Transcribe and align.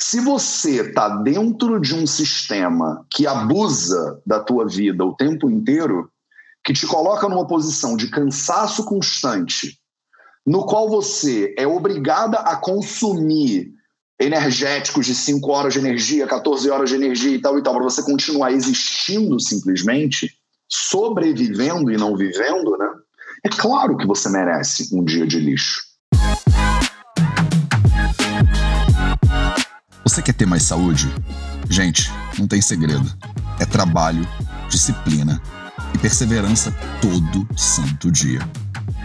Se 0.00 0.20
você 0.20 0.82
está 0.82 1.08
dentro 1.08 1.80
de 1.80 1.94
um 1.94 2.06
sistema 2.06 3.04
que 3.10 3.26
abusa 3.26 4.22
da 4.24 4.38
tua 4.38 4.66
vida 4.66 5.04
o 5.04 5.14
tempo 5.14 5.50
inteiro, 5.50 6.08
que 6.64 6.72
te 6.72 6.86
coloca 6.86 7.28
numa 7.28 7.46
posição 7.46 7.96
de 7.96 8.08
cansaço 8.08 8.84
constante, 8.84 9.76
no 10.46 10.64
qual 10.64 10.88
você 10.88 11.52
é 11.58 11.66
obrigada 11.66 12.38
a 12.38 12.56
consumir 12.56 13.72
energéticos 14.20 15.06
de 15.06 15.14
5 15.14 15.50
horas 15.50 15.72
de 15.72 15.80
energia, 15.80 16.26
14 16.26 16.70
horas 16.70 16.90
de 16.90 16.96
energia 16.96 17.36
e 17.36 17.40
tal 17.40 17.58
e 17.58 17.62
tal, 17.62 17.74
para 17.74 17.84
você 17.84 18.02
continuar 18.02 18.52
existindo 18.52 19.38
simplesmente, 19.40 20.32
sobrevivendo 20.68 21.90
e 21.90 21.96
não 21.96 22.16
vivendo, 22.16 22.76
né? 22.76 22.88
É 23.44 23.48
claro 23.48 23.96
que 23.96 24.06
você 24.06 24.28
merece 24.28 24.94
um 24.94 25.04
dia 25.04 25.26
de 25.26 25.38
lixo. 25.38 25.87
Você 30.18 30.22
quer 30.22 30.34
ter 30.34 30.46
mais 30.46 30.64
saúde? 30.64 31.14
Gente, 31.70 32.10
não 32.36 32.48
tem 32.48 32.60
segredo. 32.60 33.08
É 33.60 33.64
trabalho, 33.64 34.26
disciplina 34.68 35.40
e 35.94 35.98
perseverança 35.98 36.74
todo 37.00 37.46
santo 37.56 38.10
dia. 38.10 38.40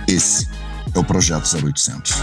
Esse 0.08 0.50
é 0.96 0.98
o 0.98 1.04
Projeto 1.04 1.46
0800. 1.56 2.16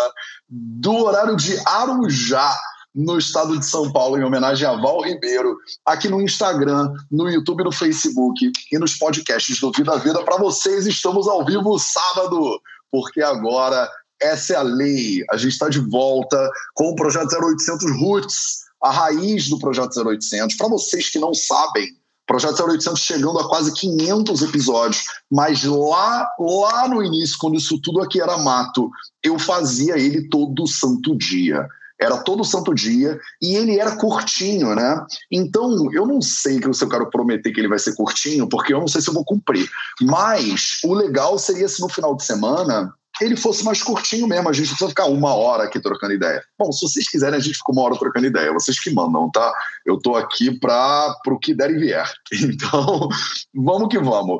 do 0.47 0.97
horário 0.97 1.35
de 1.35 1.59
Arujá 1.65 2.55
no 2.93 3.17
estado 3.17 3.57
de 3.57 3.65
São 3.65 3.91
Paulo, 3.91 4.17
em 4.17 4.23
homenagem 4.23 4.67
a 4.67 4.75
Val 4.75 5.01
Ribeiro, 5.01 5.57
aqui 5.85 6.07
no 6.07 6.21
Instagram, 6.21 6.91
no 7.11 7.29
YouTube, 7.29 7.63
no 7.63 7.71
Facebook 7.71 8.51
e 8.71 8.79
nos 8.79 8.95
podcasts 8.95 9.59
do 9.59 9.71
Vida 9.71 9.97
Vida. 9.97 10.23
Para 10.23 10.37
vocês, 10.37 10.87
estamos 10.87 11.27
ao 11.27 11.45
vivo 11.45 11.77
sábado, 11.77 12.59
porque 12.91 13.21
agora 13.21 13.89
essa 14.21 14.53
é 14.53 14.55
a 14.57 14.61
lei. 14.61 15.23
A 15.31 15.37
gente 15.37 15.53
está 15.53 15.69
de 15.69 15.79
volta 15.79 16.49
com 16.73 16.89
o 16.89 16.95
Projeto 16.95 17.31
0800 17.31 17.99
Roots, 17.99 18.59
a 18.81 18.91
raiz 18.91 19.49
do 19.49 19.59
Projeto 19.59 19.97
0800. 20.01 20.55
Para 20.57 20.67
vocês 20.67 21.09
que 21.09 21.19
não 21.19 21.33
sabem, 21.33 21.87
Projeto 22.25 22.63
0800 22.63 22.99
chegando 22.99 23.39
a 23.39 23.47
quase 23.47 23.73
500 23.73 24.41
episódios, 24.43 25.03
mas 25.31 25.63
lá, 25.63 26.27
lá 26.39 26.87
no 26.87 27.03
início, 27.03 27.37
quando 27.39 27.55
isso 27.55 27.79
tudo 27.81 28.01
aqui 28.01 28.21
era 28.21 28.37
mato, 28.37 28.89
eu 29.23 29.39
fazia 29.39 29.97
ele 29.97 30.27
todo 30.29 30.67
santo 30.67 31.17
dia 31.17 31.67
era 31.99 32.17
todo 32.17 32.45
santo 32.45 32.73
dia 32.73 33.19
e 33.41 33.55
ele 33.55 33.77
era 33.77 33.97
curtinho, 33.97 34.73
né? 34.73 35.05
Então, 35.29 35.91
eu 35.91 36.07
não 36.07 36.21
sei 36.21 36.59
se 36.73 36.83
eu 36.83 36.89
quero 36.89 37.09
prometer 37.09 37.51
que 37.51 37.59
ele 37.59 37.67
vai 37.67 37.79
ser 37.79 37.95
curtinho, 37.95 38.47
porque 38.47 38.73
eu 38.73 38.79
não 38.79 38.87
sei 38.87 39.01
se 39.01 39.09
eu 39.09 39.13
vou 39.13 39.25
cumprir. 39.25 39.69
Mas 40.01 40.79
o 40.83 40.93
legal 40.93 41.37
seria 41.37 41.67
se 41.67 41.81
no 41.81 41.89
final 41.89 42.15
de 42.15 42.23
semana 42.23 42.93
ele 43.21 43.35
fosse 43.35 43.65
mais 43.65 43.83
curtinho 43.83 44.27
mesmo, 44.27 44.47
a 44.47 44.53
gente 44.53 44.67
não 44.67 44.71
precisa 44.71 44.89
ficar 44.89 45.05
uma 45.05 45.33
hora 45.33 45.63
aqui 45.63 45.79
trocando 45.79 46.13
ideia. 46.13 46.41
Bom, 46.57 46.71
se 46.71 46.87
vocês 46.87 47.09
quiserem, 47.09 47.37
a 47.37 47.41
gente 47.41 47.57
fica 47.57 47.71
uma 47.71 47.81
hora 47.81 47.97
trocando 47.97 48.27
ideia, 48.27 48.53
vocês 48.53 48.79
que 48.79 48.91
mandam, 48.91 49.29
tá? 49.29 49.51
Eu 49.85 49.97
tô 49.97 50.15
aqui 50.15 50.57
para 50.57 51.13
o 51.27 51.37
que 51.37 51.53
der 51.53 51.71
e 51.71 51.79
vier. 51.79 52.09
Então, 52.31 53.09
vamos 53.53 53.89
que 53.89 53.99
vamos. 53.99 54.39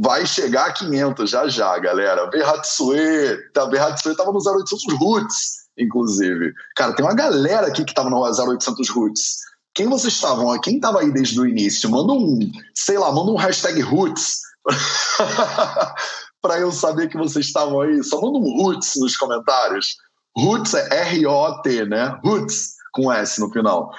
Vai 0.00 0.26
chegar 0.26 0.66
a 0.66 0.72
500 0.72 1.30
já 1.30 1.48
já, 1.48 1.78
galera. 1.78 2.26
Berratsue, 2.26 3.36
tá, 3.52 3.66
Berratsue 3.66 4.16
tava 4.16 4.32
no 4.32 4.38
0800 4.38 4.98
Roots 4.98 5.67
inclusive. 5.78 6.52
Cara, 6.76 6.94
tem 6.94 7.04
uma 7.04 7.14
galera 7.14 7.66
aqui 7.66 7.84
que 7.84 7.94
tava 7.94 8.10
no 8.10 8.20
0800 8.22 8.88
Roots. 8.90 9.36
Quem 9.74 9.86
vocês 9.86 10.14
estavam? 10.14 10.58
Quem 10.60 10.80
tava 10.80 11.00
aí 11.00 11.12
desde 11.12 11.40
o 11.40 11.46
início? 11.46 11.88
Manda 11.90 12.12
um, 12.12 12.38
sei 12.74 12.98
lá, 12.98 13.12
manda 13.12 13.30
um 13.30 13.36
hashtag 13.36 13.80
Roots. 13.80 14.40
para 16.42 16.58
eu 16.58 16.70
saber 16.72 17.08
que 17.08 17.16
vocês 17.16 17.46
estavam 17.46 17.80
aí. 17.80 18.02
Só 18.02 18.20
manda 18.20 18.38
um 18.38 18.62
Roots 18.62 18.94
nos 18.96 19.16
comentários. 19.16 19.96
Roots 20.36 20.74
é 20.74 21.10
R-O-T, 21.10 21.86
né? 21.86 22.18
Roots 22.24 22.77
com 22.98 23.12
S 23.12 23.40
no 23.40 23.50
final. 23.50 23.92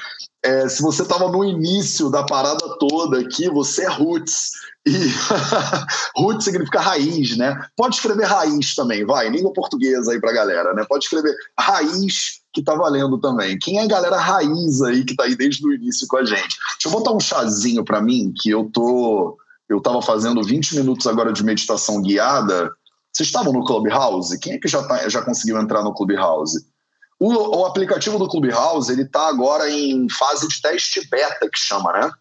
É, 0.44 0.68
se 0.68 0.82
você 0.82 1.04
estava 1.04 1.30
no 1.30 1.44
início 1.44 2.10
da 2.10 2.24
parada 2.24 2.78
toda 2.78 3.20
aqui, 3.20 3.50
você 3.50 3.84
é 3.84 3.90
roots. 3.90 4.52
E 4.86 4.92
roots 6.16 6.44
significa 6.44 6.82
raiz, 6.82 7.38
né? 7.38 7.58
Pode 7.76 7.96
escrever 7.96 8.26
raiz 8.26 8.76
também, 8.76 9.06
vai, 9.06 9.30
língua 9.30 9.54
portuguesa 9.54 10.12
aí 10.12 10.20
pra 10.20 10.34
galera, 10.34 10.74
né? 10.74 10.86
Pode 10.88 11.06
escrever 11.06 11.34
raiz, 11.58 12.40
que 12.54 12.64
tá 12.64 12.76
valendo 12.76 13.18
também. 13.20 13.58
Quem 13.58 13.80
é 13.80 13.84
a 13.84 13.88
galera 13.88 14.18
raiz 14.18 14.82
aí 14.82 15.04
que 15.04 15.16
tá 15.16 15.24
aí 15.24 15.36
desde 15.36 15.66
o 15.66 15.74
início 15.74 16.08
com 16.08 16.18
a 16.18 16.26
gente? 16.26 16.58
Deixa 16.74 16.88
eu 16.88 16.92
botar 16.92 17.12
um 17.12 17.20
chazinho 17.20 17.84
para 17.84 18.02
mim, 18.02 18.34
que 18.36 18.50
eu 18.50 18.70
tô. 18.74 19.38
Eu 19.68 19.80
tava 19.80 20.02
fazendo 20.02 20.44
20 20.44 20.78
minutos 20.78 21.06
agora 21.06 21.32
de 21.32 21.44
meditação 21.44 22.02
guiada. 22.02 22.72
Vocês 23.14 23.28
estavam 23.28 23.54
no 23.54 23.64
Clubhouse? 23.64 24.40
Quem 24.40 24.54
é 24.54 24.58
que 24.58 24.68
já, 24.68 24.82
tá, 24.84 25.08
já 25.08 25.22
conseguiu 25.22 25.60
entrar 25.60 25.84
no 25.84 25.94
Clubhouse? 25.94 26.66
O, 27.20 27.58
o 27.60 27.66
aplicativo 27.66 28.18
do 28.18 28.30
Clubhouse 28.30 28.92
ele 28.92 29.04
está 29.04 29.28
agora 29.28 29.70
em 29.70 30.08
fase 30.10 30.48
de 30.48 30.62
teste 30.62 31.08
beta, 31.10 31.50
que 31.50 31.60
chama, 31.60 31.92
né? 31.92 32.12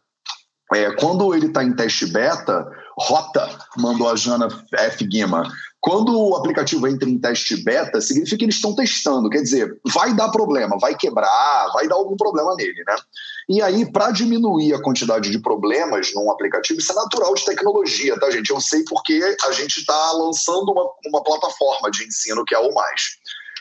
É, 0.74 0.90
quando 0.96 1.34
ele 1.34 1.46
está 1.46 1.64
em 1.64 1.74
teste 1.74 2.06
beta, 2.06 2.66
Rota 2.98 3.48
mandou 3.76 4.08
a 4.08 4.16
Jana 4.16 4.48
F. 4.74 5.06
Guima. 5.06 5.44
Quando 5.80 6.18
o 6.20 6.34
aplicativo 6.34 6.86
entra 6.88 7.08
em 7.08 7.18
teste 7.18 7.62
beta, 7.62 8.00
significa 8.00 8.38
que 8.38 8.44
eles 8.44 8.56
estão 8.56 8.74
testando. 8.74 9.30
Quer 9.30 9.42
dizer, 9.42 9.80
vai 9.86 10.14
dar 10.14 10.28
problema, 10.28 10.76
vai 10.78 10.94
quebrar, 10.96 11.70
vai 11.72 11.86
dar 11.86 11.94
algum 11.94 12.16
problema 12.16 12.54
nele, 12.56 12.82
né? 12.86 12.96
E 13.48 13.62
aí, 13.62 13.90
para 13.90 14.10
diminuir 14.10 14.74
a 14.74 14.82
quantidade 14.82 15.30
de 15.30 15.38
problemas 15.38 16.12
num 16.14 16.30
aplicativo, 16.30 16.80
isso 16.80 16.92
é 16.92 16.96
natural 16.96 17.32
de 17.32 17.44
tecnologia, 17.44 18.18
tá, 18.18 18.28
gente? 18.30 18.50
Eu 18.50 18.60
sei 18.60 18.82
porque 18.84 19.36
a 19.46 19.52
gente 19.52 19.78
está 19.78 20.12
lançando 20.12 20.72
uma, 20.72 20.84
uma 21.06 21.22
plataforma 21.22 21.90
de 21.92 22.04
ensino 22.04 22.44
que 22.44 22.54
é 22.54 22.58
o 22.58 22.74
mais. 22.74 23.02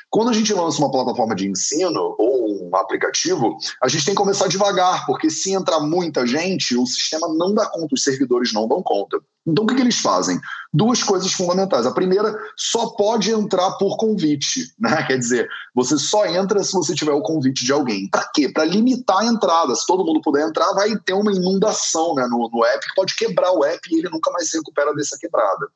Quando 0.10 0.30
a 0.30 0.34
gente 0.34 0.54
lança 0.54 0.80
uma 0.80 0.92
plataforma 0.92 1.36
de 1.36 1.50
ensino 1.50 2.16
ou 2.18 2.70
um 2.70 2.76
aplicativo, 2.76 3.58
a 3.82 3.88
gente 3.88 4.06
tem 4.06 4.16
que 4.16 4.22
começar 4.22 4.48
devagar, 4.48 5.06
porque 5.06 5.30
se 5.30 5.52
entrar 5.52 5.80
muita 5.80 6.26
gente, 6.26 6.78
o 6.78 6.86
sistema 6.86 7.28
não 7.28 7.54
dá 7.54 7.66
conta, 7.66 7.94
os 7.94 8.04
servidores 8.04 8.54
não 8.54 8.68
dão 8.68 8.82
conta. 8.82 9.20
Então, 9.48 9.64
o 9.64 9.68
que, 9.68 9.76
que 9.76 9.82
eles 9.82 10.00
fazem? 10.00 10.40
Duas 10.74 11.02
coisas 11.02 11.32
fundamentais. 11.32 11.86
A 11.86 11.94
primeira, 11.94 12.38
só 12.58 12.88
pode 12.90 13.32
entrar 13.32 13.72
por 13.78 13.96
convite, 13.96 14.62
né? 14.78 15.04
Quer 15.04 15.18
dizer, 15.18 15.48
você 15.74 15.98
só 15.98 16.26
entra 16.26 16.62
se 16.64 16.74
você 16.74 16.94
tiver 16.94 17.14
o 17.14 17.22
convite 17.22 17.64
de 17.64 17.72
alguém. 17.72 18.10
Para 18.10 18.30
quê? 18.34 18.50
Para 18.50 18.66
limitar 18.66 19.20
a 19.20 19.26
entrada. 19.26 19.74
Se 19.74 19.86
todo 19.88 20.04
mundo 20.04 20.22
puder 20.22 20.46
entrar, 20.46 20.74
vai 20.74 20.98
ter 20.98 21.14
uma 21.14 21.32
inundação 21.32 22.14
né, 22.16 22.28
no, 22.30 22.50
no 22.52 22.66
app 22.66 22.86
que 22.86 22.96
pode 22.96 23.16
quebrar 23.16 23.52
o 23.54 23.64
app 23.64 23.80
e 23.90 24.00
ele 24.00 24.10
nunca 24.10 24.32
mais 24.32 24.50
se 24.50 24.58
recupera 24.58 24.94
dessa 24.94 25.18
quebrada. 25.18 25.68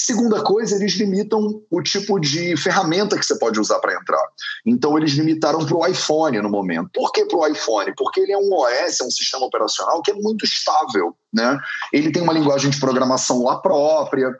Segunda 0.00 0.42
coisa, 0.42 0.76
eles 0.76 0.94
limitam 0.94 1.60
o 1.70 1.82
tipo 1.82 2.20
de 2.20 2.56
ferramenta 2.56 3.18
que 3.18 3.26
você 3.26 3.36
pode 3.38 3.58
usar 3.58 3.80
para 3.80 3.94
entrar. 3.94 4.24
Então, 4.64 4.96
eles 4.96 5.12
limitaram 5.12 5.66
para 5.66 5.76
o 5.76 5.86
iPhone 5.86 6.40
no 6.40 6.48
momento. 6.48 6.90
Por 6.94 7.10
que 7.12 7.24
para 7.24 7.36
o 7.36 7.46
iPhone? 7.46 7.92
Porque 7.96 8.20
ele 8.20 8.32
é 8.32 8.38
um 8.38 8.52
OS, 8.52 9.00
é 9.00 9.04
um 9.04 9.10
sistema 9.10 9.44
operacional 9.46 10.00
que 10.00 10.12
é 10.12 10.14
muito 10.14 10.44
estável. 10.44 11.16
Né? 11.32 11.58
Ele 11.92 12.12
tem 12.12 12.22
uma 12.22 12.32
linguagem 12.32 12.70
de 12.70 12.78
programação 12.78 13.42
lá 13.42 13.60
própria, 13.60 14.32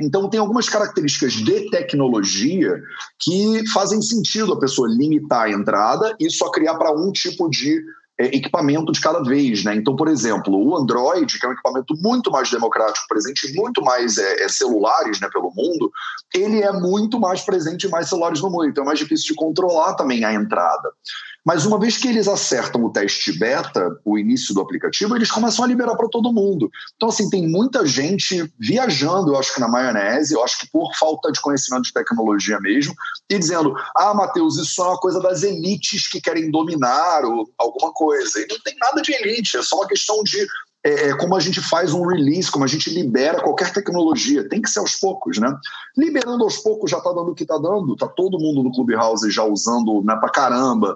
então, 0.00 0.28
tem 0.28 0.40
algumas 0.40 0.68
características 0.68 1.34
de 1.34 1.70
tecnologia 1.70 2.82
que 3.20 3.66
fazem 3.68 4.02
sentido 4.02 4.52
a 4.52 4.58
pessoa 4.58 4.88
limitar 4.88 5.42
a 5.42 5.50
entrada 5.50 6.16
e 6.18 6.28
só 6.30 6.50
criar 6.50 6.74
para 6.74 6.92
um 6.92 7.12
tipo 7.12 7.48
de 7.48 7.80
equipamento 8.18 8.92
de 8.92 9.00
cada 9.00 9.22
vez. 9.22 9.64
Né? 9.64 9.74
Então, 9.76 9.96
por 9.96 10.08
exemplo, 10.08 10.54
o 10.54 10.76
Android, 10.76 11.38
que 11.38 11.44
é 11.44 11.48
um 11.48 11.52
equipamento 11.52 11.94
muito 12.00 12.30
mais 12.30 12.50
democrático, 12.50 13.06
presente 13.08 13.46
em 13.46 13.54
muito 13.54 13.82
mais 13.82 14.18
é, 14.18 14.44
é, 14.44 14.48
celulares 14.48 15.20
né, 15.20 15.28
pelo 15.32 15.52
mundo, 15.54 15.90
ele 16.34 16.62
é 16.62 16.72
muito 16.72 17.18
mais 17.18 17.42
presente 17.42 17.86
em 17.86 17.90
mais 17.90 18.08
celulares 18.08 18.40
no 18.40 18.50
mundo. 18.50 18.66
Então, 18.66 18.84
é 18.84 18.86
mais 18.86 18.98
difícil 18.98 19.28
de 19.28 19.34
controlar 19.34 19.94
também 19.94 20.24
a 20.24 20.32
entrada. 20.32 20.90
Mas 21.44 21.66
uma 21.66 21.78
vez 21.78 21.98
que 21.98 22.08
eles 22.08 22.26
acertam 22.26 22.82
o 22.84 22.90
teste 22.90 23.38
beta, 23.38 24.00
o 24.04 24.18
início 24.18 24.54
do 24.54 24.60
aplicativo, 24.60 25.14
eles 25.14 25.30
começam 25.30 25.64
a 25.64 25.68
liberar 25.68 25.94
para 25.94 26.08
todo 26.08 26.32
mundo. 26.32 26.70
Então, 26.96 27.10
assim, 27.10 27.28
tem 27.28 27.46
muita 27.46 27.84
gente 27.86 28.50
viajando, 28.58 29.32
eu 29.32 29.38
acho 29.38 29.52
que 29.52 29.60
na 29.60 29.68
maionese, 29.68 30.34
eu 30.34 30.42
acho 30.42 30.58
que 30.58 30.70
por 30.70 30.94
falta 30.96 31.30
de 31.30 31.40
conhecimento 31.40 31.84
de 31.84 31.92
tecnologia 31.92 32.58
mesmo, 32.60 32.94
e 33.28 33.38
dizendo: 33.38 33.74
ah, 33.94 34.14
Matheus, 34.14 34.56
isso 34.56 34.82
é 34.82 34.88
uma 34.88 34.98
coisa 34.98 35.20
das 35.20 35.42
elites 35.42 36.08
que 36.08 36.20
querem 36.20 36.50
dominar 36.50 37.24
ou 37.24 37.50
alguma 37.58 37.92
coisa. 37.92 38.40
E 38.40 38.46
não 38.48 38.58
tem 38.60 38.74
nada 38.78 39.02
de 39.02 39.12
elite, 39.12 39.58
é 39.58 39.62
só 39.62 39.76
uma 39.76 39.88
questão 39.88 40.22
de 40.22 40.46
é, 40.84 41.08
é, 41.08 41.16
como 41.16 41.34
a 41.34 41.40
gente 41.40 41.62
faz 41.62 41.94
um 41.94 42.06
release, 42.06 42.50
como 42.50 42.64
a 42.64 42.68
gente 42.68 42.90
libera 42.90 43.42
qualquer 43.42 43.72
tecnologia. 43.72 44.46
Tem 44.46 44.60
que 44.60 44.68
ser 44.68 44.80
aos 44.80 44.96
poucos, 44.96 45.38
né? 45.38 45.50
Liberando 45.96 46.44
aos 46.44 46.58
poucos 46.58 46.90
já 46.90 46.98
está 46.98 47.10
dando 47.10 47.30
o 47.30 47.34
que 47.34 47.44
está 47.44 47.56
dando, 47.56 47.94
está 47.94 48.06
todo 48.06 48.38
mundo 48.38 48.62
no 48.62 48.70
Clubhouse 48.70 49.30
já 49.30 49.44
usando 49.44 50.02
né, 50.04 50.14
pra 50.16 50.28
caramba 50.28 50.94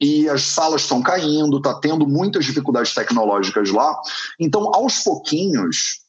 e 0.00 0.28
as 0.28 0.42
salas 0.42 0.82
estão 0.82 1.02
caindo, 1.02 1.56
está 1.56 1.74
tendo 1.74 2.06
muitas 2.06 2.44
dificuldades 2.44 2.94
tecnológicas 2.94 3.70
lá. 3.70 3.98
Então, 4.38 4.70
aos 4.74 5.02
pouquinhos, 5.02 6.00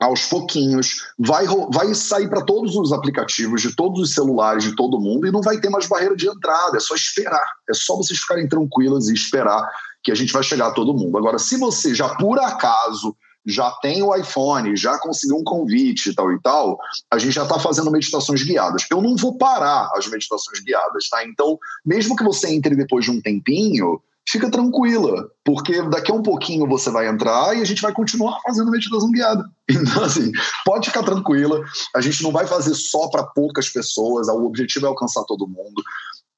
aos 0.00 0.26
pouquinhos, 0.26 1.02
vai, 1.18 1.46
vai 1.72 1.94
sair 1.94 2.28
para 2.28 2.44
todos 2.44 2.76
os 2.76 2.92
aplicativos, 2.92 3.62
de 3.62 3.74
todos 3.74 4.00
os 4.00 4.14
celulares 4.14 4.64
de 4.64 4.76
todo 4.76 5.00
mundo 5.00 5.26
e 5.26 5.32
não 5.32 5.40
vai 5.40 5.58
ter 5.58 5.70
mais 5.70 5.86
barreira 5.86 6.14
de 6.14 6.28
entrada, 6.28 6.76
é 6.76 6.80
só 6.80 6.94
esperar. 6.94 7.46
É 7.68 7.74
só 7.74 7.96
vocês 7.96 8.18
ficarem 8.20 8.48
tranquilas 8.48 9.08
e 9.08 9.14
esperar 9.14 9.68
que 10.04 10.12
a 10.12 10.14
gente 10.14 10.32
vai 10.32 10.42
chegar 10.42 10.68
a 10.68 10.72
todo 10.72 10.94
mundo. 10.94 11.18
Agora, 11.18 11.38
se 11.38 11.56
você 11.56 11.94
já 11.94 12.14
por 12.16 12.38
acaso 12.38 13.16
já 13.46 13.70
tem 13.82 14.02
o 14.02 14.14
iPhone, 14.14 14.76
já 14.76 14.98
conseguiu 14.98 15.36
um 15.36 15.44
convite 15.44 16.10
e 16.10 16.14
tal 16.14 16.32
e 16.32 16.40
tal, 16.40 16.78
a 17.10 17.18
gente 17.18 17.32
já 17.32 17.44
está 17.44 17.58
fazendo 17.58 17.90
meditações 17.90 18.42
guiadas. 18.42 18.86
Eu 18.90 19.00
não 19.00 19.16
vou 19.16 19.38
parar 19.38 19.90
as 19.94 20.06
meditações 20.08 20.60
guiadas, 20.60 21.08
tá? 21.08 21.24
Então, 21.24 21.58
mesmo 21.84 22.16
que 22.16 22.24
você 22.24 22.52
entre 22.52 22.74
depois 22.74 23.04
de 23.04 23.10
um 23.10 23.20
tempinho, 23.20 24.00
fica 24.28 24.50
tranquila, 24.50 25.30
porque 25.44 25.80
daqui 25.88 26.10
a 26.10 26.14
um 26.14 26.22
pouquinho 26.22 26.66
você 26.66 26.90
vai 26.90 27.06
entrar 27.06 27.56
e 27.56 27.62
a 27.62 27.64
gente 27.64 27.80
vai 27.80 27.92
continuar 27.92 28.40
fazendo 28.42 28.70
meditação 28.70 29.10
guiada. 29.10 29.44
Então, 29.68 30.04
assim, 30.04 30.30
pode 30.64 30.88
ficar 30.88 31.02
tranquila, 31.02 31.60
a 31.94 32.00
gente 32.00 32.22
não 32.22 32.30
vai 32.30 32.46
fazer 32.46 32.72
só 32.74 33.08
para 33.08 33.24
poucas 33.24 33.68
pessoas, 33.68 34.28
o 34.28 34.44
objetivo 34.44 34.86
é 34.86 34.88
alcançar 34.88 35.24
todo 35.24 35.48
mundo. 35.48 35.82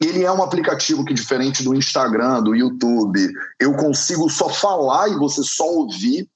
Ele 0.00 0.24
é 0.24 0.32
um 0.32 0.42
aplicativo 0.42 1.04
que, 1.04 1.12
diferente 1.12 1.62
do 1.62 1.74
Instagram, 1.74 2.42
do 2.42 2.54
YouTube, 2.54 3.30
eu 3.60 3.74
consigo 3.74 4.30
só 4.30 4.48
falar 4.48 5.08
e 5.08 5.16
você 5.16 5.42
só 5.42 5.64
ouvir 5.64 6.26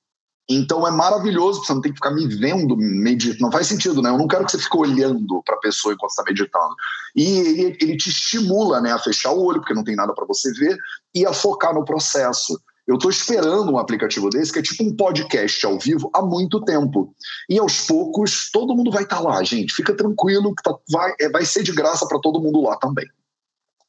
então 0.49 0.87
é 0.87 0.91
maravilhoso, 0.91 1.65
você 1.65 1.73
não 1.73 1.81
tem 1.81 1.93
que 1.93 1.99
ficar 1.99 2.11
me 2.11 2.27
vendo 2.27 2.77
meditando. 2.77 3.43
Não 3.43 3.53
faz 3.53 3.67
sentido, 3.67 4.03
né? 4.03 4.11
Eu 4.11 4.19
não 4.19 4.27
quero 4.27 4.45
que 4.45 4.53
você 4.53 4.59
fique 4.59 4.77
olhando 4.77 5.43
para 5.45 5.55
a 5.55 5.61
pessoa 5.61 5.95
enquanto 5.95 6.11
está 6.11 6.25
meditando. 6.25 6.75
E 7.15 7.39
ele, 7.39 7.77
ele, 7.81 7.97
te 7.97 8.09
estimula 8.09 8.81
né, 8.81 8.93
a 8.93 8.99
fechar 8.99 9.33
o 9.33 9.43
olho, 9.43 9.61
porque 9.61 9.75
não 9.75 9.85
tem 9.85 9.97
nada 9.97 10.13
para 10.15 10.27
você 10.27 10.53
ver, 10.53 10.77
e 11.15 11.25
a 11.25 11.33
focar 11.33 11.75
no 11.75 11.85
processo. 11.85 12.61
Eu 12.87 12.97
estou 12.97 13.11
esperando 13.11 13.71
um 13.71 13.79
aplicativo 13.79 14.29
desse, 14.29 14.53
que 14.53 14.59
é 14.59 14.63
tipo 14.63 14.83
um 14.83 14.97
podcast 14.97 15.65
ao 15.65 15.79
vivo, 15.79 16.11
há 16.13 16.21
muito 16.21 16.61
tempo. 16.63 17.15
E 17.49 17.59
aos 17.59 17.87
poucos, 17.87 18.51
todo 18.51 18.75
mundo 18.75 18.91
vai 18.91 19.05
estar 19.05 19.19
tá 19.19 19.23
lá, 19.23 19.43
gente. 19.45 19.73
Fica 19.73 19.95
tranquilo, 19.95 20.53
que 20.55 20.63
tá, 20.63 20.75
vai, 20.91 21.15
é, 21.21 21.31
vai 21.31 21.45
ser 21.45 21.63
de 21.63 21.71
graça 21.71 22.07
para 22.09 22.19
todo 22.19 22.41
mundo 22.41 22.61
lá 22.61 22.77
também. 22.77 23.07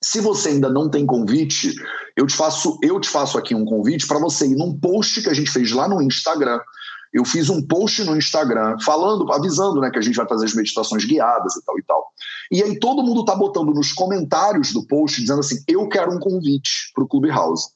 Se 0.04 0.20
você 0.20 0.50
ainda 0.50 0.70
não 0.70 0.90
tem 0.90 1.06
convite, 1.06 1.74
eu 2.18 2.28
te 2.28 2.36
faço, 2.36 2.78
eu 2.84 3.00
te 3.00 3.08
faço 3.08 3.38
aqui 3.38 3.56
um 3.56 3.64
convite 3.64 4.06
para 4.06 4.20
você 4.20 4.46
ir 4.46 4.56
num 4.56 4.78
post 4.78 5.22
que 5.22 5.30
a 5.30 5.34
gente 5.34 5.50
fez 5.50 5.72
lá 5.72 5.88
no 5.88 6.02
Instagram. 6.02 6.60
Eu 7.14 7.24
fiz 7.24 7.50
um 7.50 7.66
post 7.66 8.04
no 8.04 8.18
Instagram 8.18 8.76
falando, 8.84 9.32
avisando, 9.32 9.80
né, 9.80 9.90
que 9.90 9.98
a 9.98 10.02
gente 10.02 10.16
vai 10.16 10.28
fazer 10.28 10.46
as 10.46 10.54
meditações 10.54 11.06
guiadas 11.06 11.56
e 11.56 11.64
tal 11.64 11.80
e 11.80 11.84
tal. 11.84 12.06
E 12.52 12.62
aí 12.62 12.80
todo 12.80 13.02
mundo 13.02 13.24
tá 13.24 13.34
botando 13.34 13.74
nos 13.74 13.94
comentários 13.94 14.74
do 14.74 14.86
post 14.86 15.22
dizendo 15.22 15.40
assim: 15.40 15.64
"Eu 15.70 15.88
quero 15.88 16.12
um 16.12 16.20
convite 16.20 16.92
para 16.94 17.06
o 17.06 17.08
Clubhouse". 17.08 17.68
O 17.68 17.72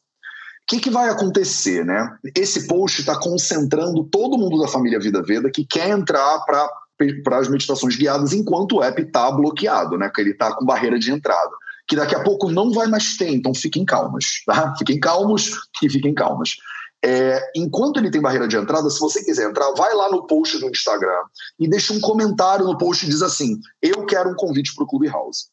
que, 0.67 0.81
que 0.81 0.89
vai 0.89 1.07
acontecer, 1.07 1.85
né? 1.85 2.13
Esse 2.35 2.67
post 2.67 2.99
está 2.99 3.17
concentrando 3.17 4.03
todo 4.03 4.37
mundo 4.37 4.59
da 4.59 4.67
família 4.67 4.99
Vida 4.99 5.23
Veda 5.23 5.49
que 5.49 5.63
quer 5.63 5.91
entrar 5.91 6.39
para 6.39 7.37
as 7.37 7.47
meditações 7.47 7.95
guiadas 7.95 8.33
enquanto 8.33 8.75
o 8.75 8.83
app 8.83 9.01
está 9.01 9.31
bloqueado, 9.31 9.97
né? 9.97 10.11
Que 10.13 10.19
ele 10.19 10.31
está 10.31 10.53
com 10.53 10.65
barreira 10.65 10.99
de 10.99 11.09
entrada 11.09 11.55
que 11.87 11.95
daqui 11.95 12.15
a 12.15 12.23
pouco 12.23 12.51
não 12.51 12.71
vai 12.71 12.87
mais 12.87 13.15
ter, 13.15 13.29
então 13.29 13.53
fiquem 13.53 13.85
calmas, 13.85 14.43
tá? 14.45 14.75
Fiquem 14.77 14.99
calmos 14.99 15.51
e 15.81 15.89
fiquem 15.89 16.13
calmas. 16.13 16.57
É, 17.03 17.51
enquanto 17.55 17.97
ele 17.97 18.09
tem 18.09 18.21
barreira 18.21 18.47
de 18.47 18.57
entrada, 18.57 18.89
se 18.89 18.99
você 18.99 19.23
quiser 19.23 19.49
entrar, 19.49 19.71
vai 19.73 19.93
lá 19.93 20.09
no 20.09 20.25
post 20.25 20.57
do 20.59 20.67
Instagram 20.67 21.23
e 21.59 21.69
deixa 21.69 21.93
um 21.93 22.01
comentário 22.01 22.65
no 22.65 22.77
post 22.77 23.05
e 23.05 23.09
diz 23.09 23.21
assim: 23.21 23.59
Eu 23.81 24.05
quero 24.05 24.31
um 24.31 24.35
convite 24.35 24.73
para 24.75 24.83
o 24.83 24.87
Clubhouse. 24.87 25.45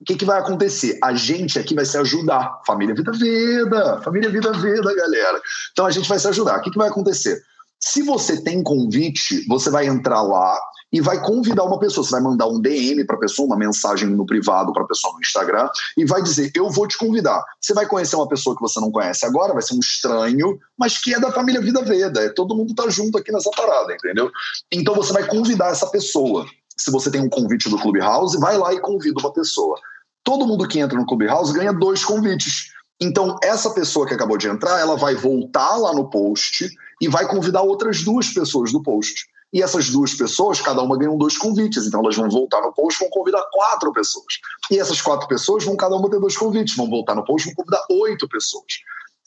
O 0.00 0.04
que, 0.04 0.14
que 0.14 0.24
vai 0.24 0.38
acontecer? 0.38 0.96
A 1.02 1.12
gente 1.12 1.58
aqui 1.58 1.74
vai 1.74 1.84
se 1.84 1.98
ajudar. 1.98 2.60
Família 2.64 2.94
Vida 2.94 3.10
Veda, 3.10 4.00
família 4.02 4.30
Vida 4.30 4.52
Veda, 4.52 4.94
galera. 4.94 5.42
Então 5.72 5.84
a 5.84 5.90
gente 5.90 6.08
vai 6.08 6.20
se 6.20 6.28
ajudar. 6.28 6.58
O 6.58 6.62
que, 6.62 6.70
que 6.70 6.78
vai 6.78 6.88
acontecer? 6.88 7.42
Se 7.80 8.02
você 8.02 8.40
tem 8.40 8.62
convite, 8.62 9.46
você 9.46 9.70
vai 9.70 9.86
entrar 9.86 10.20
lá 10.22 10.58
e 10.92 11.00
vai 11.00 11.22
convidar 11.22 11.64
uma 11.64 11.78
pessoa. 11.78 12.04
Você 12.04 12.12
vai 12.12 12.20
mandar 12.20 12.46
um 12.46 12.60
DM 12.60 13.04
para 13.04 13.16
a 13.16 13.20
pessoa, 13.20 13.46
uma 13.46 13.56
mensagem 13.56 14.08
no 14.08 14.26
privado 14.26 14.72
para 14.72 14.82
a 14.82 14.86
pessoa 14.86 15.12
no 15.12 15.20
Instagram, 15.20 15.68
e 15.96 16.04
vai 16.04 16.22
dizer: 16.22 16.50
Eu 16.54 16.70
vou 16.70 16.88
te 16.88 16.98
convidar. 16.98 17.42
Você 17.60 17.74
vai 17.74 17.86
conhecer 17.86 18.16
uma 18.16 18.28
pessoa 18.28 18.56
que 18.56 18.62
você 18.62 18.80
não 18.80 18.90
conhece 18.90 19.24
agora, 19.24 19.52
vai 19.52 19.62
ser 19.62 19.74
um 19.74 19.80
estranho, 19.80 20.58
mas 20.76 20.98
que 20.98 21.14
é 21.14 21.20
da 21.20 21.30
família 21.30 21.60
Vida 21.60 21.82
Veda. 21.82 22.20
É, 22.20 22.28
todo 22.30 22.56
mundo 22.56 22.74
tá 22.74 22.88
junto 22.88 23.18
aqui 23.18 23.30
nessa 23.30 23.50
parada, 23.50 23.94
entendeu? 23.94 24.30
Então 24.72 24.94
você 24.94 25.12
vai 25.12 25.26
convidar 25.26 25.68
essa 25.68 25.86
pessoa. 25.86 26.46
Se 26.76 26.90
você 26.90 27.10
tem 27.10 27.20
um 27.20 27.28
convite 27.28 27.68
do 27.68 27.78
Clubhouse, 27.78 28.38
vai 28.38 28.56
lá 28.56 28.72
e 28.72 28.80
convida 28.80 29.20
uma 29.20 29.32
pessoa. 29.32 29.76
Todo 30.22 30.46
mundo 30.46 30.66
que 30.66 30.78
entra 30.78 30.98
no 30.98 31.06
Clubhouse 31.06 31.52
ganha 31.52 31.72
dois 31.72 32.04
convites. 32.04 32.70
Então, 33.00 33.36
essa 33.42 33.70
pessoa 33.70 34.06
que 34.06 34.14
acabou 34.14 34.36
de 34.36 34.48
entrar, 34.48 34.78
ela 34.80 34.96
vai 34.96 35.14
voltar 35.14 35.76
lá 35.76 35.92
no 35.92 36.10
post 36.10 36.68
e 37.00 37.08
vai 37.08 37.26
convidar 37.26 37.62
outras 37.62 38.02
duas 38.02 38.28
pessoas 38.28 38.72
do 38.72 38.82
post. 38.82 39.26
E 39.52 39.62
essas 39.62 39.88
duas 39.88 40.14
pessoas, 40.14 40.60
cada 40.60 40.82
uma 40.82 40.98
ganham 40.98 41.16
dois 41.16 41.38
convites. 41.38 41.86
Então 41.86 42.00
elas 42.00 42.16
vão 42.16 42.28
voltar 42.28 42.60
no 42.60 42.72
post, 42.72 43.00
vão 43.00 43.08
convidar 43.10 43.42
quatro 43.50 43.92
pessoas. 43.92 44.34
E 44.70 44.78
essas 44.78 45.00
quatro 45.00 45.26
pessoas 45.26 45.64
vão 45.64 45.76
cada 45.76 45.96
uma 45.96 46.10
ter 46.10 46.20
dois 46.20 46.36
convites, 46.36 46.76
vão 46.76 46.88
voltar 46.88 47.14
no 47.14 47.24
post, 47.24 47.46
vão 47.46 47.54
convidar 47.54 47.82
oito 47.90 48.28
pessoas. 48.28 48.66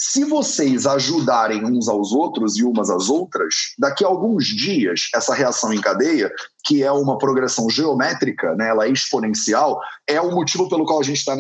Se 0.04 0.26
vocês 0.26 0.88
ajudarem 0.88 1.64
uns 1.64 1.88
aos 1.88 2.12
outros 2.12 2.58
e 2.58 2.64
umas 2.64 2.90
às 2.90 3.08
outras, 3.08 3.54
daqui 3.78 4.04
a 4.04 4.08
alguns 4.08 4.48
dias, 4.48 5.10
essa 5.14 5.32
reação 5.32 5.72
em 5.72 5.80
cadeia, 5.80 6.32
que 6.66 6.82
é 6.82 6.92
uma 6.92 7.20
progressão 7.20 7.70
geométrica, 7.70 8.56
né, 8.56 8.70
ela 8.70 8.88
é 8.88 8.90
exponencial, 8.90 9.80
é 10.08 10.20
o 10.20 10.32
motivo 10.32 10.68
pelo 10.68 10.86
qual 10.86 11.02
a 11.02 11.04
gente 11.04 11.18
está 11.18 11.36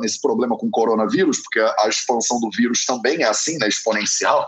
nesse 0.00 0.22
problema 0.22 0.56
com 0.56 0.68
o 0.68 0.70
coronavírus, 0.70 1.40
porque 1.40 1.60
a 1.60 1.86
expansão 1.86 2.40
do 2.40 2.48
vírus 2.50 2.86
também 2.86 3.22
é 3.22 3.28
assim, 3.28 3.58
né, 3.58 3.68
exponencial. 3.68 4.46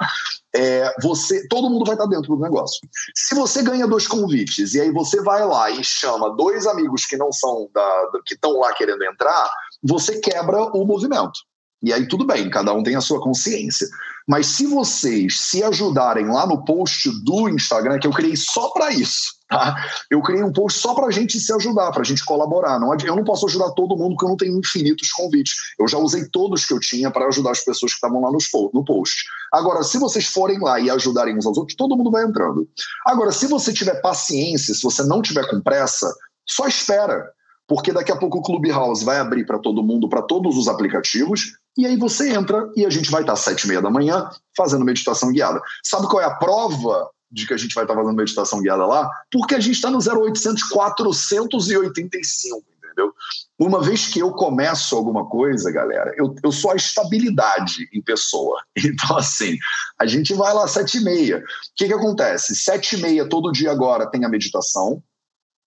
É, 0.54 0.92
você, 1.00 1.46
todo 1.48 1.70
mundo 1.70 1.84
vai 1.84 1.94
estar 1.94 2.06
dentro 2.06 2.34
do 2.34 2.42
negócio. 2.42 2.80
Se 3.14 3.34
você 3.34 3.62
ganha 3.62 3.86
dois 3.86 4.06
convites 4.06 4.74
e 4.74 4.80
aí 4.80 4.90
você 4.90 5.22
vai 5.22 5.44
lá 5.44 5.70
e 5.70 5.84
chama 5.84 6.34
dois 6.34 6.66
amigos 6.66 7.06
que 7.06 7.16
não 7.16 7.32
são 7.32 7.68
da, 7.72 8.10
que 8.26 8.34
estão 8.34 8.58
lá 8.58 8.72
querendo 8.74 9.04
entrar, 9.04 9.48
você 9.82 10.18
quebra 10.18 10.64
o 10.76 10.84
movimento. 10.84 11.38
E 11.82 11.92
aí 11.92 12.06
tudo 12.06 12.26
bem, 12.26 12.50
cada 12.50 12.72
um 12.72 12.82
tem 12.82 12.96
a 12.96 13.00
sua 13.00 13.20
consciência. 13.20 13.86
Mas 14.30 14.46
se 14.46 14.64
vocês 14.64 15.40
se 15.40 15.60
ajudarem 15.60 16.28
lá 16.28 16.46
no 16.46 16.64
post 16.64 17.10
do 17.24 17.48
Instagram, 17.48 17.98
que 17.98 18.06
eu 18.06 18.12
criei 18.12 18.36
só 18.36 18.70
para 18.70 18.92
isso, 18.92 19.34
tá? 19.48 19.74
Eu 20.08 20.22
criei 20.22 20.44
um 20.44 20.52
post 20.52 20.78
só 20.78 20.94
para 20.94 21.08
a 21.08 21.10
gente 21.10 21.40
se 21.40 21.52
ajudar, 21.52 21.90
para 21.90 22.02
a 22.02 22.04
gente 22.04 22.24
colaborar. 22.24 22.78
Não, 22.78 22.94
eu 22.94 23.16
não 23.16 23.24
posso 23.24 23.46
ajudar 23.46 23.72
todo 23.72 23.96
mundo 23.96 24.10
porque 24.10 24.26
eu 24.26 24.28
não 24.28 24.36
tenho 24.36 24.56
infinitos 24.56 25.10
convites. 25.10 25.56
Eu 25.80 25.88
já 25.88 25.98
usei 25.98 26.28
todos 26.28 26.64
que 26.64 26.72
eu 26.72 26.78
tinha 26.78 27.10
para 27.10 27.26
ajudar 27.26 27.50
as 27.50 27.64
pessoas 27.64 27.90
que 27.90 27.96
estavam 27.96 28.20
lá 28.20 28.30
no 28.30 28.84
post. 28.84 29.24
Agora, 29.52 29.82
se 29.82 29.98
vocês 29.98 30.26
forem 30.26 30.60
lá 30.60 30.78
e 30.78 30.88
ajudarem 30.88 31.36
uns 31.36 31.44
aos 31.44 31.58
outros, 31.58 31.76
todo 31.76 31.96
mundo 31.96 32.12
vai 32.12 32.22
entrando. 32.22 32.68
Agora, 33.04 33.32
se 33.32 33.48
você 33.48 33.72
tiver 33.72 34.00
paciência, 34.00 34.72
se 34.72 34.82
você 34.84 35.02
não 35.02 35.22
tiver 35.22 35.50
com 35.50 35.60
pressa, 35.60 36.08
só 36.46 36.68
espera 36.68 37.32
porque 37.70 37.92
daqui 37.92 38.10
a 38.10 38.16
pouco 38.16 38.38
o 38.38 38.42
Clubhouse 38.42 39.04
vai 39.04 39.18
abrir 39.18 39.46
para 39.46 39.56
todo 39.56 39.80
mundo, 39.80 40.08
para 40.08 40.22
todos 40.22 40.56
os 40.56 40.66
aplicativos, 40.66 41.52
e 41.80 41.86
aí 41.86 41.96
você 41.96 42.32
entra 42.32 42.70
e 42.76 42.84
a 42.84 42.90
gente 42.90 43.10
vai 43.10 43.22
estar 43.22 43.32
às 43.32 43.40
sete 43.40 43.64
e 43.64 43.68
meia 43.68 43.82
da 43.82 43.90
manhã 43.90 44.28
fazendo 44.56 44.84
meditação 44.84 45.32
guiada. 45.32 45.60
Sabe 45.82 46.08
qual 46.08 46.22
é 46.22 46.24
a 46.24 46.34
prova 46.34 47.08
de 47.30 47.46
que 47.46 47.54
a 47.54 47.56
gente 47.56 47.74
vai 47.74 47.84
estar 47.84 47.94
fazendo 47.94 48.14
meditação 48.14 48.60
guiada 48.60 48.86
lá? 48.86 49.08
Porque 49.30 49.54
a 49.54 49.60
gente 49.60 49.76
está 49.76 49.90
no 49.90 49.98
0800 49.98 50.62
485, 50.64 52.64
entendeu? 52.84 53.12
Uma 53.58 53.82
vez 53.82 54.08
que 54.08 54.20
eu 54.20 54.32
começo 54.32 54.96
alguma 54.96 55.28
coisa, 55.28 55.70
galera, 55.70 56.12
eu, 56.16 56.34
eu 56.42 56.52
sou 56.52 56.72
a 56.72 56.76
estabilidade 56.76 57.88
em 57.92 58.02
pessoa. 58.02 58.62
Então, 58.76 59.16
assim, 59.16 59.56
a 59.98 60.06
gente 60.06 60.34
vai 60.34 60.52
lá 60.52 60.64
às 60.64 60.72
sete 60.72 60.98
e 60.98 61.04
meia. 61.04 61.38
O 61.38 61.42
que, 61.76 61.86
que 61.86 61.94
acontece? 61.94 62.56
Sete 62.56 62.96
e 62.96 63.02
meia 63.02 63.28
todo 63.28 63.52
dia 63.52 63.70
agora 63.70 64.10
tem 64.10 64.24
a 64.24 64.28
meditação, 64.28 65.02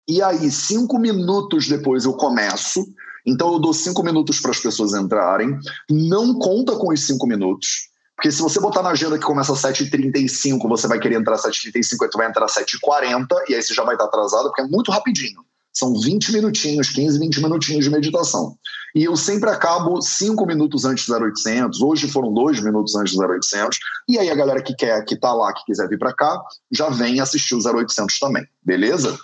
e 0.09 0.21
aí, 0.21 0.49
cinco 0.49 0.97
minutos 0.97 1.67
depois 1.67 2.05
eu 2.05 2.13
começo. 2.13 2.85
Então 3.27 3.51
eu 3.51 3.59
dou 3.59 3.73
cinco 3.73 4.01
minutos 4.01 4.39
para 4.39 4.51
as 4.51 4.59
pessoas 4.59 4.93
entrarem. 4.93 5.59
Não 5.89 6.39
conta 6.39 6.77
com 6.77 6.93
os 6.93 7.05
cinco 7.05 7.27
minutos. 7.27 7.89
Porque 8.15 8.31
se 8.31 8.41
você 8.41 8.59
botar 8.59 8.81
na 8.81 8.89
agenda 8.89 9.19
que 9.19 9.25
começa 9.25 9.53
às 9.53 9.61
7h35, 9.61 10.67
você 10.67 10.87
vai 10.87 10.97
querer 10.97 11.19
entrar 11.19 11.35
às 11.35 11.43
7h35, 11.43 12.01
aí 12.01 12.09
tu 12.09 12.17
vai 12.17 12.27
entrar 12.27 12.45
às 12.45 12.55
7h40, 12.55 13.27
e 13.47 13.53
aí 13.53 13.61
você 13.61 13.75
já 13.75 13.83
vai 13.83 13.93
estar 13.93 14.05
atrasado, 14.05 14.45
porque 14.45 14.61
é 14.61 14.67
muito 14.67 14.91
rapidinho. 14.91 15.45
São 15.71 15.93
20 15.93 16.31
minutinhos, 16.31 16.89
15, 16.89 17.19
20 17.19 17.41
minutinhos 17.43 17.85
de 17.85 17.91
meditação. 17.91 18.57
E 18.95 19.03
eu 19.03 19.15
sempre 19.15 19.51
acabo 19.51 20.01
5 20.01 20.43
minutos 20.47 20.85
antes 20.85 21.05
do 21.05 21.13
0800. 21.13 21.79
Hoje 21.81 22.07
foram 22.07 22.33
2 22.33 22.63
minutos 22.63 22.95
antes 22.95 23.13
do 23.13 23.21
0800. 23.21 23.77
E 24.09 24.17
aí 24.17 24.31
a 24.31 24.35
galera 24.35 24.63
que 24.63 24.73
quer, 24.73 25.05
que 25.05 25.15
tá 25.15 25.31
lá, 25.31 25.53
que 25.53 25.65
quiser 25.65 25.87
vir 25.87 25.99
para 25.99 26.15
cá, 26.15 26.41
já 26.71 26.89
vem 26.89 27.19
assistir 27.19 27.53
o 27.53 27.59
0800 27.59 28.17
também. 28.17 28.43
Beleza? 28.63 29.15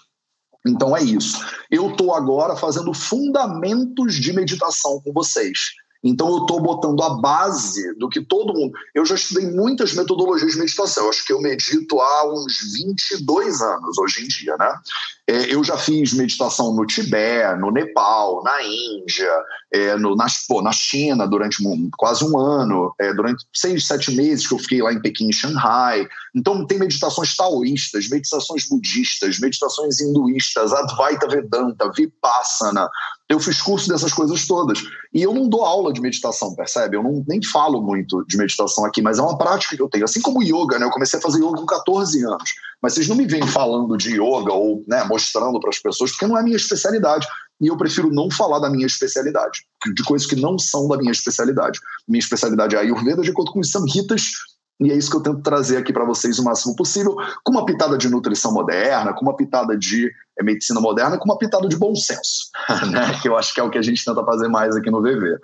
Então 0.66 0.96
é 0.96 1.04
isso. 1.04 1.46
Eu 1.70 1.92
estou 1.92 2.14
agora 2.14 2.56
fazendo 2.56 2.94
fundamentos 2.94 4.16
de 4.16 4.34
meditação 4.34 5.02
com 5.02 5.12
vocês. 5.12 5.60
Então 6.04 6.30
eu 6.30 6.40
estou 6.40 6.60
botando 6.60 7.02
a 7.02 7.22
base 7.22 7.96
do 7.96 8.10
que 8.10 8.22
todo 8.22 8.54
mundo. 8.54 8.74
Eu 8.94 9.06
já 9.06 9.16
estudei 9.16 9.50
muitas 9.50 9.94
metodologias 9.94 10.52
de 10.52 10.60
meditação. 10.60 11.06
Eu 11.06 11.10
acho 11.10 11.26
que 11.26 11.32
eu 11.32 11.42
medito 11.42 12.00
há 12.02 12.34
uns 12.34 12.74
22 12.74 13.62
anos 13.62 13.98
hoje 13.98 14.24
em 14.24 14.28
dia, 14.28 14.58
né? 14.58 14.80
É, 15.26 15.54
eu 15.54 15.64
já 15.64 15.78
fiz 15.78 16.12
meditação 16.12 16.74
no 16.74 16.86
Tibete, 16.86 17.58
no 17.58 17.72
Nepal, 17.72 18.44
na 18.44 18.62
Índia, 18.62 19.32
é, 19.72 19.96
no, 19.96 20.18
na, 20.18 20.28
pô, 20.50 20.62
na 20.62 20.74
China 20.74 21.26
durante 21.26 21.66
um, 21.66 21.90
quase 21.98 22.26
um 22.26 22.38
ano, 22.38 22.94
é, 23.00 23.14
durante 23.14 23.46
seis, 23.54 23.88
sete 23.88 24.12
meses 24.12 24.46
que 24.46 24.54
eu 24.54 24.60
fiquei 24.60 24.82
lá 24.82 24.92
em 24.92 25.02
Pequim, 25.02 25.30
em 25.30 25.32
Shanghai. 25.32 26.06
Então 26.36 26.68
tem 26.68 26.78
meditações 26.78 27.34
taoístas, 27.38 28.10
meditações 28.10 28.68
budistas, 28.68 29.40
meditações 29.40 30.02
hinduístas, 30.02 30.74
Advaita 30.74 31.30
Vedanta, 31.30 31.90
Vipassana, 31.96 32.90
eu 33.30 33.40
fiz 33.40 33.62
curso 33.62 33.88
dessas 33.88 34.14
coisas 34.14 34.46
todas. 34.46 34.80
E 35.14 35.22
eu 35.22 35.34
não 35.34 35.48
dou 35.48 35.64
aula 35.64 35.94
de 35.94 36.02
meditação, 36.02 36.54
percebe? 36.56 36.98
Eu 36.98 37.04
não, 37.04 37.24
nem 37.28 37.42
falo 37.42 37.82
muito 37.82 38.24
de 38.28 38.38
meditação 38.38 38.86
aqui, 38.86 39.02
mas 39.02 39.18
é 39.18 39.22
uma 39.22 39.38
prática 39.38 39.76
que 39.76 39.82
eu 39.82 39.90
tenho. 39.90 40.04
Assim 40.04 40.22
como 40.22 40.44
yoga, 40.44 40.78
né? 40.78 40.86
Eu 40.86 40.92
comecei 40.92 41.18
a 41.18 41.22
fazer 41.22 41.40
yoga 41.40 41.58
com 41.58 41.66
14 41.66 42.24
anos. 42.26 42.52
Mas 42.82 42.94
vocês 42.94 43.08
não 43.08 43.16
me 43.16 43.26
vêm 43.26 43.48
falando 43.48 43.98
de 43.98 44.12
yoga 44.14 44.52
ou 44.52 44.84
né, 44.88 45.04
mostrando 45.06 45.60
para 45.60 45.70
as 45.70 45.80
pessoas, 45.80 46.12
porque 46.12 46.28
não 46.28 46.38
é 46.38 46.42
a 46.42 46.44
minha 46.44 46.58
especialidade. 46.58 47.26
E 47.62 47.68
eu 47.68 47.78
prefiro 47.78 48.12
não 48.12 48.30
falar 48.30 48.60
da 48.60 48.70
minha 48.70 48.86
especialidade, 48.86 49.62
de 49.94 50.04
coisas 50.04 50.28
que 50.28 50.36
não 50.36 50.60
são 50.60 50.88
da 50.88 50.98
minha 50.98 51.12
especialidade. 51.12 51.80
Minha 52.08 52.20
especialidade 52.20 52.76
é 52.76 52.80
a 52.80 52.82
Ayurveda, 52.82 53.22
de 53.22 53.30
acordo 53.30 53.52
com 53.52 53.60
os 53.60 53.72
samhitas, 53.72 54.32
e 54.80 54.92
é 54.92 54.96
isso 54.96 55.10
que 55.10 55.18
eu 55.18 55.22
tento 55.22 55.42
trazer 55.42 55.78
aqui 55.78 55.94
para 55.94 56.06
vocês 56.06 56.40
o 56.40 56.44
máximo 56.44 56.76
possível, 56.76 57.16
com 57.44 57.52
uma 57.52 57.66
pitada 57.66 57.98
de 57.98 58.10
nutrição 58.10 58.52
moderna, 58.52 59.14
com 59.14 59.22
uma 59.22 59.36
pitada 59.36 59.78
de 59.78 60.12
é, 60.38 60.44
medicina 60.44 60.82
moderna, 60.82 61.18
com 61.18 61.26
uma 61.26 61.38
pitada 61.38 61.68
de 61.68 61.78
bom 61.78 61.96
senso, 61.96 62.50
né? 62.92 63.20
que 63.22 63.30
eu 63.30 63.38
acho 63.38 63.54
que 63.54 63.60
é 63.60 63.64
o 63.64 63.70
que 63.70 63.78
a 63.78 63.82
gente 63.82 64.04
tenta 64.04 64.24
fazer 64.24 64.48
mais 64.48 64.76
aqui 64.76 64.90
no 64.90 65.02
VV. 65.02 65.38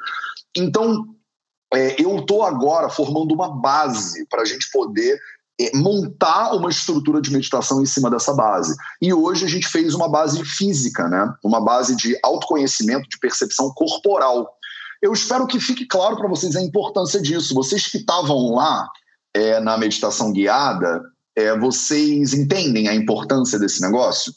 Então, 0.58 1.06
é, 1.74 2.02
eu 2.02 2.18
estou 2.18 2.44
agora 2.44 2.90
formando 2.90 3.34
uma 3.34 3.50
base 3.50 4.26
para 4.28 4.42
a 4.42 4.46
gente 4.46 4.70
poder 4.72 5.20
é, 5.62 5.76
montar 5.78 6.54
uma 6.54 6.70
estrutura 6.70 7.22
de 7.22 7.32
meditação 7.32 7.82
em 7.82 7.86
cima 7.86 8.10
dessa 8.10 8.34
base. 8.34 8.76
E 9.02 9.14
hoje 9.14 9.46
a 9.46 9.48
gente 9.50 9.68
fez 9.68 9.94
uma 9.94 10.10
base 10.10 10.44
física, 10.44 11.08
né? 11.08 11.32
uma 11.44 11.62
base 11.62 11.96
de 11.96 12.18
autoconhecimento, 12.24 13.08
de 13.08 13.20
percepção 13.20 13.72
corporal. 13.74 14.50
Eu 15.02 15.14
espero 15.14 15.46
que 15.46 15.60
fique 15.60 15.86
claro 15.86 16.18
para 16.18 16.28
vocês 16.28 16.56
a 16.56 16.62
importância 16.62 17.22
disso. 17.22 17.54
Vocês 17.54 17.88
que 17.88 17.98
estavam 17.98 18.56
lá, 18.56 18.90
é, 19.34 19.60
na 19.60 19.78
meditação 19.78 20.32
guiada, 20.32 21.04
é, 21.36 21.58
vocês 21.58 22.34
entendem 22.34 22.88
a 22.88 22.96
importância 22.96 23.58
desse 23.60 23.82
negócio? 23.82 24.34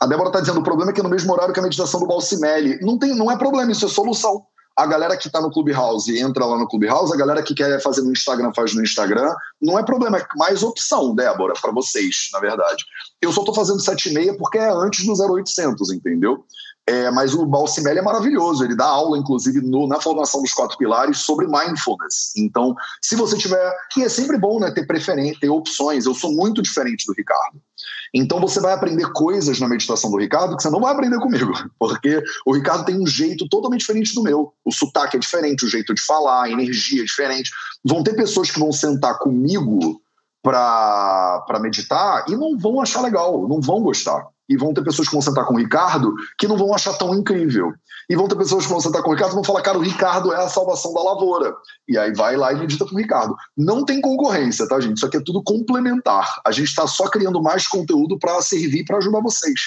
A 0.00 0.06
Débora 0.06 0.28
está 0.28 0.40
dizendo: 0.40 0.60
o 0.60 0.64
problema 0.64 0.90
é 0.90 0.94
que 0.94 1.00
é 1.00 1.02
no 1.02 1.10
mesmo 1.10 1.32
horário 1.32 1.52
que 1.54 1.60
a 1.60 1.62
meditação 1.62 2.00
do 2.00 2.06
Balsimelli. 2.06 2.78
Não, 2.80 2.98
tem, 2.98 3.14
não 3.14 3.30
é 3.30 3.36
problema, 3.36 3.70
isso 3.70 3.86
é 3.86 3.88
solução. 3.88 4.44
A 4.76 4.86
galera 4.86 5.16
que 5.16 5.28
está 5.28 5.40
no 5.40 5.52
Clubhouse 5.52 6.18
entra 6.18 6.44
lá 6.44 6.58
no 6.58 6.66
Clubhouse, 6.66 7.12
a 7.12 7.16
galera 7.16 7.44
que 7.44 7.54
quer 7.54 7.80
fazer 7.80 8.02
no 8.02 8.10
Instagram 8.10 8.52
faz 8.54 8.74
no 8.74 8.82
Instagram. 8.82 9.32
Não 9.62 9.78
é 9.78 9.84
problema, 9.84 10.18
é 10.18 10.26
mais 10.36 10.64
opção, 10.64 11.14
Débora, 11.14 11.54
para 11.62 11.70
vocês, 11.70 12.28
na 12.32 12.40
verdade. 12.40 12.84
Eu 13.22 13.32
só 13.32 13.42
estou 13.42 13.54
fazendo 13.54 13.78
7,5 13.78 14.36
porque 14.36 14.58
é 14.58 14.68
antes 14.68 15.06
do 15.06 15.12
0800, 15.12 15.92
entendeu? 15.92 16.44
É, 16.86 17.10
mas 17.10 17.32
o 17.32 17.46
Balsimelli 17.46 17.98
é 17.98 18.02
maravilhoso, 18.02 18.62
ele 18.62 18.76
dá 18.76 18.84
aula, 18.84 19.16
inclusive, 19.16 19.62
no, 19.62 19.86
na 19.86 20.00
formação 20.00 20.42
dos 20.42 20.52
quatro 20.52 20.76
pilares 20.76 21.16
sobre 21.18 21.46
mindfulness. 21.46 22.32
Então, 22.36 22.74
se 23.00 23.16
você 23.16 23.38
tiver. 23.38 23.72
E 23.96 24.02
é 24.02 24.08
sempre 24.08 24.36
bom 24.36 24.60
né, 24.60 24.70
ter 24.70 24.86
preferência, 24.86 25.40
ter 25.40 25.48
opções. 25.48 26.04
Eu 26.04 26.14
sou 26.14 26.32
muito 26.32 26.60
diferente 26.60 27.06
do 27.06 27.14
Ricardo. 27.14 27.58
Então, 28.12 28.38
você 28.38 28.60
vai 28.60 28.74
aprender 28.74 29.10
coisas 29.12 29.58
na 29.58 29.66
meditação 29.66 30.10
do 30.10 30.18
Ricardo 30.18 30.56
que 30.56 30.62
você 30.62 30.68
não 30.68 30.80
vai 30.80 30.92
aprender 30.92 31.18
comigo, 31.20 31.52
porque 31.80 32.22
o 32.44 32.54
Ricardo 32.54 32.84
tem 32.84 33.00
um 33.00 33.06
jeito 33.06 33.48
totalmente 33.48 33.80
diferente 33.80 34.14
do 34.14 34.22
meu. 34.22 34.52
O 34.62 34.70
sotaque 34.70 35.16
é 35.16 35.20
diferente, 35.20 35.64
o 35.64 35.70
jeito 35.70 35.94
de 35.94 36.02
falar, 36.02 36.44
a 36.44 36.50
energia 36.50 37.00
é 37.00 37.06
diferente. 37.06 37.50
Vão 37.82 38.02
ter 38.02 38.14
pessoas 38.14 38.50
que 38.50 38.60
vão 38.60 38.72
sentar 38.72 39.18
comigo 39.18 40.02
para 40.42 41.58
meditar 41.60 42.26
e 42.28 42.36
não 42.36 42.58
vão 42.58 42.82
achar 42.82 43.00
legal, 43.00 43.48
não 43.48 43.62
vão 43.62 43.80
gostar. 43.80 44.28
E 44.48 44.56
vão 44.56 44.74
ter 44.74 44.84
pessoas 44.84 45.08
que 45.08 45.14
vão 45.14 45.22
sentar 45.22 45.46
com 45.46 45.54
o 45.54 45.58
Ricardo 45.58 46.14
que 46.38 46.46
não 46.46 46.56
vão 46.56 46.74
achar 46.74 46.94
tão 46.94 47.14
incrível. 47.14 47.72
E 48.08 48.14
vão 48.14 48.28
ter 48.28 48.36
pessoas 48.36 48.64
que 48.64 48.70
vão 48.70 48.80
sentar 48.80 49.02
com 49.02 49.10
o 49.10 49.14
Ricardo 49.14 49.32
e 49.32 49.34
vão 49.36 49.44
falar, 49.44 49.62
cara, 49.62 49.78
o 49.78 49.82
Ricardo 49.82 50.32
é 50.32 50.36
a 50.36 50.48
salvação 50.48 50.92
da 50.92 51.02
lavoura. 51.02 51.54
E 51.88 51.96
aí 51.96 52.12
vai 52.12 52.36
lá 52.36 52.52
e 52.52 52.56
medita 52.56 52.84
com 52.84 52.94
o 52.94 52.98
Ricardo. 52.98 53.34
Não 53.56 53.84
tem 53.84 54.00
concorrência, 54.00 54.68
tá, 54.68 54.78
gente? 54.80 54.98
Isso 54.98 55.06
aqui 55.06 55.16
é 55.16 55.22
tudo 55.24 55.42
complementar. 55.42 56.40
A 56.46 56.52
gente 56.52 56.68
está 56.68 56.86
só 56.86 57.08
criando 57.08 57.42
mais 57.42 57.66
conteúdo 57.66 58.18
para 58.18 58.40
servir 58.42 58.84
para 58.84 58.98
ajudar 58.98 59.20
vocês. 59.20 59.60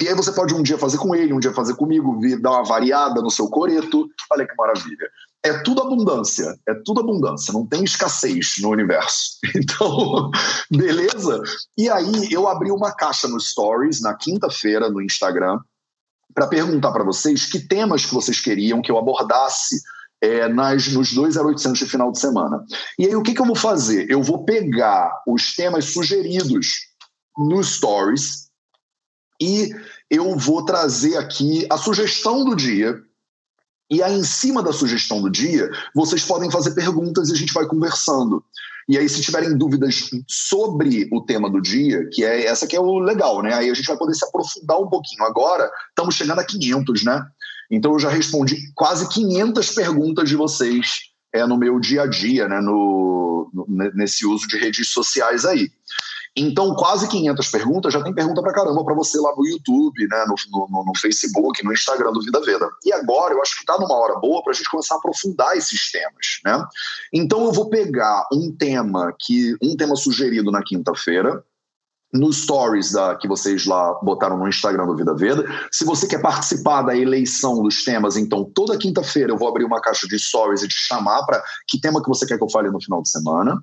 E 0.00 0.08
aí 0.08 0.14
você 0.14 0.32
pode 0.32 0.54
um 0.54 0.62
dia 0.62 0.78
fazer 0.78 0.98
com 0.98 1.14
ele, 1.14 1.32
um 1.32 1.40
dia 1.40 1.52
fazer 1.52 1.74
comigo, 1.74 2.18
vir 2.18 2.40
dar 2.40 2.52
uma 2.52 2.64
variada 2.64 3.20
no 3.20 3.30
seu 3.30 3.48
coreto. 3.48 4.08
Olha 4.30 4.46
que 4.46 4.54
maravilha. 4.56 5.10
É 5.44 5.62
tudo 5.62 5.82
abundância, 5.82 6.56
é 6.68 6.74
tudo 6.84 7.00
abundância, 7.00 7.52
não 7.52 7.66
tem 7.66 7.82
escassez 7.82 8.54
no 8.60 8.70
universo. 8.70 9.38
Então, 9.54 10.30
beleza? 10.70 11.42
E 11.76 11.88
aí 11.90 12.32
eu 12.32 12.48
abri 12.48 12.70
uma 12.70 12.92
caixa 12.92 13.26
no 13.28 13.40
Stories 13.40 14.00
na 14.00 14.14
quinta-feira 14.14 14.88
no 14.88 15.02
Instagram 15.02 15.58
para 16.34 16.46
perguntar 16.46 16.92
para 16.92 17.04
vocês 17.04 17.46
que 17.46 17.60
temas 17.60 18.06
que 18.06 18.14
vocês 18.14 18.40
queriam 18.40 18.80
que 18.80 18.90
eu 18.90 18.98
abordasse 18.98 19.80
é, 20.22 20.48
nas, 20.48 20.86
nos 20.88 21.12
dois 21.12 21.36
0800 21.36 21.78
de 21.78 21.86
final 21.86 22.12
de 22.12 22.20
semana. 22.20 22.64
E 22.98 23.06
aí 23.06 23.14
o 23.14 23.22
que, 23.22 23.34
que 23.34 23.40
eu 23.40 23.46
vou 23.46 23.56
fazer? 23.56 24.08
Eu 24.08 24.22
vou 24.22 24.44
pegar 24.44 25.22
os 25.26 25.54
temas 25.54 25.86
sugeridos 25.86 26.68
no 27.36 27.62
Stories 27.62 28.48
e 29.40 29.74
eu 30.08 30.36
vou 30.36 30.64
trazer 30.64 31.16
aqui 31.16 31.66
a 31.68 31.76
sugestão 31.76 32.44
do 32.44 32.54
dia. 32.54 33.02
E 33.92 34.02
aí, 34.02 34.14
em 34.14 34.24
cima 34.24 34.62
da 34.62 34.72
sugestão 34.72 35.20
do 35.20 35.28
dia, 35.28 35.70
vocês 35.94 36.24
podem 36.24 36.50
fazer 36.50 36.70
perguntas 36.70 37.28
e 37.28 37.32
a 37.34 37.36
gente 37.36 37.52
vai 37.52 37.66
conversando. 37.66 38.42
E 38.88 38.96
aí, 38.96 39.06
se 39.06 39.20
tiverem 39.20 39.54
dúvidas 39.54 40.08
sobre 40.26 41.10
o 41.12 41.20
tema 41.20 41.50
do 41.50 41.60
dia, 41.60 42.08
que 42.10 42.24
é 42.24 42.46
essa 42.46 42.66
que 42.66 42.74
é 42.74 42.80
o 42.80 42.98
legal, 42.98 43.42
né? 43.42 43.52
Aí 43.52 43.68
a 43.68 43.74
gente 43.74 43.86
vai 43.86 43.98
poder 43.98 44.14
se 44.14 44.24
aprofundar 44.24 44.80
um 44.80 44.88
pouquinho. 44.88 45.22
Agora, 45.24 45.70
estamos 45.90 46.14
chegando 46.14 46.38
a 46.38 46.44
500, 46.44 47.04
né? 47.04 47.22
Então, 47.70 47.92
eu 47.92 47.98
já 47.98 48.08
respondi 48.08 48.56
quase 48.74 49.06
500 49.10 49.70
perguntas 49.72 50.26
de 50.26 50.36
vocês 50.36 50.86
é, 51.30 51.44
no 51.44 51.58
meu 51.58 51.78
dia 51.78 52.04
a 52.04 52.06
dia, 52.06 52.48
né? 52.48 52.62
No, 52.62 53.50
no 53.52 53.66
nesse 53.94 54.24
uso 54.24 54.48
de 54.48 54.56
redes 54.56 54.88
sociais 54.88 55.44
aí. 55.44 55.70
Então, 56.36 56.74
quase 56.74 57.06
500 57.08 57.48
perguntas, 57.48 57.92
já 57.92 58.02
tem 58.02 58.14
pergunta 58.14 58.40
pra 58.40 58.54
caramba 58.54 58.82
para 58.82 58.94
você 58.94 59.18
lá 59.18 59.34
no 59.36 59.46
YouTube, 59.46 60.08
né, 60.08 60.24
no, 60.26 60.66
no, 60.68 60.84
no, 60.84 60.92
Facebook, 60.98 61.62
no 61.62 61.72
Instagram 61.72 62.10
do 62.12 62.22
Vida 62.22 62.40
Veda. 62.40 62.70
E 62.84 62.92
agora 62.92 63.34
eu 63.34 63.42
acho 63.42 63.54
que 63.54 63.62
está 63.62 63.78
numa 63.78 63.94
hora 63.94 64.18
boa 64.18 64.42
para 64.42 64.52
a 64.52 64.54
gente 64.54 64.70
começar 64.70 64.94
a 64.94 64.98
aprofundar 64.98 65.56
esses 65.56 65.90
temas, 65.90 66.40
né? 66.44 66.64
Então 67.12 67.44
eu 67.44 67.52
vou 67.52 67.68
pegar 67.68 68.26
um 68.32 68.50
tema 68.50 69.14
que 69.18 69.54
um 69.62 69.76
tema 69.76 69.94
sugerido 69.94 70.50
na 70.50 70.62
quinta-feira, 70.62 71.44
nos 72.12 72.42
stories 72.42 72.92
da, 72.92 73.16
que 73.16 73.26
vocês 73.26 73.64
lá 73.66 73.98
botaram 74.02 74.36
no 74.36 74.46
Instagram 74.46 74.86
do 74.86 74.96
Vida 74.96 75.14
Veda. 75.14 75.44
Se 75.70 75.84
você 75.84 76.06
quer 76.06 76.20
participar 76.20 76.82
da 76.82 76.96
eleição 76.96 77.62
dos 77.62 77.84
temas, 77.84 78.16
então 78.16 78.44
toda 78.44 78.76
quinta-feira 78.76 79.32
eu 79.32 79.38
vou 79.38 79.48
abrir 79.48 79.64
uma 79.64 79.80
caixa 79.80 80.06
de 80.06 80.18
stories 80.18 80.62
e 80.62 80.68
te 80.68 80.74
chamar 80.74 81.24
para 81.24 81.42
que 81.66 81.80
tema 81.80 82.02
que 82.02 82.08
você 82.08 82.26
quer 82.26 82.36
que 82.36 82.44
eu 82.44 82.50
fale 82.50 82.70
no 82.70 82.82
final 82.82 83.00
de 83.02 83.08
semana. 83.08 83.62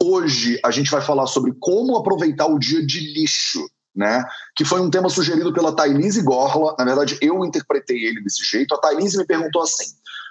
Hoje 0.00 0.60
a 0.64 0.70
gente 0.70 0.90
vai 0.90 1.00
falar 1.00 1.26
sobre 1.26 1.52
como 1.58 1.96
aproveitar 1.96 2.46
o 2.46 2.58
dia 2.58 2.84
de 2.84 3.00
lixo. 3.00 3.66
Né? 3.96 4.24
Que 4.54 4.64
foi 4.64 4.80
um 4.80 4.88
tema 4.88 5.08
sugerido 5.08 5.52
pela 5.52 5.74
Thailise 5.74 6.22
Gorla. 6.22 6.76
Na 6.78 6.84
verdade, 6.84 7.18
eu 7.20 7.44
interpretei 7.44 7.96
ele 8.04 8.22
desse 8.22 8.44
jeito. 8.44 8.72
A 8.72 8.78
Thailise 8.78 9.18
me 9.18 9.26
perguntou 9.26 9.60
assim: 9.60 9.86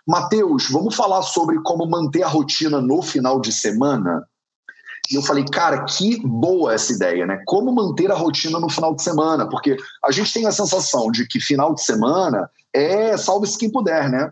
Mateus, 0.08 0.70
vamos 0.70 0.96
falar 0.96 1.22
sobre 1.22 1.62
como 1.64 1.86
manter 1.86 2.24
a 2.24 2.30
rotina 2.30 2.80
no 2.80 3.02
final 3.02 3.42
de 3.42 3.52
semana? 3.52 4.26
E 5.12 5.16
eu 5.16 5.22
falei, 5.22 5.46
cara, 5.46 5.84
que 5.86 6.20
boa 6.26 6.74
essa 6.74 6.92
ideia, 6.92 7.26
né? 7.26 7.42
Como 7.46 7.74
manter 7.74 8.12
a 8.12 8.16
rotina 8.16 8.60
no 8.60 8.70
final 8.70 8.96
de 8.96 9.04
semana? 9.04 9.48
Porque 9.50 9.78
a 10.04 10.12
gente 10.12 10.34
tem 10.34 10.46
a 10.46 10.52
sensação 10.52 11.12
de 11.12 11.28
que 11.28 11.40
final 11.40 11.74
de 11.74 11.84
semana 11.84 12.50
é 12.74 13.16
salve-se 13.18 13.58
quem 13.58 13.72
puder, 13.72 14.10
né? 14.10 14.32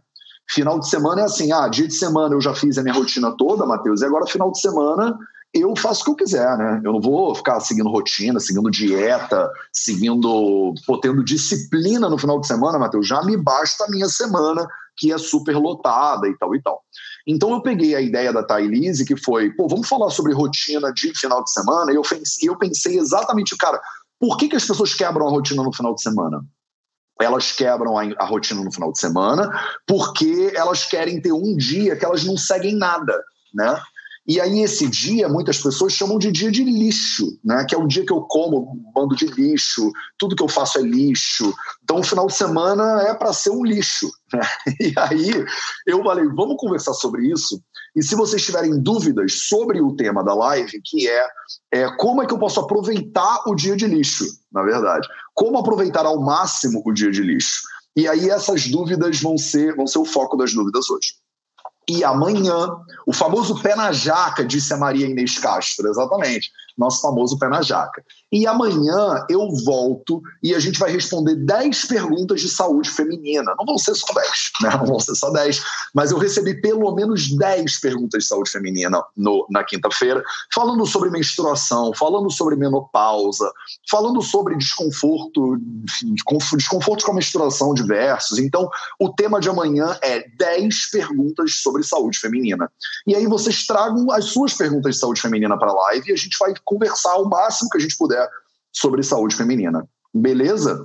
Final 0.50 0.80
de 0.80 0.90
semana 0.90 1.22
é 1.22 1.24
assim, 1.26 1.52
ah, 1.52 1.68
dia 1.68 1.88
de 1.88 1.94
semana 1.94 2.36
eu 2.36 2.42
já 2.42 2.54
fiz 2.54 2.78
a 2.78 2.84
minha 2.84 2.94
rotina 2.94 3.36
toda, 3.38 3.66
Matheus, 3.66 4.02
e 4.02 4.06
agora 4.06 4.28
final 4.28 4.52
de 4.52 4.60
semana 4.60 5.18
eu 5.56 5.74
faço 5.78 6.02
o 6.02 6.04
que 6.04 6.12
eu 6.12 6.16
quiser, 6.16 6.58
né? 6.58 6.82
Eu 6.84 6.92
não 6.92 7.00
vou 7.00 7.34
ficar 7.34 7.62
seguindo 7.62 7.90
rotina, 7.90 8.40
seguindo 8.42 8.70
dieta, 8.70 9.50
seguindo, 9.72 10.74
pô, 10.86 11.00
tendo 11.00 11.24
disciplina 11.24 12.10
no 12.10 12.18
final 12.18 12.42
de 12.42 12.48
semana, 12.48 12.78
Matheus. 12.78 13.08
Já 13.08 13.24
me 13.24 13.38
basta 13.38 13.86
a 13.86 13.90
minha 13.90 14.10
semana, 14.10 14.68
que 14.98 15.14
é 15.14 15.18
super 15.18 15.56
lotada 15.56 16.28
e 16.28 16.38
tal 16.38 16.54
e 16.54 16.62
tal. 16.62 16.84
Então 17.28 17.52
eu 17.52 17.62
peguei 17.62 17.96
a 17.96 18.02
ideia 18.02 18.32
da 18.32 18.44
Thailise, 18.44 19.06
que 19.06 19.18
foi, 19.18 19.52
pô, 19.52 19.68
vamos 19.68 19.88
falar 19.88 20.10
sobre 20.12 20.34
rotina 20.34 20.94
de 20.94 21.18
final 21.18 21.44
de 21.44 21.52
semana, 21.52 21.92
e 21.92 21.96
eu 21.96 22.04
pensei, 22.04 22.50
eu 22.50 22.58
pensei 22.58 22.98
exatamente, 22.98 23.58
cara, 23.58 23.82
por 24.20 24.38
que, 24.38 24.48
que 24.48 24.56
as 24.56 24.66
pessoas 24.66 24.94
quebram 24.94 25.28
a 25.28 25.32
rotina 25.32 25.64
no 25.64 25.74
final 25.74 25.96
de 25.96 26.02
semana? 26.02 26.46
Elas 27.20 27.52
quebram 27.52 27.98
a, 27.98 28.04
a 28.20 28.26
rotina 28.26 28.64
no 28.64 28.72
final 28.72 28.92
de 28.92 29.00
semana 29.00 29.50
porque 29.88 30.52
elas 30.54 30.86
querem 30.86 31.22
ter 31.22 31.32
um 31.32 31.56
dia 31.56 31.96
que 31.96 32.06
elas 32.06 32.24
não 32.26 32.38
seguem 32.38 32.76
nada, 32.76 33.24
né? 33.54 33.82
E 34.28 34.42
aí, 34.42 34.62
esse 34.62 34.90
dia, 34.90 35.30
muitas 35.30 35.60
pessoas 35.62 35.94
chamam 35.94 36.18
de 36.18 36.32
dia 36.32 36.50
de 36.50 36.64
lixo, 36.64 37.38
né? 37.44 37.64
Que 37.64 37.76
é 37.76 37.78
o 37.78 37.86
dia 37.86 38.04
que 38.04 38.12
eu 38.12 38.22
como 38.22 38.82
bando 38.92 39.16
de 39.16 39.28
lixo, 39.28 39.92
tudo 40.18 40.36
que 40.36 40.42
eu 40.42 40.48
faço 40.48 40.80
é 40.80 40.82
lixo. 40.82 41.54
Então, 41.84 42.00
o 42.00 42.04
final 42.04 42.26
de 42.26 42.34
semana 42.34 43.04
é 43.04 43.14
para 43.14 43.32
ser 43.32 43.52
um 43.52 43.64
lixo. 43.64 44.10
Né? 44.34 44.42
E 44.82 44.94
aí, 44.98 45.46
eu 45.86 46.04
falei, 46.04 46.26
vamos 46.30 46.58
conversar 46.58 46.94
sobre 46.94 47.32
isso. 47.32 47.62
E 47.96 48.02
se 48.02 48.16
vocês 48.16 48.44
tiverem 48.44 48.82
dúvidas 48.82 49.48
sobre 49.48 49.80
o 49.80 49.96
tema 49.96 50.24
da 50.24 50.34
live, 50.34 50.82
que 50.84 51.08
é, 51.08 51.28
é 51.72 51.98
como 51.98 52.24
é 52.24 52.26
que 52.26 52.34
eu 52.34 52.40
posso 52.40 52.60
aproveitar 52.60 53.44
o 53.48 53.54
dia 53.54 53.76
de 53.76 53.86
lixo, 53.86 54.26
na 54.52 54.64
verdade. 54.64 55.08
Como 55.36 55.60
aproveitar 55.60 56.06
ao 56.06 56.20
máximo 56.20 56.82
o 56.84 56.92
dia 56.92 57.12
de 57.12 57.22
lixo. 57.22 57.62
E 57.96 58.08
aí, 58.08 58.28
essas 58.32 58.68
dúvidas 58.68 59.22
vão 59.22 59.38
ser, 59.38 59.76
vão 59.76 59.86
ser 59.86 60.00
o 60.00 60.06
foco 60.06 60.36
das 60.36 60.52
dúvidas 60.52 60.90
hoje. 60.90 61.14
E 61.88 62.04
amanhã, 62.04 62.68
o 63.06 63.14
famoso 63.14 63.62
pé 63.62 63.76
na 63.76 63.92
jaca, 63.92 64.44
disse 64.44 64.74
a 64.74 64.78
Maria 64.78 65.06
Inês 65.06 65.38
Castro, 65.38 65.88
exatamente 65.88 66.52
nosso 66.78 67.02
famoso 67.02 67.38
pé 67.38 67.48
na 67.48 67.62
jaca. 67.62 68.04
E 68.32 68.46
amanhã 68.46 69.26
eu 69.30 69.48
volto 69.64 70.22
e 70.44 70.54
a 70.54 70.60
gente 70.60 70.80
vai 70.80 70.92
responder 70.92 71.36
10 71.36 71.86
perguntas 71.86 72.42
de 72.42 72.50
saúde 72.50 72.90
feminina. 72.90 73.54
Não 73.58 73.66
vão 73.66 73.78
ser 73.78 73.96
só 73.96 74.14
10, 74.14 74.30
né? 74.62 74.70
Não 74.78 74.86
vão 74.86 75.00
ser 75.00 75.16
só 75.16 75.30
10, 75.32 75.62
mas 75.94 76.12
eu 76.12 76.18
recebi 76.18 76.60
pelo 76.60 76.94
menos 76.94 77.36
10 77.36 77.80
perguntas 77.80 78.24
de 78.24 78.30
saúde 78.30 78.50
feminina 78.50 79.02
no, 79.16 79.48
na 79.50 79.64
quinta-feira, 79.64 80.24
falando 80.54 80.86
sobre 80.86 81.10
menstruação, 81.10 81.94
falando 81.94 82.30
sobre 82.30 82.56
menopausa, 82.56 83.52
falando 83.90 84.22
sobre 84.22 84.58
desconforto, 84.58 85.58
desconfortos 86.58 87.06
com 87.06 87.12
a 87.12 87.16
menstruação 87.16 87.74
diversos. 87.74 88.38
Então, 88.40 88.70
o 89.00 89.10
tema 89.10 89.40
de 89.40 89.50
amanhã 89.50 89.98
é 90.02 90.28
10 90.38 90.92
perguntas 90.92 91.56
sobre 91.62 91.84
saúde 91.84 92.20
feminina. 92.20 92.70
E 93.08 93.16
aí 93.16 93.28
vocês 93.28 93.66
tragam 93.66 94.12
as 94.12 94.26
suas 94.26 94.54
perguntas 94.54 94.96
de 94.96 95.00
saúde 95.00 95.22
feminina 95.22 95.58
para 95.58 95.72
a 95.72 95.74
live 95.74 96.10
e 96.10 96.14
a 96.14 96.18
gente 96.18 96.38
vai 96.40 96.54
conversar 96.66 97.16
o 97.18 97.30
máximo 97.30 97.70
que 97.70 97.78
a 97.78 97.82
gente 97.82 97.98
puder 97.98 98.28
sobre 98.74 99.04
saúde 99.04 99.36
feminina. 99.36 99.88
Beleza? 100.14 100.84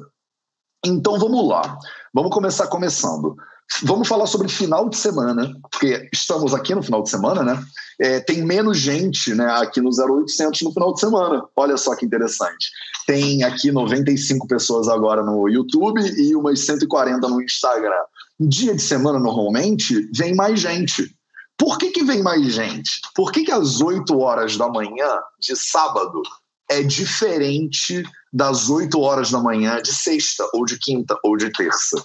Então 0.84 1.18
vamos 1.18 1.48
lá. 1.48 1.78
Vamos 2.14 2.32
começar 2.32 2.66
começando. 2.66 3.36
Vamos 3.82 4.08
falar 4.08 4.26
sobre 4.26 4.48
final 4.48 4.88
de 4.88 4.96
semana, 4.96 5.56
porque 5.70 6.08
estamos 6.12 6.52
aqui 6.52 6.74
no 6.74 6.82
final 6.82 7.02
de 7.02 7.10
semana, 7.10 7.42
né? 7.42 7.64
É, 8.00 8.18
tem 8.18 8.42
menos 8.42 8.78
gente 8.78 9.32
né, 9.34 9.46
aqui 9.46 9.80
no 9.80 9.90
0800 9.90 10.60
no 10.62 10.72
final 10.72 10.92
de 10.92 11.00
semana. 11.00 11.44
Olha 11.54 11.76
só 11.76 11.94
que 11.94 12.04
interessante. 12.04 12.70
Tem 13.06 13.44
aqui 13.44 13.70
95 13.70 14.46
pessoas 14.48 14.88
agora 14.88 15.22
no 15.22 15.48
YouTube 15.48 16.00
e 16.00 16.34
umas 16.34 16.60
140 16.60 17.28
no 17.28 17.40
Instagram. 17.40 18.02
Dia 18.40 18.74
de 18.74 18.82
semana, 18.82 19.18
normalmente, 19.18 20.10
vem 20.14 20.34
mais 20.34 20.58
gente. 20.58 21.14
Por 21.60 21.76
que, 21.76 21.90
que 21.90 22.02
vem 22.02 22.22
mais 22.22 22.42
gente? 22.54 23.02
Por 23.14 23.30
que, 23.30 23.44
que 23.44 23.52
às 23.52 23.82
8 23.82 24.18
horas 24.18 24.56
da 24.56 24.66
manhã 24.66 25.20
de 25.38 25.54
sábado 25.54 26.22
é 26.70 26.82
diferente 26.82 28.02
das 28.32 28.70
8 28.70 28.98
horas 28.98 29.30
da 29.30 29.38
manhã 29.40 29.82
de 29.82 29.92
sexta, 29.92 30.48
ou 30.54 30.64
de 30.64 30.78
quinta, 30.78 31.18
ou 31.22 31.36
de 31.36 31.52
terça? 31.52 32.02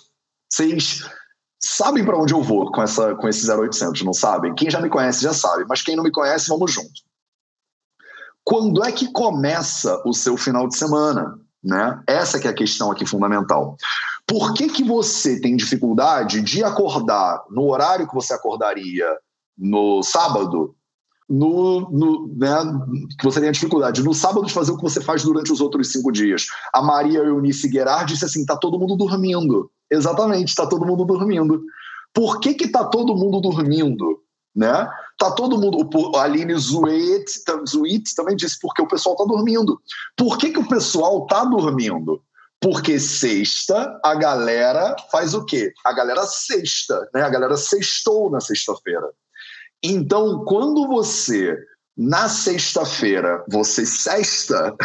Vocês 0.51 1.09
sabem 1.57 2.03
para 2.03 2.17
onde 2.17 2.33
eu 2.33 2.43
vou 2.43 2.69
com, 2.69 2.83
essa, 2.83 3.15
com 3.15 3.29
esse 3.29 3.50
0800, 3.50 4.01
não 4.01 4.12
sabem? 4.12 4.53
Quem 4.55 4.69
já 4.69 4.81
me 4.81 4.89
conhece 4.89 5.24
já 5.24 5.33
sabe, 5.33 5.63
mas 5.69 5.81
quem 5.81 5.95
não 5.95 6.03
me 6.03 6.12
conhece, 6.12 6.50
vamos 6.50 6.74
junto. 6.74 7.01
Quando 8.43 8.83
é 8.83 8.91
que 8.91 9.09
começa 9.13 10.01
o 10.05 10.12
seu 10.12 10.35
final 10.35 10.67
de 10.67 10.75
semana? 10.75 11.39
Né? 11.63 12.03
Essa 12.05 12.41
que 12.41 12.47
é 12.50 12.51
a 12.51 12.53
questão 12.53 12.91
aqui 12.91 13.05
fundamental. 13.05 13.77
Por 14.27 14.53
que, 14.53 14.67
que 14.67 14.83
você 14.83 15.39
tem 15.39 15.55
dificuldade 15.55 16.41
de 16.41 16.62
acordar 16.62 17.45
no 17.50 17.69
horário 17.69 18.05
que 18.05 18.13
você 18.13 18.33
acordaria 18.33 19.07
no 19.57 20.03
sábado, 20.03 20.75
no, 21.27 21.89
no, 21.89 22.27
né, 22.35 22.55
que 23.17 23.24
você 23.24 23.39
tem 23.39 23.50
a 23.50 23.53
dificuldade 23.53 24.03
no 24.03 24.13
sábado 24.13 24.45
de 24.45 24.53
fazer 24.53 24.71
o 24.71 24.77
que 24.77 24.83
você 24.83 25.01
faz 25.01 25.24
durante 25.24 25.51
os 25.51 25.59
outros 25.59 25.91
cinco 25.91 26.12
dias. 26.12 26.45
A 26.71 26.81
Maria 26.81 27.19
Eunice 27.19 27.67
Guerard 27.67 28.12
disse 28.12 28.25
assim: 28.25 28.45
tá 28.45 28.55
todo 28.55 28.79
mundo 28.79 28.95
dormindo. 28.95 29.71
Exatamente, 29.89 30.50
está 30.50 30.67
todo 30.67 30.85
mundo 30.85 31.05
dormindo. 31.05 31.62
Por 32.13 32.39
que 32.39 32.53
que 32.53 32.67
tá 32.67 32.85
todo 32.85 33.15
mundo 33.15 33.41
dormindo? 33.41 34.21
Né? 34.55 34.88
Tá 35.17 35.31
todo 35.31 35.59
mundo. 35.59 35.89
A 36.15 36.24
Aline 36.24 36.55
Zuit, 36.55 37.25
Zuit 37.67 38.15
também 38.15 38.35
disse 38.35 38.57
porque 38.62 38.81
o 38.81 38.88
pessoal 38.88 39.15
tá 39.15 39.25
dormindo. 39.25 39.79
Por 40.15 40.38
que, 40.38 40.51
que 40.51 40.59
o 40.59 40.67
pessoal 40.67 41.25
tá 41.25 41.43
dormindo? 41.43 42.21
Porque 42.62 42.97
sexta, 43.00 44.00
a 44.03 44.15
galera 44.15 44.95
faz 45.12 45.33
o 45.33 45.43
quê? 45.43 45.74
A 45.83 45.91
galera 45.91 46.24
sexta, 46.25 47.07
né? 47.13 47.21
A 47.21 47.29
galera 47.29 47.57
sextou 47.57 48.31
na 48.31 48.39
sexta-feira. 48.39 49.12
Então, 49.88 50.44
quando 50.46 50.88
você 50.88 51.56
na 51.96 52.27
sexta-feira 52.27 53.46
você 53.48 53.86
sexta, 53.86 54.75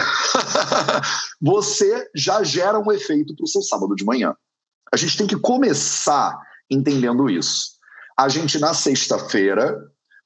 você 1.40 2.08
já 2.14 2.42
gera 2.42 2.78
um 2.78 2.92
efeito 2.92 3.34
para 3.34 3.44
o 3.44 3.48
seu 3.48 3.62
sábado 3.62 3.94
de 3.94 4.04
manhã. 4.04 4.36
A 4.92 4.96
gente 4.98 5.16
tem 5.16 5.26
que 5.26 5.38
começar 5.38 6.38
entendendo 6.70 7.30
isso. 7.30 7.78
A 8.18 8.28
gente 8.28 8.58
na 8.58 8.74
sexta-feira 8.74 9.74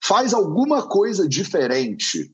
faz 0.03 0.35
alguma 0.35 0.83
coisa 0.83 1.29
diferente 1.29 2.33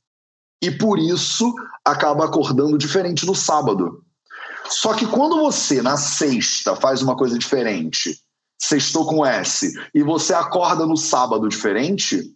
e 0.63 0.71
por 0.71 0.99
isso 0.99 1.55
acaba 1.85 2.25
acordando 2.25 2.79
diferente 2.79 3.27
no 3.27 3.35
sábado. 3.35 4.03
Só 4.71 4.95
que 4.95 5.07
quando 5.07 5.37
você 5.37 5.83
na 5.83 5.99
sexta 5.99 6.75
faz 6.75 7.03
uma 7.03 7.17
coisa 7.17 7.39
diferente 7.39 8.19
sextou 8.61 9.07
com 9.07 9.25
S, 9.25 9.73
e 9.95 10.03
você 10.03 10.35
acorda 10.35 10.85
no 10.85 10.97
sábado 10.97 11.49
diferente, 11.49 12.31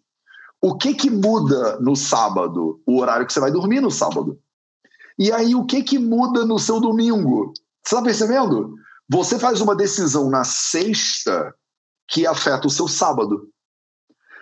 o 0.64 0.76
que 0.76 0.94
que 0.94 1.10
muda 1.10 1.78
no 1.80 1.94
sábado? 1.94 2.80
O 2.86 2.98
horário 3.00 3.26
que 3.26 3.32
você 3.32 3.40
vai 3.40 3.50
dormir 3.50 3.80
no 3.80 3.90
sábado. 3.90 4.38
E 5.18 5.30
aí, 5.30 5.54
o 5.54 5.64
que 5.64 5.82
que 5.82 5.98
muda 5.98 6.44
no 6.44 6.58
seu 6.58 6.80
domingo? 6.80 7.52
Você 7.84 7.94
está 7.94 8.02
percebendo? 8.02 8.74
Você 9.08 9.38
faz 9.38 9.60
uma 9.60 9.76
decisão 9.76 10.30
na 10.30 10.42
sexta 10.44 11.54
que 12.08 12.26
afeta 12.26 12.66
o 12.66 12.70
seu 12.70 12.88
sábado. 12.88 13.48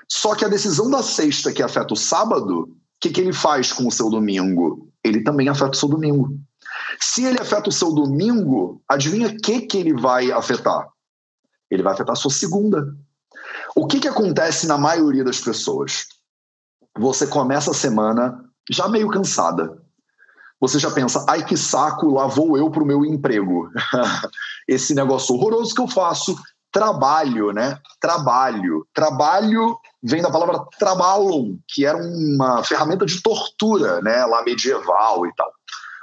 Só 0.09 0.35
que 0.35 0.45
a 0.45 0.49
decisão 0.49 0.89
da 0.89 1.03
sexta 1.03 1.53
que 1.53 1.63
afeta 1.63 1.95
o 1.95 1.97
sábado, 1.97 2.61
o 2.61 2.77
que, 3.01 3.11
que 3.11 3.21
ele 3.21 3.33
faz 3.33 3.73
com 3.73 3.89
o 3.89 3.93
seu 3.93 4.09
domingo? 4.09 4.89
Ele 5.03 5.25
também 5.25 5.49
afeta 5.49 5.73
o 5.73 5.77
seu 5.77 5.89
domingo. 5.89 6.39
Se 7.01 7.25
ele 7.25 7.41
afeta 7.41 7.69
o 7.69 7.73
seu 7.73 7.93
domingo, 7.93 8.81
adivinha 8.89 9.29
o 9.29 9.37
que, 9.37 9.63
que 9.63 9.77
ele 9.77 9.95
vai 9.95 10.31
afetar? 10.31 10.87
ele 11.73 11.83
vai 11.83 11.95
afetar 11.95 12.13
a 12.13 12.17
sua 12.17 12.31
segunda. 12.31 12.95
O 13.75 13.87
que, 13.87 13.99
que 13.99 14.09
acontece 14.09 14.67
na 14.67 14.77
maioria 14.77 15.25
das 15.25 15.41
pessoas? 15.41 16.07
Você 16.99 17.27
começa 17.27 17.71
a 17.71 17.75
semana 17.75 18.45
já 18.71 18.89
meio 18.89 19.09
cansada. 19.09 19.83
Você 20.61 20.79
já 20.79 20.91
pensa, 20.91 21.25
ai 21.29 21.45
que 21.45 21.57
saco, 21.57 22.13
lá 22.13 22.27
vou 22.27 22.57
eu 22.57 22.71
para 22.71 22.83
o 22.83 22.87
meu 22.87 23.05
emprego. 23.05 23.69
Esse 24.69 24.95
negócio 24.95 25.35
horroroso 25.35 25.75
que 25.75 25.81
eu 25.81 25.89
faço, 25.89 26.37
trabalho, 26.71 27.53
né? 27.53 27.79
Trabalho. 28.01 28.87
Trabalho 28.95 29.77
vem 30.03 30.23
da 30.23 30.31
palavra 30.31 30.65
trabalho, 30.79 31.59
que 31.69 31.85
era 31.85 31.99
uma 31.99 32.65
ferramenta 32.65 33.05
de 33.05 33.21
tortura, 33.21 34.01
né? 34.01 34.25
Lá 34.25 34.43
medieval 34.43 35.27
e 35.27 35.35
tal. 35.35 35.53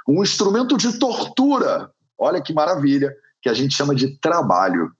Um 0.08 0.22
instrumento 0.22 0.76
de 0.76 0.98
tortura. 0.98 1.90
Olha 2.18 2.40
que 2.40 2.52
maravilha, 2.52 3.14
que 3.42 3.48
a 3.48 3.54
gente 3.54 3.74
chama 3.74 3.94
de 3.94 4.18
trabalho. 4.18 4.92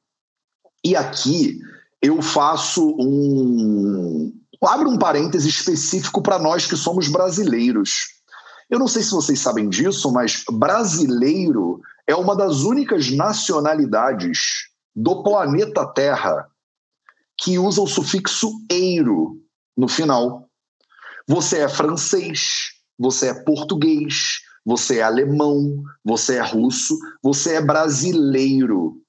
E 0.85 0.97
aqui 0.97 1.61
eu 2.03 2.21
faço 2.23 2.97
um. 2.99 4.33
Abro 4.63 4.91
um 4.91 4.99
parêntese 4.99 5.49
específico 5.49 6.23
para 6.23 6.39
nós 6.39 6.67
que 6.67 6.77
somos 6.77 7.09
brasileiros. 7.09 8.21
Eu 8.69 8.79
não 8.79 8.87
sei 8.87 9.03
se 9.03 9.11
vocês 9.11 9.39
sabem 9.41 9.69
disso, 9.69 10.13
mas 10.13 10.45
brasileiro 10.51 11.81
é 12.07 12.15
uma 12.15 12.37
das 12.37 12.61
únicas 12.61 13.11
nacionalidades 13.11 14.69
do 14.95 15.23
planeta 15.23 15.87
Terra 15.87 16.47
que 17.39 17.59
usa 17.59 17.81
o 17.81 17.87
sufixo 17.87 18.51
eiro 18.71 19.41
no 19.77 19.89
final. 19.89 20.47
Você 21.27 21.61
é 21.61 21.69
francês, 21.69 22.73
você 22.99 23.29
é 23.29 23.35
português, 23.35 24.41
você 24.65 24.99
é 24.99 25.03
alemão, 25.03 25.83
você 26.05 26.37
é 26.37 26.43
russo, 26.43 26.99
você 27.23 27.55
é 27.55 27.63
brasileiro. 27.63 29.01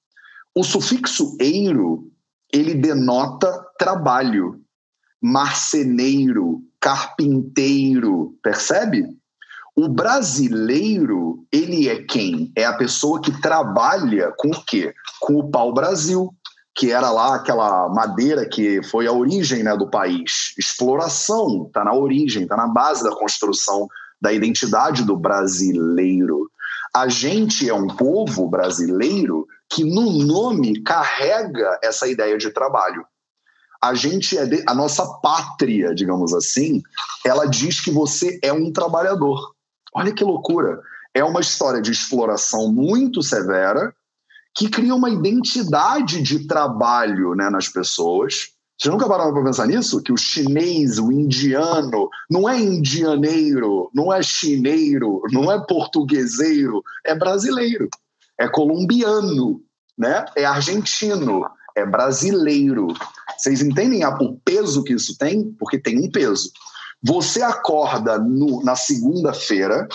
O 0.56 0.64
sufixo 0.64 1.36
eiro, 1.40 2.10
ele 2.54 2.74
denota 2.74 3.52
trabalho, 3.78 4.61
marceneiro, 5.22 6.62
carpinteiro, 6.80 8.36
percebe? 8.42 9.06
O 9.76 9.88
brasileiro, 9.88 11.46
ele 11.52 11.88
é 11.88 12.04
quem? 12.04 12.52
É 12.56 12.66
a 12.66 12.74
pessoa 12.74 13.22
que 13.22 13.40
trabalha 13.42 14.34
com 14.38 14.50
o 14.50 14.66
quê? 14.66 14.94
Com 15.22 15.36
o 15.36 15.50
pau-brasil, 15.50 16.34
que 16.76 16.92
era 16.92 17.12
lá 17.12 17.36
aquela 17.36 17.88
madeira 17.90 18.48
que 18.48 18.82
foi 18.84 19.08
a 19.08 19.12
origem 19.12 19.64
né, 19.64 19.76
do 19.78 19.90
país. 19.90 20.54
Exploração 20.58 21.66
está 21.68 21.84
na 21.84 21.94
origem, 21.94 22.44
está 22.44 22.58
na 22.58 22.68
base 22.68 23.04
da 23.04 23.16
construção 23.16 23.88
da 24.20 24.34
identidade 24.34 25.04
do 25.04 25.16
brasileiro. 25.18 26.50
A 26.94 27.08
gente 27.08 27.70
é 27.70 27.74
um 27.74 27.88
povo 27.88 28.50
brasileiro 28.50 29.48
que 29.70 29.84
no 29.84 30.26
nome 30.26 30.82
carrega 30.84 31.80
essa 31.82 32.08
ideia 32.08 32.38
de 32.38 32.50
trabalho. 32.52 33.06
A 33.82 33.94
gente 33.96 34.38
é 34.38 34.46
de, 34.46 34.64
a 34.68 34.76
nossa 34.76 35.06
pátria, 35.20 35.96
digamos 35.96 36.34
assim, 36.34 36.84
ela 37.26 37.46
diz 37.46 37.80
que 37.80 37.90
você 37.90 38.40
é 38.44 38.54
um 38.54 38.72
trabalhador. 38.72 39.56
Olha 39.94 40.14
que 40.14 40.24
loucura. 40.24 40.80
É 41.14 41.24
uma 41.24 41.42
história 41.42 41.82
de 41.82 41.92
exploração 41.92 42.72
muito 42.72 43.22
severa 43.22 43.94
que 44.56 44.70
cria 44.70 44.94
uma 44.94 45.10
identidade 45.10 46.22
de 46.22 46.48
trabalho 46.48 47.34
né, 47.36 47.50
nas 47.50 47.68
pessoas. 47.68 48.50
Vocês 48.78 48.92
nunca 48.92 49.08
pararam 49.08 49.34
para 49.34 49.44
pensar 49.44 49.68
nisso? 49.68 50.02
Que 50.02 50.12
o 50.12 50.18
chinês, 50.18 51.00
o 51.00 51.12
indiano, 51.12 52.10
não 52.30 52.50
é 52.50 52.60
indianeiro, 52.60 53.90
não 53.94 54.12
é 54.12 54.22
chineiro, 54.22 55.22
não 55.32 55.52
é 55.52 55.60
portugueseiro, 55.66 56.82
é 57.06 57.16
brasileiro, 57.16 57.88
é 58.40 58.48
colombiano, 58.48 59.62
né? 59.98 60.26
é 60.36 60.46
argentino, 60.46 61.46
é 61.76 61.86
brasileiro. 61.86 62.88
Vocês 63.42 63.64
entendem 63.64 64.06
o 64.06 64.40
peso 64.46 64.84
que 64.84 64.94
isso 64.94 65.18
tem? 65.18 65.52
Porque 65.54 65.80
tem 65.80 65.98
um 65.98 66.12
peso. 66.12 66.52
Você 67.02 67.42
acorda 67.42 68.20
no, 68.20 68.64
na 68.64 68.76
segunda-feira 68.76 69.88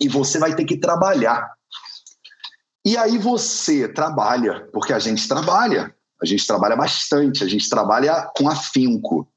e 0.00 0.08
você 0.08 0.38
vai 0.38 0.54
ter 0.54 0.64
que 0.64 0.78
trabalhar. 0.78 1.50
E 2.86 2.96
aí 2.96 3.18
você 3.18 3.88
trabalha, 3.88 4.68
porque 4.72 4.92
a 4.92 5.00
gente 5.00 5.26
trabalha, 5.26 5.92
a 6.22 6.24
gente 6.24 6.46
trabalha 6.46 6.76
bastante, 6.76 7.42
a 7.42 7.48
gente 7.48 7.68
trabalha 7.68 8.30
com 8.36 8.48
afinco. 8.48 9.28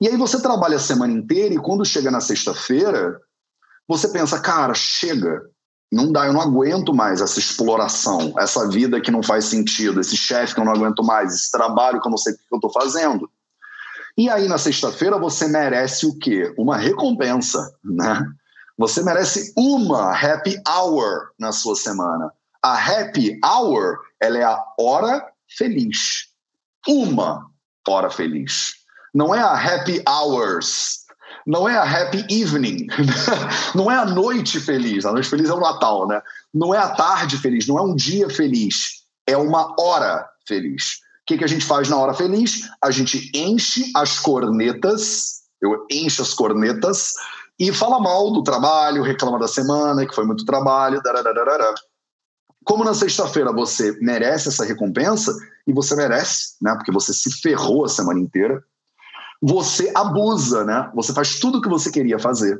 E 0.00 0.06
aí 0.06 0.16
você 0.16 0.40
trabalha 0.40 0.76
a 0.76 0.80
semana 0.80 1.12
inteira 1.12 1.52
e 1.52 1.58
quando 1.58 1.84
chega 1.84 2.12
na 2.12 2.20
sexta-feira, 2.20 3.20
você 3.88 4.06
pensa, 4.06 4.38
cara, 4.38 4.72
chega, 4.72 5.42
não 5.90 6.12
dá, 6.12 6.26
eu 6.26 6.32
não 6.32 6.40
aguento 6.40 6.94
mais 6.94 7.20
essa 7.20 7.38
exploração, 7.38 8.34
essa 8.38 8.68
vida 8.68 9.00
que 9.00 9.10
não 9.10 9.22
faz 9.22 9.46
sentido, 9.46 10.00
esse 10.00 10.16
chefe 10.16 10.54
que 10.54 10.60
eu 10.60 10.64
não 10.64 10.72
aguento 10.72 11.02
mais, 11.02 11.34
esse 11.34 11.50
trabalho 11.50 12.00
que 12.00 12.06
eu 12.06 12.10
não 12.10 12.18
sei 12.18 12.34
o 12.34 12.36
que 12.36 12.42
eu 12.52 12.56
estou 12.56 12.72
fazendo. 12.72 13.30
E 14.16 14.28
aí 14.28 14.48
na 14.48 14.58
sexta-feira 14.58 15.18
você 15.18 15.48
merece 15.48 16.06
o 16.06 16.18
quê? 16.18 16.52
Uma 16.58 16.76
recompensa, 16.76 17.74
né? 17.82 18.20
Você 18.76 19.02
merece 19.02 19.52
uma 19.56 20.12
happy 20.12 20.56
hour 20.68 21.30
na 21.38 21.52
sua 21.52 21.74
semana. 21.74 22.32
A 22.62 22.74
happy 22.74 23.38
hour, 23.44 23.98
ela 24.20 24.38
é 24.38 24.44
a 24.44 24.62
hora 24.78 25.26
feliz. 25.56 26.28
Uma 26.86 27.46
hora 27.88 28.10
feliz. 28.10 28.74
Não 29.14 29.34
é 29.34 29.40
a 29.40 29.54
happy 29.54 30.02
hours, 30.06 31.06
não 31.46 31.68
é 31.68 31.76
a 31.76 31.82
happy 31.82 32.26
evening, 32.30 32.86
não 33.74 33.90
é 33.90 33.96
a 33.96 34.04
noite 34.04 34.60
feliz. 34.60 35.04
A 35.04 35.12
noite 35.12 35.28
feliz 35.28 35.48
é 35.48 35.54
o 35.54 35.60
Natal, 35.60 36.06
né? 36.06 36.20
Não 36.52 36.74
é 36.74 36.78
a 36.78 36.90
tarde 36.90 37.38
feliz, 37.38 37.66
não 37.66 37.78
é 37.78 37.82
um 37.82 37.94
dia 37.94 38.28
feliz, 38.28 39.04
é 39.26 39.36
uma 39.36 39.74
hora 39.80 40.28
feliz. 40.46 41.00
O 41.22 41.26
que, 41.26 41.38
que 41.38 41.44
a 41.44 41.48
gente 41.48 41.64
faz 41.64 41.88
na 41.88 41.96
hora 41.96 42.14
feliz? 42.14 42.68
A 42.82 42.90
gente 42.90 43.30
enche 43.34 43.90
as 43.94 44.18
cornetas, 44.18 45.42
eu 45.60 45.86
encho 45.90 46.22
as 46.22 46.32
cornetas 46.32 47.14
e 47.58 47.72
fala 47.72 48.00
mal 48.00 48.32
do 48.32 48.42
trabalho, 48.42 49.02
reclama 49.02 49.38
da 49.38 49.48
semana, 49.48 50.06
que 50.06 50.14
foi 50.14 50.24
muito 50.24 50.44
trabalho, 50.44 51.02
dararara. 51.02 51.74
Como 52.64 52.84
na 52.84 52.94
sexta-feira 52.94 53.52
você 53.52 53.96
merece 54.00 54.48
essa 54.48 54.64
recompensa, 54.64 55.34
e 55.68 55.72
você 55.72 55.94
merece, 55.94 56.54
né? 56.62 56.74
Porque 56.74 56.90
você 56.90 57.12
se 57.12 57.30
ferrou 57.42 57.84
a 57.84 57.88
semana 57.88 58.18
inteira, 58.18 58.64
você 59.40 59.92
abusa, 59.94 60.64
né? 60.64 60.90
Você 60.94 61.12
faz 61.12 61.38
tudo 61.38 61.58
o 61.58 61.62
que 61.62 61.68
você 61.68 61.90
queria 61.90 62.18
fazer. 62.18 62.58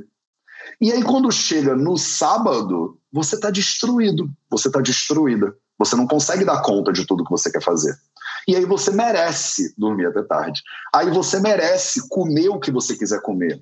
E 0.80 0.92
aí, 0.92 1.02
quando 1.02 1.30
chega 1.32 1.74
no 1.74 1.96
sábado, 1.96 2.98
você 3.12 3.34
está 3.34 3.50
destruído, 3.50 4.30
você 4.50 4.68
está 4.68 4.80
destruída. 4.80 5.54
Você 5.78 5.94
não 5.94 6.06
consegue 6.06 6.44
dar 6.44 6.60
conta 6.62 6.92
de 6.92 7.06
tudo 7.06 7.24
que 7.24 7.30
você 7.30 7.50
quer 7.50 7.62
fazer. 7.62 7.94
E 8.46 8.56
aí 8.56 8.64
você 8.64 8.90
merece 8.90 9.74
dormir 9.78 10.06
até 10.06 10.22
tarde. 10.22 10.60
Aí 10.94 11.10
você 11.10 11.38
merece 11.38 12.08
comer 12.08 12.48
o 12.48 12.58
que 12.58 12.72
você 12.72 12.96
quiser 12.96 13.20
comer. 13.22 13.60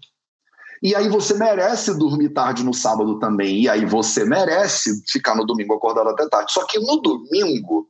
E 0.83 0.95
aí 0.95 1.09
você 1.09 1.35
merece 1.35 1.97
dormir 1.99 2.31
tarde 2.31 2.65
no 2.65 2.73
sábado 2.73 3.19
também. 3.19 3.63
E 3.63 3.69
aí 3.69 3.85
você 3.85 4.25
merece 4.25 5.03
ficar 5.11 5.35
no 5.35 5.45
domingo 5.45 5.75
acordado 5.75 6.09
até 6.09 6.27
tarde. 6.29 6.53
Só 6.53 6.65
que 6.67 6.79
no 6.79 7.01
domingo 7.03 7.87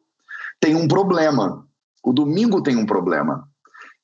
tem 0.60 0.74
um 0.74 0.88
problema. 0.88 1.64
O 2.02 2.12
domingo 2.12 2.62
tem 2.62 2.76
um 2.76 2.86
problema, 2.86 3.48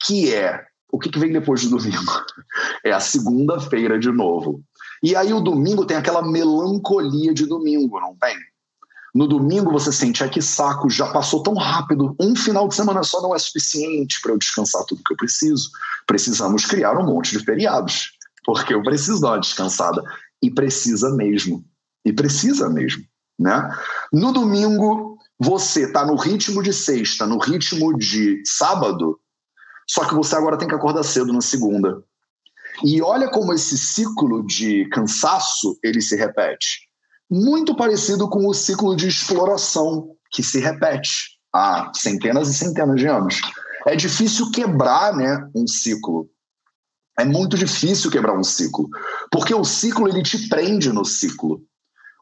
que 0.05 0.35
é 0.35 0.65
o 0.93 0.99
que, 0.99 1.09
que 1.09 1.19
vem 1.19 1.33
depois 1.33 1.63
do 1.65 1.79
domingo? 1.79 2.13
É 2.85 2.93
a 2.93 3.01
segunda-feira 3.01 3.99
de 3.99 4.13
novo. 4.13 4.63
E 5.03 5.17
aí 5.17 5.33
o 5.33 5.41
domingo 5.41 5.87
tem 5.87 5.97
aquela 5.97 6.23
melancolia 6.23 7.33
de 7.33 7.47
domingo, 7.47 7.99
não 7.99 8.15
tem? 8.15 8.37
No 9.15 9.27
domingo 9.27 9.73
você 9.73 9.91
sente, 9.91 10.23
ah, 10.23 10.29
que 10.29 10.41
saco, 10.41 10.89
já 10.89 11.07
passou 11.11 11.43
tão 11.43 11.55
rápido. 11.55 12.15
Um 12.21 12.37
final 12.37 12.69
de 12.69 12.75
semana 12.75 13.03
só 13.03 13.21
não 13.23 13.35
é 13.35 13.39
suficiente 13.39 14.21
para 14.23 14.33
eu 14.33 14.39
descansar 14.39 14.85
tudo 14.85 15.03
que 15.05 15.13
eu 15.13 15.17
preciso. 15.17 15.71
Precisamos 16.07 16.67
criar 16.67 16.99
um 16.99 17.07
monte 17.07 17.37
de 17.37 17.45
feriados, 17.45 18.13
porque 18.45 18.75
eu 18.75 18.83
preciso 18.83 19.21
dar 19.21 19.33
uma 19.33 19.41
descansada. 19.41 20.03
E 20.43 20.51
precisa 20.51 21.11
mesmo. 21.15 21.65
E 22.05 22.13
precisa 22.13 22.69
mesmo. 22.69 23.05
Né? 23.39 23.77
No 24.13 24.33
domingo, 24.33 25.19
você 25.39 25.85
está 25.85 26.07
no 26.07 26.17
ritmo 26.17 26.63
de 26.63 26.73
sexta, 26.73 27.27
no 27.27 27.39
ritmo 27.39 27.97
de 27.97 28.43
sábado, 28.47 29.19
só 29.93 30.07
que 30.07 30.15
você 30.15 30.35
agora 30.35 30.57
tem 30.57 30.67
que 30.67 30.75
acordar 30.75 31.03
cedo 31.03 31.35
na 31.35 31.43
segunda. 31.43 32.03
E 32.83 33.03
olha 33.03 33.29
como 33.29 33.53
esse 33.53 33.77
ciclo 33.77 34.43
de 34.47 34.89
cansaço 34.89 35.79
ele 35.85 36.01
se 36.01 36.17
repete. 36.17 36.89
Muito 37.31 37.77
parecido 37.77 38.27
com 38.27 38.49
o 38.49 38.55
ciclo 38.55 38.97
de 38.97 39.09
exploração 39.09 40.17
que 40.31 40.43
se 40.43 40.61
repete 40.61 41.39
há 41.55 41.93
centenas 41.95 42.49
e 42.49 42.55
centenas 42.55 42.99
de 42.99 43.07
anos. 43.07 43.43
É 43.87 43.95
difícil 43.95 44.51
quebrar, 44.51 45.15
né, 45.15 45.47
um 45.55 45.67
ciclo. 45.67 46.27
É 47.19 47.27
muito 47.27 47.59
difícil 47.59 48.11
quebrar 48.11 48.35
um 48.35 48.43
ciclo, 48.43 48.89
porque 49.31 49.55
o 49.55 49.63
ciclo 49.63 50.09
ele 50.09 50.23
te 50.23 50.49
prende 50.49 50.91
no 50.91 51.05
ciclo. 51.05 51.63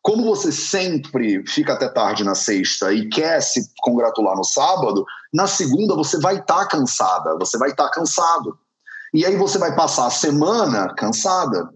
Como 0.03 0.25
você 0.25 0.51
sempre 0.51 1.45
fica 1.47 1.75
até 1.75 1.89
tarde 1.89 2.25
na 2.25 2.35
sexta 2.35 2.93
e 2.93 3.09
quer 3.09 3.41
se 3.43 3.71
congratular 3.83 4.35
no 4.35 4.45
sábado, 4.45 5.05
na 5.33 5.47
segunda 5.47 5.95
você 5.95 6.19
vai 6.19 6.39
estar 6.39 6.61
tá 6.61 6.67
cansada, 6.67 7.37
você 7.39 7.59
vai 7.59 7.71
estar 7.71 7.85
tá 7.85 7.91
cansado. 7.91 8.59
E 9.13 9.27
aí 9.27 9.37
você 9.37 9.59
vai 9.59 9.75
passar 9.75 10.07
a 10.07 10.11
semana 10.11 10.95
cansada. 10.95 11.69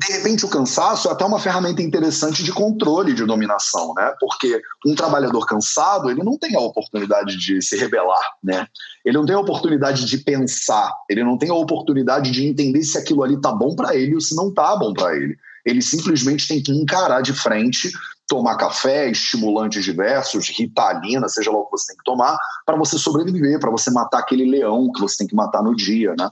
De 0.00 0.12
repente, 0.12 0.44
o 0.44 0.48
cansaço 0.48 1.08
é 1.08 1.12
até 1.12 1.24
uma 1.24 1.38
ferramenta 1.38 1.80
interessante 1.80 2.42
de 2.42 2.52
controle 2.52 3.14
de 3.14 3.24
dominação, 3.24 3.94
né? 3.94 4.12
Porque 4.18 4.60
um 4.84 4.94
trabalhador 4.94 5.46
cansado, 5.46 6.10
ele 6.10 6.22
não 6.22 6.36
tem 6.36 6.56
a 6.56 6.60
oportunidade 6.60 7.38
de 7.38 7.62
se 7.62 7.76
rebelar, 7.76 8.24
né? 8.42 8.66
Ele 9.04 9.16
não 9.16 9.24
tem 9.24 9.36
a 9.36 9.40
oportunidade 9.40 10.04
de 10.04 10.18
pensar, 10.18 10.92
ele 11.08 11.22
não 11.22 11.38
tem 11.38 11.48
a 11.48 11.54
oportunidade 11.54 12.32
de 12.32 12.44
entender 12.44 12.82
se 12.82 12.98
aquilo 12.98 13.22
ali 13.22 13.40
tá 13.40 13.52
bom 13.52 13.76
para 13.76 13.94
ele 13.94 14.16
ou 14.16 14.20
se 14.20 14.34
não 14.34 14.52
tá 14.52 14.74
bom 14.74 14.92
para 14.92 15.14
ele. 15.16 15.36
Ele 15.64 15.80
simplesmente 15.80 16.46
tem 16.46 16.62
que 16.62 16.72
encarar 16.72 17.20
de 17.22 17.32
frente, 17.32 17.90
tomar 18.26 18.56
café, 18.56 19.10
estimulantes 19.10 19.84
diversos, 19.84 20.48
ritalina, 20.48 21.28
seja 21.28 21.50
lá 21.50 21.58
o 21.58 21.64
que 21.66 21.72
você 21.72 21.88
tem 21.88 21.96
que 21.96 22.04
tomar, 22.04 22.36
para 22.64 22.76
você 22.76 22.98
sobreviver, 22.98 23.58
para 23.58 23.70
você 23.70 23.90
matar 23.90 24.18
aquele 24.18 24.44
leão 24.44 24.90
que 24.92 25.00
você 25.00 25.18
tem 25.18 25.26
que 25.26 25.34
matar 25.34 25.62
no 25.62 25.74
dia, 25.74 26.14
né? 26.18 26.28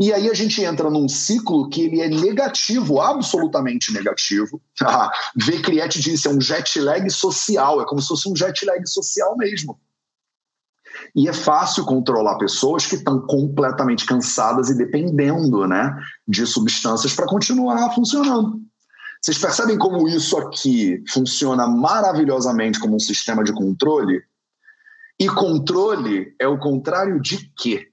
E 0.00 0.12
aí 0.12 0.30
a 0.30 0.34
gente 0.34 0.62
entra 0.62 0.88
num 0.88 1.08
ciclo 1.08 1.68
que 1.68 1.82
ele 1.82 2.00
é 2.00 2.08
negativo, 2.08 3.00
absolutamente 3.00 3.92
negativo. 3.92 4.60
Ah, 4.80 5.10
v. 5.34 5.60
Criete 5.60 6.00
disse, 6.00 6.28
é 6.28 6.30
um 6.30 6.40
jet 6.40 6.78
lag 6.78 7.10
social, 7.10 7.82
é 7.82 7.84
como 7.84 8.00
se 8.00 8.06
fosse 8.06 8.28
um 8.30 8.36
jet 8.36 8.64
lag 8.64 8.80
social 8.86 9.36
mesmo. 9.36 9.76
E 11.14 11.28
é 11.28 11.32
fácil 11.32 11.84
controlar 11.84 12.38
pessoas 12.38 12.86
que 12.86 12.96
estão 12.96 13.20
completamente 13.20 14.06
cansadas 14.06 14.70
e 14.70 14.76
dependendo 14.76 15.66
né, 15.66 15.96
de 16.26 16.46
substâncias 16.46 17.14
para 17.14 17.26
continuar 17.26 17.94
funcionando. 17.94 18.60
Vocês 19.20 19.38
percebem 19.38 19.76
como 19.76 20.08
isso 20.08 20.38
aqui 20.38 21.02
funciona 21.10 21.66
maravilhosamente 21.66 22.78
como 22.78 22.96
um 22.96 23.00
sistema 23.00 23.42
de 23.42 23.52
controle? 23.52 24.22
E 25.18 25.28
controle 25.28 26.34
é 26.40 26.46
o 26.46 26.58
contrário 26.58 27.20
de 27.20 27.52
quê? 27.56 27.88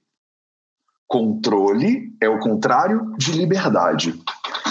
Controle 1.08 2.16
é 2.20 2.28
o 2.28 2.38
contrário 2.38 3.12
de 3.18 3.32
liberdade. 3.32 4.14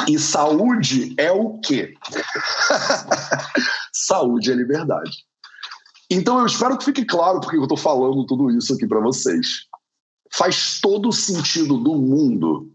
E 0.08 0.18
saúde 0.18 1.14
é 1.18 1.32
o 1.32 1.60
quê? 1.60 1.94
saúde 3.92 4.52
é 4.52 4.56
liberdade. 4.56 5.26
Então 6.16 6.40
eu 6.40 6.46
espero 6.46 6.78
que 6.78 6.86
fique 6.86 7.04
claro 7.04 7.42
porque 7.42 7.58
eu 7.58 7.64
estou 7.64 7.78
falando 7.78 8.26
tudo 8.26 8.50
isso 8.50 8.74
aqui 8.74 8.88
para 8.88 9.02
vocês. 9.02 9.66
Faz 10.34 10.80
todo 10.80 11.12
sentido 11.12 11.78
do 11.78 11.96
mundo 11.96 12.72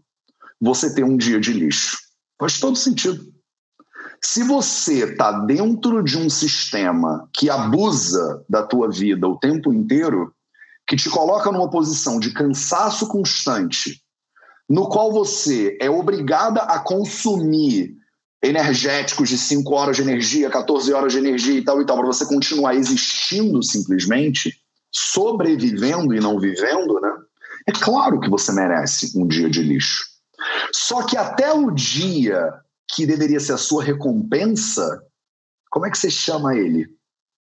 você 0.59 0.93
ter 0.93 1.03
um 1.03 1.17
dia 1.17 1.39
de 1.39 1.51
lixo. 1.51 1.97
Faz 2.39 2.59
todo 2.59 2.75
sentido. 2.75 3.31
Se 4.23 4.43
você 4.43 5.05
está 5.05 5.31
dentro 5.31 6.03
de 6.03 6.19
um 6.19 6.29
sistema 6.29 7.27
que 7.33 7.49
abusa 7.49 8.45
da 8.47 8.61
tua 8.61 8.87
vida 8.91 9.27
o 9.27 9.39
tempo 9.39 9.73
inteiro, 9.73 10.31
que 10.85 10.95
te 10.95 11.09
coloca 11.09 11.51
numa 11.51 11.69
posição 11.69 12.19
de 12.19 12.31
cansaço 12.31 13.07
constante, 13.07 13.99
no 14.69 14.87
qual 14.87 15.11
você 15.11 15.75
é 15.81 15.89
obrigada 15.89 16.61
a 16.61 16.79
consumir 16.79 17.95
energéticos 18.43 19.29
de 19.29 19.37
5 19.37 19.73
horas 19.73 19.95
de 19.95 20.01
energia, 20.01 20.49
14 20.49 20.91
horas 20.93 21.13
de 21.13 21.19
energia 21.19 21.59
e 21.59 21.63
tal 21.63 21.81
e 21.81 21.85
tal, 21.85 21.97
para 21.97 22.07
você 22.07 22.25
continuar 22.25 22.75
existindo 22.75 23.61
simplesmente, 23.61 24.59
sobrevivendo 24.91 26.13
e 26.13 26.19
não 26.19 26.39
vivendo, 26.39 26.99
né? 26.99 27.11
É 27.67 27.71
claro 27.71 28.19
que 28.19 28.29
você 28.29 28.51
merece 28.51 29.17
um 29.17 29.27
dia 29.27 29.49
de 29.49 29.61
lixo. 29.61 30.03
Só 30.73 31.03
que 31.03 31.15
até 31.15 31.53
o 31.53 31.69
dia 31.69 32.51
que 32.87 33.05
deveria 33.05 33.39
ser 33.39 33.53
a 33.53 33.57
sua 33.57 33.83
recompensa, 33.83 35.01
como 35.69 35.85
é 35.85 35.91
que 35.91 35.97
você 35.97 36.09
chama 36.09 36.55
ele? 36.55 36.87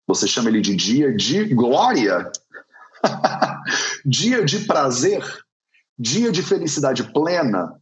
Você 0.07 0.27
chama 0.27 0.49
ele 0.49 0.61
de 0.61 0.75
dia 0.75 1.11
de 1.13 1.45
glória? 1.45 2.31
dia 4.05 4.45
de 4.45 4.59
prazer? 4.65 5.23
Dia 5.97 6.31
de 6.31 6.43
felicidade 6.43 7.03
plena? 7.11 7.81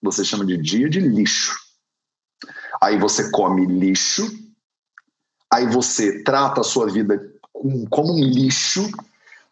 Você 0.00 0.24
chama 0.24 0.46
de 0.46 0.56
dia 0.56 0.88
de 0.88 1.00
lixo. 1.00 1.63
Aí 2.84 2.98
você 2.98 3.30
come 3.30 3.64
lixo, 3.64 4.30
aí 5.50 5.66
você 5.66 6.22
trata 6.22 6.60
a 6.60 6.64
sua 6.64 6.86
vida 6.86 7.18
como 7.88 8.12
um 8.12 8.22
lixo, 8.22 8.90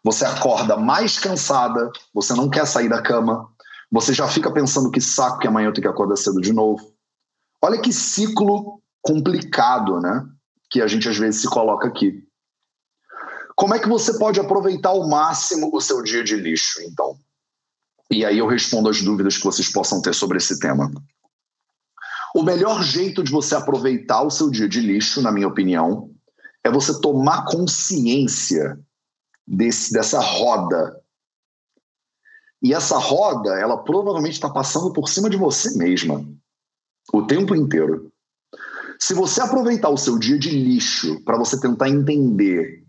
você 0.03 0.23
acorda 0.23 0.77
mais 0.77 1.17
cansada, 1.17 1.91
você 2.13 2.35
não 2.35 2.47
quer 2.47 2.67
sair 2.67 2.87
da 2.87 3.01
cama, 3.01 3.49
você 3.91 4.13
já 4.13 4.27
fica 4.27 4.51
pensando 4.51 4.91
que 4.91 5.01
saco 5.01 5.39
que 5.39 5.47
amanhã 5.47 5.69
eu 5.69 5.73
tenho 5.73 5.81
que 5.81 5.87
acordar 5.87 6.15
cedo 6.15 6.39
de 6.39 6.53
novo. 6.53 6.93
Olha 7.59 7.81
que 7.81 7.91
ciclo 7.91 8.79
complicado, 9.01 9.99
né? 9.99 10.27
Que 10.69 10.79
a 10.79 10.87
gente 10.87 11.09
às 11.09 11.17
vezes 11.17 11.41
se 11.41 11.47
coloca 11.47 11.87
aqui. 11.87 12.23
Como 13.55 13.73
é 13.73 13.79
que 13.79 13.89
você 13.89 14.19
pode 14.19 14.39
aproveitar 14.39 14.89
ao 14.89 15.09
máximo 15.09 15.71
o 15.73 15.81
seu 15.81 16.03
dia 16.03 16.23
de 16.23 16.35
lixo, 16.35 16.83
então? 16.83 17.17
E 18.11 18.23
aí 18.23 18.37
eu 18.37 18.45
respondo 18.45 18.89
as 18.89 19.01
dúvidas 19.01 19.37
que 19.37 19.43
vocês 19.43 19.71
possam 19.71 20.03
ter 20.03 20.13
sobre 20.13 20.37
esse 20.37 20.59
tema. 20.59 20.91
O 22.33 22.41
melhor 22.41 22.81
jeito 22.81 23.23
de 23.23 23.31
você 23.31 23.53
aproveitar 23.55 24.23
o 24.23 24.31
seu 24.31 24.49
dia 24.49 24.67
de 24.67 24.81
lixo, 24.81 25.21
na 25.21 25.31
minha 25.31 25.47
opinião, 25.47 26.09
é 26.63 26.71
você 26.71 26.99
tomar 26.99 27.45
consciência 27.45 28.79
desse, 29.45 29.93
dessa 29.93 30.19
roda. 30.19 30.99
E 32.61 32.73
essa 32.73 32.97
roda, 32.97 33.51
ela 33.59 33.77
provavelmente 33.77 34.33
está 34.33 34.49
passando 34.49 34.91
por 34.91 35.09
cima 35.09 35.29
de 35.29 35.37
você 35.37 35.77
mesma 35.77 36.25
o 37.13 37.21
tempo 37.27 37.53
inteiro. 37.53 38.11
Se 38.99 39.13
você 39.13 39.41
aproveitar 39.41 39.89
o 39.89 39.97
seu 39.97 40.17
dia 40.17 40.39
de 40.39 40.49
lixo 40.49 41.21
para 41.25 41.37
você 41.37 41.59
tentar 41.59 41.89
entender 41.89 42.83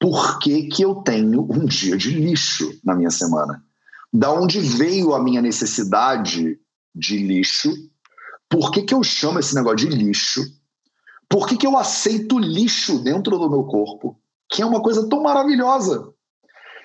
por 0.00 0.40
que, 0.40 0.64
que 0.64 0.82
eu 0.82 0.96
tenho 0.96 1.42
um 1.50 1.64
dia 1.64 1.96
de 1.96 2.10
lixo 2.10 2.78
na 2.84 2.94
minha 2.94 3.10
semana, 3.10 3.64
da 4.12 4.32
onde 4.32 4.58
veio 4.58 5.14
a 5.14 5.22
minha 5.22 5.40
necessidade 5.40 6.58
de 6.94 7.18
lixo 7.18 7.72
por 8.52 8.70
que, 8.70 8.82
que 8.82 8.92
eu 8.92 9.02
chamo 9.02 9.38
esse 9.38 9.54
negócio 9.54 9.78
de 9.78 9.86
lixo? 9.86 10.42
Por 11.26 11.48
que, 11.48 11.56
que 11.56 11.66
eu 11.66 11.78
aceito 11.78 12.38
lixo 12.38 12.98
dentro 12.98 13.38
do 13.38 13.48
meu 13.48 13.64
corpo? 13.64 14.14
Que 14.50 14.60
é 14.60 14.66
uma 14.66 14.82
coisa 14.82 15.08
tão 15.08 15.22
maravilhosa. 15.22 16.12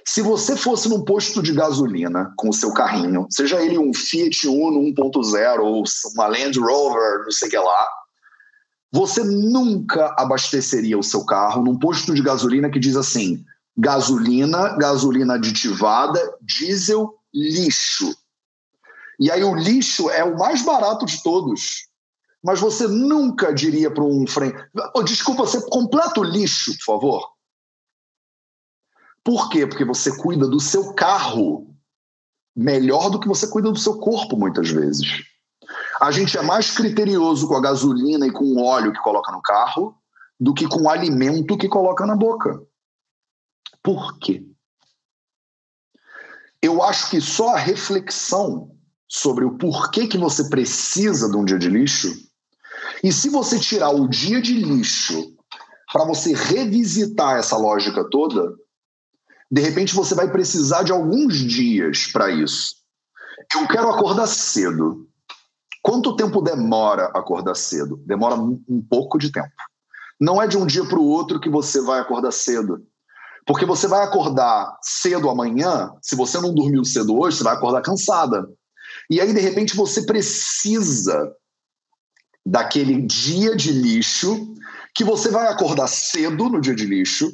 Se 0.08 0.22
você 0.22 0.56
fosse 0.56 0.88
num 0.88 1.04
posto 1.04 1.44
de 1.44 1.52
gasolina 1.52 2.32
com 2.38 2.48
o 2.48 2.54
seu 2.54 2.74
carrinho, 2.74 3.28
seja 3.30 3.62
ele 3.62 3.78
um 3.78 3.94
Fiat 3.94 4.48
Uno 4.48 4.80
1.0 4.80 5.60
ou 5.60 5.84
uma 6.16 6.28
Land 6.28 6.58
Rover, 6.58 7.26
não 7.26 7.32
sei 7.32 7.50
o 7.50 7.52
que 7.52 7.58
lá, 7.58 7.88
você 8.90 9.22
nunca 9.26 10.16
abasteceria 10.18 10.98
o 10.98 11.04
seu 11.04 11.26
carro 11.26 11.62
num 11.62 11.78
posto 11.78 12.14
de 12.14 12.22
gasolina 12.22 12.70
que 12.70 12.80
diz 12.80 12.96
assim: 12.96 13.44
gasolina, 13.78 14.78
gasolina 14.78 15.34
aditivada, 15.34 16.18
diesel, 16.42 17.14
lixo. 17.34 18.16
E 19.20 19.32
aí 19.32 19.44
o 19.44 19.56
lixo 19.56 20.10
é 20.10 20.24
o 20.24 20.38
mais 20.38 20.64
barato 20.64 21.06
de 21.06 21.22
todos. 21.24 21.88
Mas 22.44 22.60
você 22.60 22.88
nunca 22.88 23.54
diria 23.54 23.92
para 23.92 24.04
um 24.04 24.28
frente. 24.28 24.56
Oh, 24.96 25.04
desculpa, 25.04 25.44
você 25.44 25.60
completa 25.70 26.20
o 26.20 26.24
lixo, 26.24 26.72
por 26.78 26.86
favor. 26.86 27.30
Por 29.24 29.50
quê? 29.50 29.66
Porque 29.66 29.84
você 29.84 30.16
cuida 30.16 30.48
do 30.48 30.60
seu 30.60 30.94
carro 30.94 31.76
melhor 32.56 33.10
do 33.10 33.20
que 33.20 33.28
você 33.28 33.48
cuida 33.48 33.72
do 33.72 33.78
seu 33.78 34.00
corpo, 34.00 34.38
muitas 34.38 34.70
vezes. 34.70 35.24
A 36.00 36.12
gente 36.12 36.38
é 36.38 36.42
mais 36.42 36.72
criterioso 36.72 37.48
com 37.48 37.56
a 37.56 37.62
gasolina 37.62 38.26
e 38.26 38.32
com 38.32 38.46
o 38.46 38.64
óleo 38.64 38.94
que 38.94 39.02
coloca 39.02 39.32
no 39.32 39.42
carro 39.42 39.98
do 40.40 40.54
que 40.54 40.68
com 40.68 40.84
o 40.84 40.90
alimento 40.90 41.58
que 41.58 41.68
coloca 41.68 42.06
na 42.06 42.16
boca. 42.16 42.62
Por 43.84 44.18
quê? 44.20 44.46
Eu 46.62 46.84
acho 46.84 47.10
que 47.10 47.20
só 47.20 47.56
a 47.56 47.60
reflexão 47.60 48.77
sobre 49.08 49.46
o 49.46 49.58
porquê 49.58 50.08
que 50.08 50.18
você 50.18 50.50
precisa 50.50 51.30
de 51.30 51.38
um 51.38 51.46
dia 51.46 51.58
de 51.58 51.70
lixo. 51.70 52.14
E 53.04 53.12
se 53.12 53.30
você 53.30 53.60
tirar 53.60 53.90
o 53.90 54.08
dia 54.08 54.42
de 54.42 54.54
lixo 54.54 55.34
para 55.92 56.06
você 56.06 56.34
revisitar 56.34 57.38
essa 57.38 57.56
lógica 57.58 58.04
toda, 58.10 58.54
de 59.50 59.62
repente 59.62 59.96
você 59.96 60.14
vai 60.14 60.30
precisar 60.30 60.84
de 60.84 60.92
alguns 60.92 61.36
dias 61.36 62.08
para 62.08 62.30
isso. 62.30 62.76
Eu 63.56 63.68
quero 63.68 63.90
acordar 63.90 64.28
cedo. 64.28 65.08
Quanto 65.82 66.16
tempo 66.18 66.42
demora 66.42 67.06
acordar 67.16 67.56
cedo? 67.56 67.98
Demora 68.06 68.36
um 68.36 68.86
pouco 68.90 69.18
de 69.18 69.32
tempo. 69.32 69.48
Não 70.20 70.42
é 70.42 70.48
de 70.48 70.58
um 70.58 70.66
dia 70.66 70.84
para 70.84 71.00
o 71.00 71.08
outro 71.08 71.40
que 71.40 71.50
você 71.50 71.82
vai 71.82 72.00
acordar 72.00 72.32
cedo. 72.32 72.86
Porque 73.46 73.66
você 73.66 73.88
vai 73.88 74.04
acordar 74.04 74.78
cedo 74.82 75.30
amanhã, 75.30 75.94
se 76.02 76.16
você 76.18 76.38
não 76.42 76.54
dormiu 76.54 76.84
cedo 76.84 77.18
hoje, 77.18 77.38
você 77.38 77.44
vai 77.46 77.56
acordar 77.56 77.82
cansada. 77.82 78.46
E 79.10 79.22
aí, 79.22 79.34
de 79.34 79.40
repente, 79.40 79.76
você 79.76 80.06
precisa 80.06 81.34
daquele 82.46 83.02
dia 83.02 83.56
de 83.56 83.72
lixo 83.72 84.54
que 84.96 85.04
você 85.04 85.30
vai 85.30 85.48
acordar 85.48 85.88
cedo 85.88 86.50
no 86.50 86.60
dia 86.60 86.74
de 86.74 86.86
lixo 86.86 87.32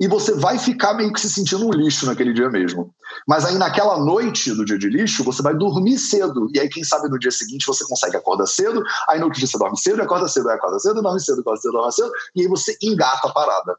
e 0.00 0.08
você 0.08 0.32
vai 0.34 0.58
ficar 0.58 0.94
meio 0.94 1.12
que 1.12 1.20
se 1.20 1.30
sentindo 1.30 1.66
um 1.66 1.70
lixo 1.70 2.06
naquele 2.06 2.32
dia 2.32 2.48
mesmo. 2.50 2.92
Mas 3.26 3.44
aí 3.44 3.56
naquela 3.56 3.98
noite 3.98 4.52
do 4.52 4.64
dia 4.64 4.78
de 4.78 4.88
lixo, 4.88 5.22
você 5.22 5.42
vai 5.42 5.54
dormir 5.54 5.98
cedo. 5.98 6.48
E 6.52 6.58
aí, 6.58 6.68
quem 6.68 6.82
sabe 6.82 7.08
no 7.08 7.18
dia 7.18 7.30
seguinte 7.30 7.66
você 7.66 7.84
consegue 7.84 8.16
acordar 8.16 8.46
cedo, 8.46 8.82
aí 9.08 9.18
no 9.18 9.26
outro 9.26 9.38
dia 9.38 9.46
você 9.46 9.58
dorme 9.58 9.78
cedo, 9.78 10.02
acorda 10.02 10.26
cedo, 10.26 10.48
acorda 10.50 10.78
cedo, 10.80 11.02
dorme 11.02 11.20
cedo, 11.20 11.40
acorda 11.40 11.60
cedo, 11.60 11.72
dorme 11.72 11.92
cedo, 11.92 12.10
e 12.34 12.42
aí 12.42 12.48
você 12.48 12.76
engata 12.82 13.28
a 13.28 13.32
parada. 13.32 13.76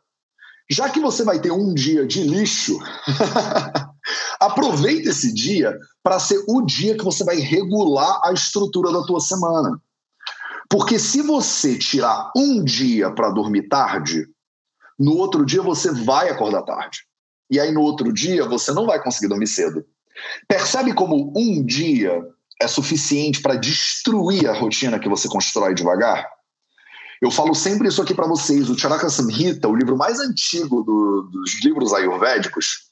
Já 0.69 0.89
que 0.89 0.99
você 0.99 1.23
vai 1.23 1.39
ter 1.39 1.51
um 1.51 1.73
dia 1.73 2.05
de 2.05 2.23
lixo, 2.23 2.77
aproveite 4.39 5.09
esse 5.09 5.33
dia 5.33 5.77
para 6.01 6.19
ser 6.19 6.43
o 6.47 6.61
dia 6.61 6.97
que 6.97 7.03
você 7.03 7.23
vai 7.23 7.37
regular 7.37 8.19
a 8.23 8.33
estrutura 8.33 8.91
da 8.91 9.03
tua 9.03 9.19
semana. 9.19 9.81
Porque 10.69 10.97
se 10.97 11.21
você 11.21 11.77
tirar 11.77 12.31
um 12.35 12.63
dia 12.63 13.11
para 13.11 13.29
dormir 13.29 13.67
tarde, 13.67 14.27
no 14.99 15.15
outro 15.17 15.45
dia 15.45 15.61
você 15.61 15.91
vai 15.91 16.29
acordar 16.29 16.63
tarde. 16.63 16.99
E 17.49 17.59
aí 17.59 17.71
no 17.71 17.81
outro 17.81 18.11
dia 18.11 18.45
você 18.45 18.71
não 18.71 18.85
vai 18.85 19.01
conseguir 19.01 19.27
dormir 19.27 19.47
cedo. 19.47 19.85
Percebe 20.47 20.93
como 20.93 21.33
um 21.35 21.63
dia 21.63 22.21
é 22.61 22.67
suficiente 22.67 23.41
para 23.41 23.55
destruir 23.55 24.47
a 24.47 24.53
rotina 24.53 24.99
que 24.99 25.09
você 25.09 25.27
constrói 25.27 25.73
devagar? 25.73 26.27
Eu 27.21 27.31
falo 27.31 27.53
sempre 27.55 27.87
isso 27.87 28.01
aqui 28.01 28.13
para 28.13 28.27
vocês. 28.27 28.69
O 28.69 28.77
Charaka 28.77 29.09
Samhita, 29.09 29.67
o 29.67 29.75
livro 29.75 29.97
mais 29.97 30.19
antigo 30.19 30.83
do, 30.83 31.29
dos 31.31 31.63
livros 31.63 31.93
ayurvédicos, 31.93 32.91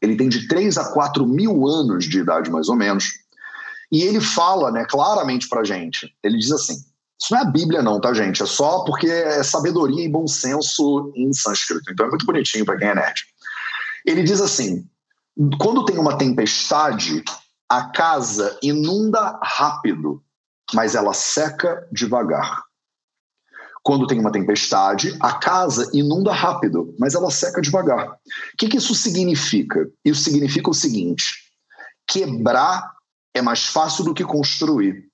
ele 0.00 0.16
tem 0.16 0.28
de 0.28 0.48
3 0.48 0.78
a 0.78 0.92
4 0.92 1.26
mil 1.26 1.66
anos 1.66 2.04
de 2.04 2.20
idade, 2.20 2.50
mais 2.50 2.68
ou 2.68 2.76
menos. 2.76 3.04
E 3.92 4.02
ele 4.02 4.20
fala 4.20 4.70
né, 4.70 4.84
claramente 4.88 5.48
para 5.48 5.64
gente. 5.64 6.14
Ele 6.22 6.38
diz 6.38 6.52
assim: 6.52 6.74
isso 7.20 7.32
não 7.32 7.38
é 7.38 7.42
a 7.42 7.50
Bíblia, 7.50 7.82
não, 7.82 8.00
tá, 8.00 8.14
gente? 8.14 8.42
É 8.42 8.46
só 8.46 8.84
porque 8.84 9.06
é 9.06 9.42
sabedoria 9.42 10.04
e 10.04 10.08
bom 10.08 10.26
senso 10.26 11.12
em 11.14 11.32
sânscrito. 11.32 11.90
Então 11.92 12.06
é 12.06 12.08
muito 12.08 12.24
bonitinho 12.24 12.64
para 12.64 12.78
quem 12.78 12.88
é 12.88 12.94
nerd. 12.94 13.22
Ele 14.06 14.22
diz 14.22 14.40
assim: 14.40 14.88
quando 15.58 15.84
tem 15.84 15.98
uma 15.98 16.16
tempestade, 16.16 17.22
a 17.68 17.84
casa 17.84 18.58
inunda 18.62 19.38
rápido, 19.42 20.22
mas 20.72 20.94
ela 20.94 21.12
seca 21.12 21.86
devagar. 21.92 22.62
Quando 23.82 24.06
tem 24.06 24.20
uma 24.20 24.32
tempestade, 24.32 25.16
a 25.20 25.32
casa 25.32 25.90
inunda 25.94 26.32
rápido, 26.32 26.94
mas 26.98 27.14
ela 27.14 27.30
seca 27.30 27.62
devagar. 27.62 28.10
O 28.10 28.16
que, 28.58 28.68
que 28.68 28.76
isso 28.76 28.94
significa? 28.94 29.88
Isso 30.04 30.22
significa 30.22 30.70
o 30.70 30.74
seguinte: 30.74 31.24
quebrar 32.06 32.92
é 33.34 33.40
mais 33.40 33.66
fácil 33.66 34.04
do 34.04 34.14
que 34.14 34.24
construir. 34.24 35.08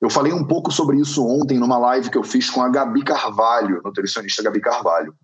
Eu 0.00 0.10
falei 0.10 0.32
um 0.32 0.44
pouco 0.44 0.70
sobre 0.72 0.98
isso 0.98 1.24
ontem 1.24 1.58
numa 1.58 1.78
live 1.78 2.10
que 2.10 2.18
eu 2.18 2.24
fiz 2.24 2.50
com 2.50 2.60
a 2.60 2.68
Gabi 2.68 3.04
Carvalho, 3.04 3.80
nutricionista 3.84 4.42
Gabi 4.42 4.60
Carvalho. 4.60 5.14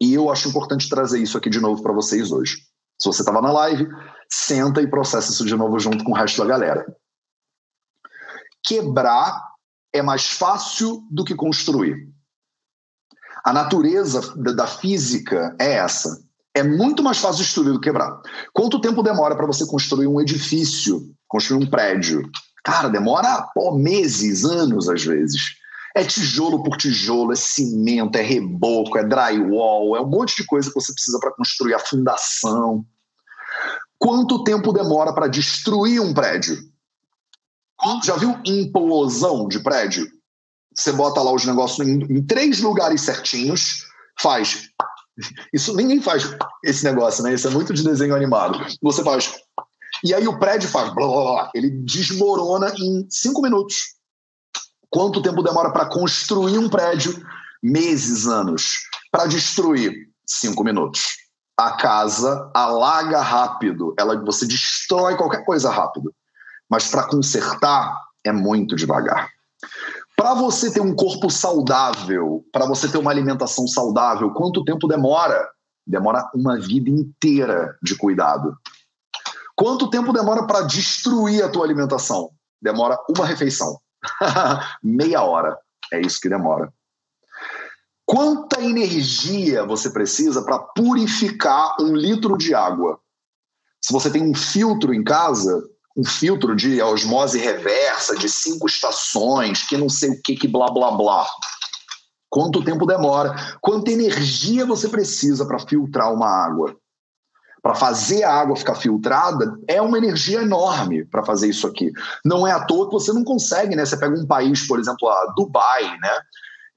E 0.00 0.14
eu 0.14 0.30
acho 0.30 0.48
importante 0.48 0.88
trazer 0.88 1.20
isso 1.20 1.36
aqui 1.36 1.50
de 1.50 1.60
novo 1.60 1.82
para 1.82 1.92
vocês 1.92 2.30
hoje. 2.30 2.58
Se 2.98 3.06
você 3.06 3.20
estava 3.22 3.42
na 3.42 3.50
live, 3.50 3.88
senta 4.30 4.80
e 4.80 4.86
processa 4.86 5.32
isso 5.32 5.44
de 5.44 5.56
novo 5.56 5.78
junto 5.78 6.04
com 6.04 6.12
o 6.12 6.14
resto 6.14 6.40
da 6.40 6.46
galera. 6.46 6.86
Quebrar 8.64 9.49
é 9.92 10.02
mais 10.02 10.26
fácil 10.26 11.02
do 11.10 11.24
que 11.24 11.34
construir. 11.34 12.08
A 13.44 13.52
natureza 13.52 14.34
da 14.36 14.66
física 14.66 15.54
é 15.58 15.74
essa. 15.74 16.22
É 16.54 16.62
muito 16.62 17.02
mais 17.02 17.18
fácil 17.18 17.42
destruir 17.42 17.72
do 17.72 17.80
que 17.80 17.88
quebrar. 17.88 18.20
Quanto 18.52 18.80
tempo 18.80 19.02
demora 19.02 19.36
para 19.36 19.46
você 19.46 19.66
construir 19.66 20.06
um 20.06 20.20
edifício, 20.20 21.14
construir 21.28 21.64
um 21.64 21.70
prédio? 21.70 22.22
Cara, 22.64 22.88
demora 22.88 23.48
pô, 23.54 23.72
meses, 23.72 24.44
anos 24.44 24.88
às 24.88 25.04
vezes. 25.04 25.60
É 25.96 26.04
tijolo 26.04 26.62
por 26.62 26.76
tijolo, 26.76 27.32
é 27.32 27.36
cimento, 27.36 28.16
é 28.16 28.22
reboco, 28.22 28.98
é 28.98 29.04
drywall, 29.04 29.96
é 29.96 30.00
um 30.00 30.08
monte 30.08 30.36
de 30.36 30.46
coisa 30.46 30.68
que 30.68 30.74
você 30.74 30.92
precisa 30.92 31.18
para 31.18 31.32
construir 31.32 31.74
a 31.74 31.80
fundação. 31.80 32.84
Quanto 33.98 34.44
tempo 34.44 34.72
demora 34.72 35.12
para 35.12 35.26
destruir 35.26 36.00
um 36.00 36.14
prédio? 36.14 36.69
Já 38.04 38.16
viu 38.16 38.38
implosão 38.44 39.48
de 39.48 39.60
prédio? 39.60 40.06
Você 40.74 40.92
bota 40.92 41.20
lá 41.22 41.32
os 41.32 41.44
negócios 41.44 41.86
em, 41.86 42.02
em 42.02 42.22
três 42.24 42.60
lugares 42.60 43.02
certinhos, 43.02 43.84
faz. 44.18 44.68
Isso 45.52 45.74
ninguém 45.74 46.00
faz 46.00 46.36
esse 46.64 46.84
negócio, 46.84 47.22
né? 47.22 47.34
Isso 47.34 47.48
é 47.48 47.50
muito 47.50 47.74
de 47.74 47.82
desenho 47.82 48.14
animado. 48.14 48.58
Você 48.82 49.02
faz. 49.02 49.34
E 50.04 50.14
aí 50.14 50.26
o 50.26 50.38
prédio 50.38 50.68
faz. 50.68 50.94
Blá, 50.94 51.06
blá, 51.06 51.22
blá, 51.22 51.50
ele 51.54 51.70
desmorona 51.70 52.72
em 52.78 53.06
cinco 53.10 53.42
minutos. 53.42 53.76
Quanto 54.88 55.22
tempo 55.22 55.42
demora 55.42 55.72
para 55.72 55.86
construir 55.86 56.58
um 56.58 56.68
prédio? 56.68 57.14
Meses, 57.62 58.26
anos. 58.26 58.80
Para 59.10 59.26
destruir? 59.26 59.92
Cinco 60.26 60.64
minutos. 60.64 61.16
A 61.58 61.72
casa 61.72 62.50
alaga 62.54 63.20
rápido. 63.20 63.94
Ela, 63.98 64.16
você 64.24 64.46
destrói 64.46 65.16
qualquer 65.16 65.44
coisa 65.44 65.70
rápido. 65.70 66.12
Mas 66.70 66.88
para 66.88 67.08
consertar 67.08 67.98
é 68.24 68.30
muito 68.30 68.76
devagar. 68.76 69.28
Para 70.16 70.34
você 70.34 70.70
ter 70.70 70.80
um 70.80 70.94
corpo 70.94 71.30
saudável, 71.30 72.44
para 72.52 72.66
você 72.66 72.88
ter 72.88 72.98
uma 72.98 73.10
alimentação 73.10 73.66
saudável, 73.66 74.30
quanto 74.32 74.64
tempo 74.64 74.86
demora? 74.86 75.48
Demora 75.86 76.30
uma 76.34 76.58
vida 76.58 76.90
inteira 76.90 77.76
de 77.82 77.96
cuidado. 77.96 78.54
Quanto 79.56 79.90
tempo 79.90 80.12
demora 80.12 80.46
para 80.46 80.62
destruir 80.62 81.42
a 81.42 81.48
tua 81.48 81.64
alimentação? 81.64 82.30
Demora 82.62 82.98
uma 83.08 83.26
refeição. 83.26 83.78
Meia 84.82 85.22
hora. 85.22 85.58
É 85.92 86.00
isso 86.00 86.20
que 86.20 86.28
demora. 86.28 86.72
Quanta 88.06 88.60
energia 88.60 89.64
você 89.64 89.88
precisa 89.90 90.42
para 90.42 90.58
purificar 90.58 91.76
um 91.80 91.94
litro 91.94 92.36
de 92.36 92.54
água? 92.54 92.98
Se 93.82 93.92
você 93.92 94.10
tem 94.10 94.22
um 94.22 94.34
filtro 94.34 94.92
em 94.92 95.02
casa, 95.02 95.62
um 95.96 96.04
filtro 96.04 96.54
de 96.54 96.80
osmose 96.80 97.38
reversa, 97.38 98.16
de 98.16 98.28
cinco 98.28 98.66
estações, 98.66 99.66
que 99.66 99.76
não 99.76 99.88
sei 99.88 100.10
o 100.10 100.22
que, 100.22 100.36
que 100.36 100.48
blá 100.48 100.70
blá 100.70 100.90
blá. 100.92 101.26
Quanto 102.28 102.64
tempo 102.64 102.86
demora? 102.86 103.34
Quanta 103.60 103.90
energia 103.90 104.64
você 104.64 104.88
precisa 104.88 105.44
para 105.44 105.58
filtrar 105.58 106.12
uma 106.12 106.28
água? 106.28 106.76
Para 107.60 107.74
fazer 107.74 108.22
a 108.22 108.32
água 108.32 108.56
ficar 108.56 108.76
filtrada, 108.76 109.58
é 109.68 109.82
uma 109.82 109.98
energia 109.98 110.40
enorme 110.40 111.04
para 111.04 111.24
fazer 111.24 111.48
isso 111.48 111.66
aqui. 111.66 111.92
Não 112.24 112.46
é 112.46 112.52
à 112.52 112.64
toa 112.64 112.86
que 112.86 112.92
você 112.92 113.12
não 113.12 113.24
consegue, 113.24 113.74
né? 113.74 113.84
Você 113.84 113.96
pega 113.96 114.18
um 114.18 114.26
país, 114.26 114.66
por 114.66 114.78
exemplo, 114.78 115.08
a 115.08 115.32
Dubai, 115.36 115.84
né? 115.98 116.20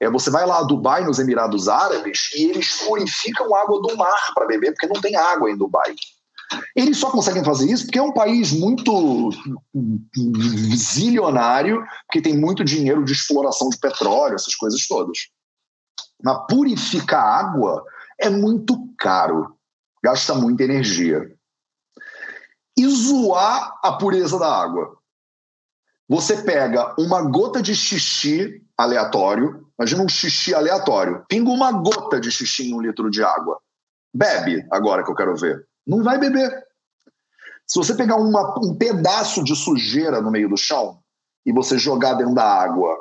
É, 0.00 0.10
você 0.10 0.28
vai 0.28 0.44
lá 0.44 0.58
a 0.58 0.64
Dubai, 0.64 1.04
nos 1.04 1.18
Emirados 1.18 1.68
Árabes, 1.68 2.30
e 2.34 2.50
eles 2.50 2.82
purificam 2.82 3.54
água 3.54 3.80
do 3.80 3.96
mar 3.96 4.34
para 4.34 4.46
beber, 4.46 4.72
porque 4.72 4.88
não 4.88 5.00
tem 5.00 5.16
água 5.16 5.50
em 5.50 5.56
Dubai. 5.56 5.94
Eles 6.74 6.98
só 6.98 7.10
conseguem 7.10 7.44
fazer 7.44 7.70
isso 7.70 7.84
porque 7.84 7.98
é 7.98 8.02
um 8.02 8.12
país 8.12 8.52
muito 8.52 9.30
zilionário, 10.76 11.84
que 12.10 12.20
tem 12.20 12.36
muito 12.36 12.64
dinheiro 12.64 13.04
de 13.04 13.12
exploração 13.12 13.68
de 13.68 13.78
petróleo, 13.78 14.34
essas 14.34 14.54
coisas 14.54 14.86
todas. 14.86 15.18
Mas 16.22 16.46
purificar 16.48 17.24
água 17.24 17.84
é 18.18 18.28
muito 18.28 18.76
caro, 18.98 19.56
gasta 20.02 20.34
muita 20.34 20.64
energia. 20.64 21.34
E 22.76 22.86
zoar 22.88 23.78
a 23.82 23.92
pureza 23.92 24.38
da 24.38 24.50
água. 24.50 24.96
Você 26.08 26.42
pega 26.42 26.94
uma 26.98 27.22
gota 27.22 27.62
de 27.62 27.74
xixi 27.74 28.62
aleatório, 28.76 29.66
imagina 29.78 30.02
um 30.02 30.08
xixi 30.08 30.54
aleatório, 30.54 31.24
pinga 31.28 31.50
uma 31.50 31.72
gota 31.72 32.20
de 32.20 32.30
xixi 32.30 32.68
em 32.68 32.74
um 32.74 32.80
litro 32.80 33.10
de 33.10 33.22
água. 33.22 33.58
Bebe, 34.12 34.66
agora 34.70 35.02
que 35.02 35.10
eu 35.10 35.14
quero 35.14 35.36
ver. 35.36 35.66
Não 35.86 36.02
vai 36.02 36.18
beber. 36.18 36.64
Se 37.66 37.78
você 37.78 37.94
pegar 37.94 38.16
uma, 38.16 38.58
um 38.62 38.76
pedaço 38.76 39.42
de 39.42 39.56
sujeira 39.56 40.20
no 40.20 40.30
meio 40.30 40.48
do 40.48 40.56
chão 40.56 40.98
e 41.46 41.52
você 41.52 41.78
jogar 41.78 42.14
dentro 42.14 42.34
da 42.34 42.44
água, 42.44 42.96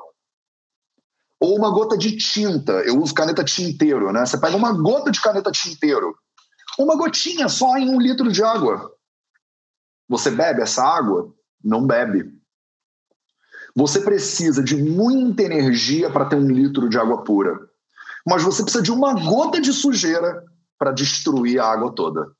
ou 1.39 1.57
uma 1.57 1.69
gota 1.71 1.97
de 1.97 2.15
tinta, 2.15 2.71
eu 2.85 3.01
uso 3.01 3.13
caneta 3.13 3.43
tinteiro, 3.43 4.11
né? 4.13 4.25
Você 4.25 4.37
pega 4.37 4.55
uma 4.55 4.71
gota 4.71 5.11
de 5.11 5.21
caneta 5.21 5.51
tinteiro, 5.51 6.15
uma 6.79 6.95
gotinha 6.95 7.49
só 7.49 7.77
em 7.77 7.89
um 7.89 7.99
litro 7.99 8.31
de 8.31 8.43
água. 8.43 8.91
Você 10.07 10.31
bebe 10.31 10.61
essa 10.61 10.83
água? 10.83 11.33
Não 11.63 11.85
bebe. 11.85 12.31
Você 13.75 14.01
precisa 14.01 14.63
de 14.63 14.81
muita 14.81 15.43
energia 15.43 16.09
para 16.09 16.25
ter 16.25 16.35
um 16.35 16.47
litro 16.47 16.87
de 16.87 16.97
água 16.97 17.23
pura. 17.23 17.59
Mas 18.25 18.43
você 18.43 18.63
precisa 18.63 18.83
de 18.83 18.91
uma 18.91 19.13
gota 19.13 19.59
de 19.59 19.73
sujeira 19.73 20.43
para 20.77 20.91
destruir 20.91 21.59
a 21.59 21.65
água 21.65 21.93
toda. 21.93 22.31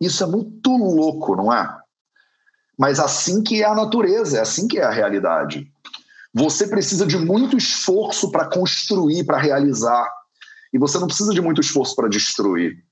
Isso 0.00 0.22
é 0.24 0.26
muito 0.26 0.70
louco, 0.70 1.36
não 1.36 1.52
é? 1.52 1.78
Mas 2.78 2.98
assim 2.98 3.42
que 3.42 3.62
é 3.62 3.66
a 3.66 3.74
natureza, 3.74 4.38
é 4.38 4.40
assim 4.40 4.66
que 4.66 4.78
é 4.78 4.84
a 4.84 4.90
realidade. 4.90 5.70
Você 6.34 6.66
precisa 6.66 7.06
de 7.06 7.16
muito 7.16 7.56
esforço 7.56 8.30
para 8.30 8.48
construir, 8.48 9.24
para 9.24 9.38
realizar. 9.38 10.10
E 10.72 10.78
você 10.78 10.98
não 10.98 11.06
precisa 11.06 11.32
de 11.32 11.40
muito 11.40 11.60
esforço 11.60 11.94
para 11.94 12.08
destruir. 12.08 12.84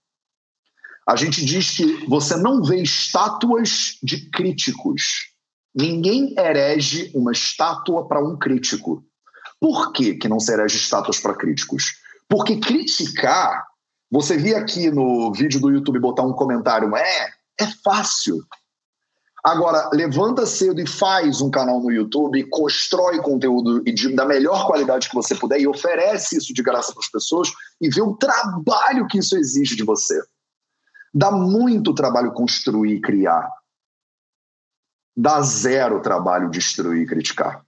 A 1.09 1.17
gente 1.17 1.45
diz 1.45 1.77
que 1.77 2.07
você 2.07 2.37
não 2.37 2.62
vê 2.62 2.81
estátuas 2.81 3.99
de 4.01 4.31
críticos. 4.31 5.33
Ninguém 5.75 6.35
herege 6.38 7.11
uma 7.15 7.33
estátua 7.33 8.07
para 8.07 8.25
um 8.25 8.38
crítico. 8.38 9.05
Por 9.61 9.93
que, 9.93 10.15
que 10.15 10.29
não 10.29 10.38
se 10.38 10.53
herege 10.53 10.77
estátuas 10.77 11.19
para 11.19 11.35
críticos? 11.35 11.95
Porque 12.29 12.59
criticar 12.59 13.67
você 14.12 14.37
vir 14.37 14.55
aqui 14.55 14.90
no 14.90 15.33
vídeo 15.33 15.59
do 15.59 15.70
YouTube 15.70 15.98
botar 15.98 16.22
um 16.22 16.35
comentário, 16.35 16.94
é, 16.94 17.31
é 17.59 17.66
fácil. 17.83 18.44
Agora, 19.42 19.88
levanta 19.90 20.44
cedo 20.44 20.83
e 20.83 20.87
faz 20.87 21.40
um 21.40 21.51
canal 21.51 21.81
no 21.81 21.90
YouTube, 21.90 22.46
constrói 22.51 23.22
conteúdo 23.22 23.83
da 24.14 24.27
melhor 24.27 24.66
qualidade 24.66 25.09
que 25.09 25.14
você 25.14 25.35
puder 25.35 25.59
e 25.59 25.66
oferece 25.66 26.37
isso 26.37 26.53
de 26.53 26.62
graça 26.62 26.92
para 26.92 27.01
as 27.01 27.11
pessoas 27.11 27.51
e 27.81 27.88
vê 27.88 28.03
o 28.03 28.14
trabalho 28.14 29.07
que 29.07 29.18
isso 29.18 29.35
exige 29.35 29.75
de 29.75 29.83
você. 29.83 30.22
Dá 31.14 31.31
muito 31.31 31.94
trabalho 31.94 32.33
construir 32.33 32.96
e 32.96 33.01
criar. 33.01 33.51
Dá 35.16 35.40
zero 35.40 36.03
trabalho 36.03 36.51
destruir 36.51 37.03
e 37.03 37.07
criticar. 37.07 37.64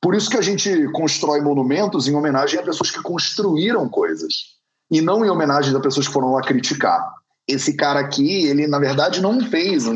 Por 0.00 0.14
isso 0.14 0.30
que 0.30 0.36
a 0.36 0.42
gente 0.42 0.90
constrói 0.92 1.40
monumentos 1.40 2.06
em 2.06 2.14
homenagem 2.14 2.60
a 2.60 2.62
pessoas 2.62 2.90
que 2.90 3.02
construíram 3.02 3.88
coisas 3.88 4.55
e 4.90 5.00
não 5.00 5.24
em 5.24 5.30
homenagem 5.30 5.74
a 5.74 5.80
pessoas 5.80 6.06
que 6.06 6.12
foram 6.12 6.32
lá 6.32 6.42
criticar. 6.42 7.14
Esse 7.46 7.76
cara 7.76 8.00
aqui, 8.00 8.46
ele 8.46 8.66
na 8.66 8.78
verdade 8.78 9.20
não 9.20 9.40
fez 9.40 9.86
um 9.86 9.94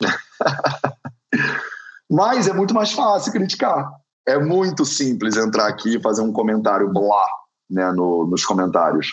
Mas 2.10 2.46
é 2.46 2.52
muito 2.52 2.74
mais 2.74 2.92
fácil 2.92 3.32
criticar. 3.32 3.90
É 4.26 4.38
muito 4.38 4.84
simples 4.84 5.36
entrar 5.36 5.66
aqui 5.66 5.96
e 5.96 6.02
fazer 6.02 6.20
um 6.20 6.32
comentário 6.32 6.92
blá 6.92 7.26
né, 7.68 7.90
no, 7.92 8.26
nos 8.26 8.44
comentários. 8.44 9.08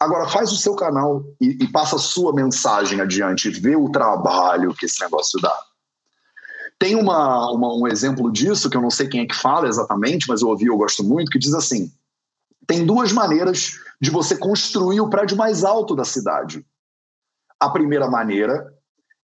Agora, 0.00 0.28
faz 0.28 0.50
o 0.50 0.56
seu 0.56 0.74
canal 0.74 1.22
e, 1.40 1.56
e 1.62 1.68
passa 1.68 1.96
a 1.96 2.00
sua 2.00 2.34
mensagem 2.34 3.00
adiante, 3.00 3.50
vê 3.50 3.76
o 3.76 3.90
trabalho 3.90 4.74
que 4.74 4.86
esse 4.86 5.00
negócio 5.00 5.40
dá. 5.40 5.54
Tem 6.78 6.96
uma, 6.96 7.50
uma, 7.52 7.74
um 7.74 7.86
exemplo 7.86 8.30
disso, 8.32 8.68
que 8.68 8.76
eu 8.76 8.82
não 8.82 8.90
sei 8.90 9.08
quem 9.08 9.20
é 9.20 9.26
que 9.26 9.34
fala 9.34 9.68
exatamente, 9.68 10.26
mas 10.28 10.42
eu 10.42 10.48
ouvi, 10.48 10.66
eu 10.66 10.76
gosto 10.76 11.04
muito, 11.04 11.30
que 11.30 11.38
diz 11.38 11.54
assim: 11.54 11.90
tem 12.66 12.84
duas 12.84 13.12
maneiras 13.12 13.78
de 14.00 14.10
você 14.10 14.36
construir 14.36 15.00
o 15.00 15.08
prédio 15.08 15.36
mais 15.36 15.64
alto 15.64 15.94
da 15.94 16.04
cidade. 16.04 16.64
A 17.58 17.70
primeira 17.70 18.08
maneira 18.10 18.72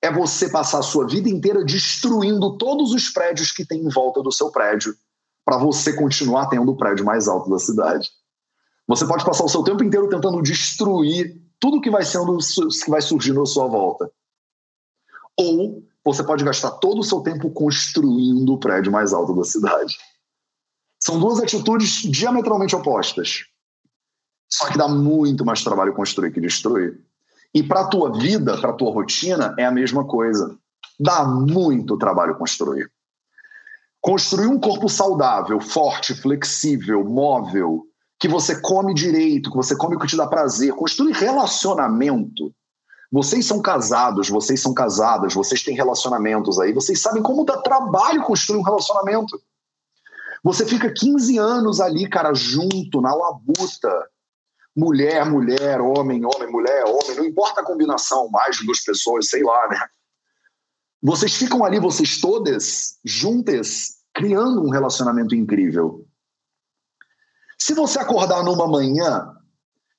é 0.02 0.12
você 0.12 0.50
passar 0.50 0.80
a 0.80 0.84
sua 0.84 1.06
vida 1.06 1.30
inteira 1.30 1.64
destruindo 1.64 2.58
todos 2.58 2.94
os 2.94 3.10
prédios 3.10 3.52
que 3.52 3.66
tem 3.66 3.82
em 3.82 3.90
volta 3.90 4.22
do 4.22 4.32
seu 4.32 4.52
prédio, 4.52 4.96
para 5.44 5.58
você 5.58 5.94
continuar 5.94 6.48
tendo 6.48 6.72
o 6.72 6.78
prédio 6.78 7.06
mais 7.06 7.28
alto 7.28 7.50
da 7.50 7.60
cidade. 7.60 8.10
Você 8.88 9.06
pode 9.06 9.26
passar 9.26 9.44
o 9.44 9.50
seu 9.50 9.64
tempo 9.64 9.84
inteiro 9.84 10.10
tentando 10.10 10.42
destruir 10.42 11.42
tudo 11.60 11.82
que 11.82 11.92
vai 11.92 12.04
sendo 12.04 12.38
que 12.38 12.90
vai 12.90 13.02
surgindo 13.02 13.42
à 13.42 13.46
sua 13.46 13.68
volta. 13.68 14.10
Ou 15.38 15.84
você 16.04 16.24
pode 16.24 16.44
gastar 16.44 16.72
todo 16.72 17.00
o 17.00 17.04
seu 17.04 17.22
tempo 17.22 17.52
construindo 17.52 18.54
o 18.54 18.58
prédio 18.58 18.92
mais 18.92 19.14
alto 19.14 19.36
da 19.36 19.44
cidade. 19.44 19.98
São 21.10 21.20
duas 21.20 21.40
atitudes 21.40 22.04
diametralmente 22.04 22.76
opostas. 22.76 23.46
Só 24.48 24.68
que 24.68 24.78
dá 24.78 24.88
muito 24.88 25.44
mais 25.44 25.64
trabalho 25.64 25.96
construir 25.96 26.32
que 26.32 26.40
destruir. 26.40 27.00
E 27.52 27.64
para 27.64 27.82
a 27.82 27.88
tua 27.88 28.16
vida, 28.16 28.56
para 28.60 28.70
a 28.70 28.74
tua 28.74 28.92
rotina, 28.92 29.56
é 29.58 29.66
a 29.66 29.72
mesma 29.72 30.06
coisa. 30.06 30.56
Dá 31.00 31.26
muito 31.26 31.98
trabalho 31.98 32.38
construir. 32.38 32.92
Construir 34.00 34.46
um 34.46 34.60
corpo 34.60 34.88
saudável, 34.88 35.60
forte, 35.60 36.14
flexível, 36.14 37.04
móvel, 37.04 37.88
que 38.20 38.28
você 38.28 38.62
come 38.62 38.94
direito, 38.94 39.50
que 39.50 39.58
você 39.58 39.76
come 39.76 39.96
o 39.96 40.00
que 40.00 40.06
te 40.06 40.16
dá 40.16 40.28
prazer. 40.28 40.74
Construir 40.74 41.14
relacionamento. 41.14 42.54
Vocês 43.12 43.48
são 43.48 43.64
casados, 43.64 44.30
vocês 44.30 44.62
são 44.62 44.76
casadas, 44.76 45.34
vocês 45.34 45.64
têm 45.64 45.76
relacionamentos 45.76 46.60
aí, 46.60 46.72
vocês 46.72 47.02
sabem 47.02 47.24
como 47.24 47.46
dá 47.46 47.58
trabalho 47.58 48.22
construir 48.22 48.60
um 48.60 48.64
relacionamento. 48.64 49.42
Você 50.44 50.66
fica 50.66 50.92
15 50.92 51.38
anos 51.38 51.80
ali, 51.80 52.10
cara, 52.10 52.34
junto, 52.34 53.02
na 53.02 53.14
labuta. 53.14 54.10
mulher, 54.76 55.26
mulher, 55.26 55.82
homem, 55.82 56.24
homem, 56.26 56.50
mulher, 56.50 56.86
homem, 56.86 57.16
não 57.18 57.26
importa 57.26 57.62
a 57.62 57.66
combinação, 57.66 58.30
mais 58.30 58.58
de 58.58 58.66
duas 58.66 58.80
pessoas, 58.82 59.28
sei 59.28 59.44
lá, 59.44 59.68
né? 59.68 59.80
Vocês 61.02 61.34
ficam 61.34 61.66
ali, 61.66 61.80
vocês 61.80 62.20
todas, 62.22 62.98
juntas, 63.04 64.00
criando 64.14 64.62
um 64.62 64.70
relacionamento 64.70 65.36
incrível. 65.36 66.06
Se 67.58 67.74
você 67.74 68.00
acordar 68.00 68.44
numa 68.44 68.68
manhã 68.68 69.34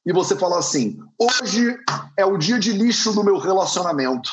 e 0.04 0.12
você 0.12 0.36
falar 0.36 0.58
assim: 0.58 0.98
hoje 1.18 1.78
é 2.16 2.24
o 2.24 2.38
dia 2.38 2.58
de 2.58 2.72
lixo 2.72 3.12
do 3.12 3.24
meu 3.24 3.38
relacionamento. 3.38 4.30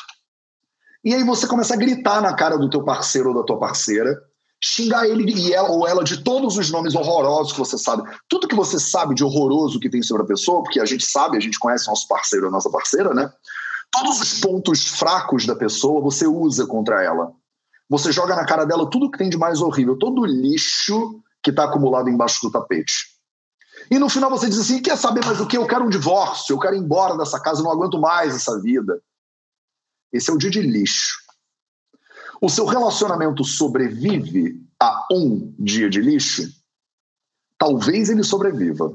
E 1.04 1.14
aí 1.14 1.22
você 1.24 1.46
começa 1.46 1.74
a 1.74 1.76
gritar 1.76 2.20
na 2.20 2.34
cara 2.34 2.58
do 2.58 2.68
teu 2.68 2.84
parceiro 2.84 3.30
ou 3.30 3.34
da 3.34 3.44
tua 3.44 3.58
parceira, 3.58 4.14
xingar 4.62 5.08
ele 5.08 5.32
e 5.32 5.52
ela 5.52 5.70
ou 5.70 5.86
ela 5.86 6.02
de 6.02 6.22
todos 6.22 6.56
os 6.56 6.70
nomes 6.70 6.94
horrorosos 6.94 7.52
que 7.52 7.58
você 7.58 7.78
sabe. 7.78 8.02
Tudo 8.28 8.48
que 8.48 8.56
você 8.56 8.78
sabe 8.78 9.14
de 9.14 9.24
horroroso 9.24 9.78
que 9.78 9.90
tem 9.90 10.02
sobre 10.02 10.24
a 10.24 10.26
pessoa, 10.26 10.62
porque 10.62 10.80
a 10.80 10.84
gente 10.84 11.04
sabe, 11.04 11.36
a 11.36 11.40
gente 11.40 11.58
conhece 11.58 11.86
nosso 11.86 12.08
parceiro 12.08 12.46
ou 12.46 12.52
nossa 12.52 12.70
parceira, 12.70 13.14
né? 13.14 13.32
Todos 13.90 14.20
os 14.20 14.40
pontos 14.40 14.86
fracos 14.86 15.46
da 15.46 15.54
pessoa 15.54 16.02
você 16.02 16.26
usa 16.26 16.66
contra 16.66 17.02
ela. 17.02 17.32
Você 17.88 18.12
joga 18.12 18.36
na 18.36 18.44
cara 18.44 18.66
dela 18.66 18.88
tudo 18.90 19.10
que 19.10 19.18
tem 19.18 19.30
de 19.30 19.38
mais 19.38 19.62
horrível, 19.62 19.96
todo 19.96 20.22
o 20.22 20.26
lixo 20.26 21.20
que 21.42 21.50
está 21.50 21.64
acumulado 21.64 22.10
embaixo 22.10 22.40
do 22.42 22.50
tapete. 22.50 23.18
E 23.90 23.98
no 23.98 24.08
final 24.08 24.28
você 24.28 24.48
diz 24.48 24.58
assim: 24.58 24.82
quer 24.82 24.96
saber 24.96 25.24
mais 25.24 25.40
o 25.40 25.46
que? 25.46 25.56
Eu 25.56 25.66
quero 25.66 25.84
um 25.84 25.88
divórcio, 25.88 26.54
eu 26.54 26.58
quero 26.58 26.74
ir 26.74 26.80
embora 26.80 27.16
dessa 27.16 27.40
casa, 27.40 27.60
eu 27.60 27.64
não 27.64 27.72
aguento 27.72 27.98
mais 27.98 28.34
essa 28.34 28.60
vida. 28.60 29.00
Esse 30.12 30.30
é 30.30 30.34
o 30.34 30.38
dia 30.38 30.50
de 30.50 30.60
lixo. 30.60 31.27
O 32.40 32.48
seu 32.48 32.66
relacionamento 32.66 33.44
sobrevive 33.44 34.60
a 34.80 35.06
um 35.12 35.54
dia 35.58 35.90
de 35.90 36.00
lixo? 36.00 36.42
Talvez 37.58 38.08
ele 38.08 38.22
sobreviva. 38.22 38.94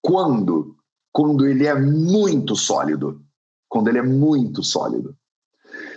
Quando? 0.00 0.76
Quando 1.12 1.46
ele 1.46 1.66
é 1.66 1.74
muito 1.74 2.54
sólido. 2.54 3.20
Quando 3.68 3.88
ele 3.88 3.98
é 3.98 4.02
muito 4.02 4.62
sólido. 4.62 5.16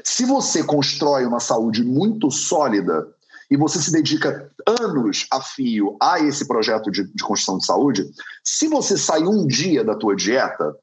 Se 0.04 0.26
você 0.26 0.64
constrói 0.64 1.26
uma 1.26 1.40
saúde 1.40 1.84
muito 1.84 2.32
sólida, 2.32 3.08
e 3.50 3.58
você 3.58 3.82
se 3.82 3.92
dedica 3.92 4.52
anos 4.66 5.26
a 5.32 5.42
fio 5.42 5.98
a 6.02 6.20
esse 6.20 6.48
projeto 6.48 6.92
de, 6.92 7.04
de 7.12 7.24
construção 7.24 7.58
de 7.58 7.66
saúde, 7.66 8.12
se 8.44 8.68
você 8.68 8.98
sair 8.98 9.28
um 9.28 9.48
dia 9.48 9.84
da 9.84 9.96
tua 9.96 10.16
dieta, 10.16 10.76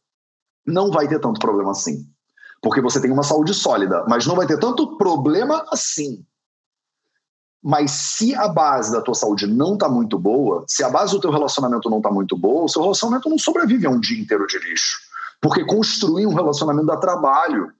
não 0.66 0.90
vai 0.90 1.07
ter 1.07 1.20
tanto 1.20 1.38
problema 1.38 1.70
assim. 1.70 2.09
Porque 2.66 2.80
você 2.80 3.00
tem 3.00 3.12
uma 3.12 3.22
saúde 3.22 3.54
sólida, 3.54 4.04
mas 4.08 4.26
não 4.26 4.34
vai 4.34 4.44
ter 4.44 4.58
tanto 4.58 4.98
problema 4.98 5.64
assim. 5.70 6.26
Mas 7.62 7.92
se 7.92 8.34
a 8.34 8.48
base 8.48 8.90
da 8.90 9.00
tua 9.00 9.14
saúde 9.14 9.46
não 9.46 9.74
está 9.74 9.88
muito 9.88 10.18
boa, 10.18 10.64
se 10.66 10.82
a 10.82 10.90
base 10.90 11.12
do 11.12 11.20
teu 11.20 11.30
relacionamento 11.30 11.88
não 11.88 11.98
está 11.98 12.10
muito 12.10 12.36
boa, 12.36 12.64
o 12.64 12.68
seu 12.68 12.82
relacionamento 12.82 13.28
não 13.28 13.38
sobrevive 13.38 13.86
a 13.86 13.90
um 13.90 14.00
dia 14.00 14.20
inteiro 14.20 14.48
de 14.48 14.58
lixo. 14.58 14.98
Porque 15.40 15.64
construir 15.64 16.26
um 16.26 16.34
relacionamento 16.34 16.88
dá 16.88 16.96
trabalho. 16.96 17.72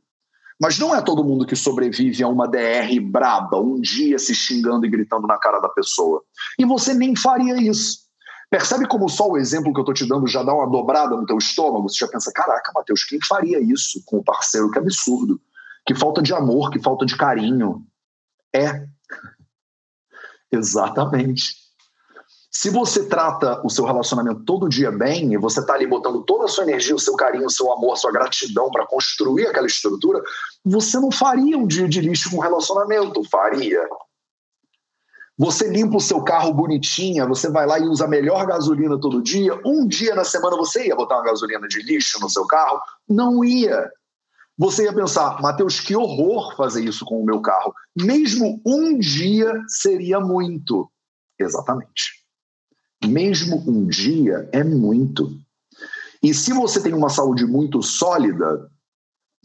Mas 0.61 0.79
não 0.79 0.95
é 0.95 1.03
todo 1.03 1.25
mundo 1.25 1.45
que 1.45 1.57
sobrevive 1.57 2.23
a 2.23 2.29
uma 2.29 2.47
DR 2.47 3.01
braba, 3.03 3.59
um 3.59 3.81
dia 3.81 4.21
se 4.21 4.37
xingando 4.37 4.87
e 4.87 4.89
gritando 4.89 5.27
na 5.27 5.37
cara 5.37 5.59
da 5.59 5.69
pessoa. 5.69 6.23
E 6.57 6.65
você 6.65 6.95
nem 6.95 7.17
faria 7.17 7.61
isso. 7.61 8.06
Percebe 8.49 8.87
como 8.87 9.09
só 9.09 9.29
o 9.29 9.37
exemplo 9.37 9.73
que 9.73 9.79
eu 9.79 9.83
estou 9.83 9.95
te 9.95 10.09
dando 10.09 10.27
já 10.27 10.43
dá 10.43 10.55
uma 10.55 10.71
dobrada 10.71 11.17
no 11.17 11.27
teu 11.27 11.39
estômago? 11.39 11.89
Você 11.89 11.99
já 11.99 12.09
pensa, 12.09 12.33
caraca, 12.33 12.73
Matheus, 12.75 13.05
quem 13.05 13.19
faria 13.27 13.61
isso 13.61 14.03
com 14.07 14.19
o 14.19 14.25
parceiro? 14.25 14.71
Que 14.71 14.79
absurdo. 14.79 15.41
Que 15.85 15.95
falta 15.95 16.23
de 16.23 16.33
amor, 16.33 16.71
que 16.71 16.81
falta 16.81 17.05
de 17.05 17.17
carinho. 17.17 17.85
É. 18.55 18.87
Exatamente. 20.51 21.67
Se 22.59 22.71
você 22.71 23.05
trata 23.05 23.61
o 23.63 23.69
seu 23.69 23.85
relacionamento 23.85 24.43
todo 24.45 24.69
dia 24.69 24.91
bem, 24.91 25.35
e 25.35 25.37
você 25.37 25.61
está 25.61 25.75
ali 25.75 25.87
botando 25.87 26.25
toda 26.25 26.47
a 26.47 26.49
sua 26.49 26.65
energia, 26.65 26.95
o 26.95 26.99
seu 26.99 27.15
carinho, 27.15 27.45
o 27.45 27.51
seu 27.51 27.71
amor, 27.71 27.93
a 27.93 27.97
sua 27.97 28.11
gratidão 28.11 28.71
para 28.71 28.87
construir 28.87 29.47
aquela 29.47 29.67
estrutura, 29.67 30.23
você 30.65 30.99
não 30.99 31.11
faria 31.11 31.59
um 31.59 31.67
dia 31.67 31.87
de 31.87 32.01
lixo 32.01 32.31
com 32.31 32.39
relacionamento, 32.39 33.23
faria. 33.29 33.87
Você 35.39 35.69
limpa 35.69 35.97
o 35.97 36.01
seu 36.01 36.23
carro 36.23 36.53
bonitinha, 36.55 37.27
você 37.27 37.51
vai 37.51 37.67
lá 37.67 37.79
e 37.79 37.83
usa 37.83 38.07
a 38.07 38.09
melhor 38.09 38.47
gasolina 38.47 38.99
todo 38.99 39.23
dia. 39.23 39.59
Um 39.65 39.87
dia 39.87 40.15
na 40.15 40.25
semana 40.25 40.57
você 40.57 40.87
ia 40.87 40.97
botar 40.97 41.17
uma 41.17 41.25
gasolina 41.25 41.69
de 41.69 41.83
lixo 41.83 42.19
no 42.21 42.31
seu 42.31 42.47
carro? 42.47 42.81
Não 43.09 43.45
ia. 43.45 43.91
Você 44.59 44.85
ia 44.85 44.95
pensar, 44.95 45.41
Mateus, 45.43 45.79
que 45.81 45.95
horror 45.95 46.57
fazer 46.57 46.83
isso 46.83 47.05
com 47.05 47.21
o 47.21 47.25
meu 47.27 47.43
carro. 47.43 47.75
Mesmo 47.95 48.61
um 48.65 48.99
dia 48.99 49.53
seria 49.69 50.19
muito. 50.19 50.91
Exatamente 51.39 52.27
mesmo 53.05 53.63
um 53.67 53.87
dia, 53.87 54.49
é 54.53 54.63
muito. 54.63 55.39
E 56.23 56.33
se 56.33 56.53
você 56.53 56.83
tem 56.83 56.95
uma 56.95 57.09
saúde 57.09 57.45
muito 57.47 57.83
sólida, 57.83 58.71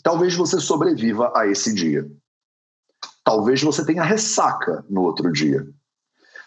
talvez 0.04 0.36
você 0.36 0.60
sobreviva 0.60 1.32
a 1.36 1.48
esse 1.48 1.74
dia. 1.74 2.10
Talvez 3.24 3.62
você 3.62 3.86
tenha 3.86 4.04
ressaca 4.04 4.84
no 4.90 5.02
outro 5.02 5.32
dia. 5.32 5.68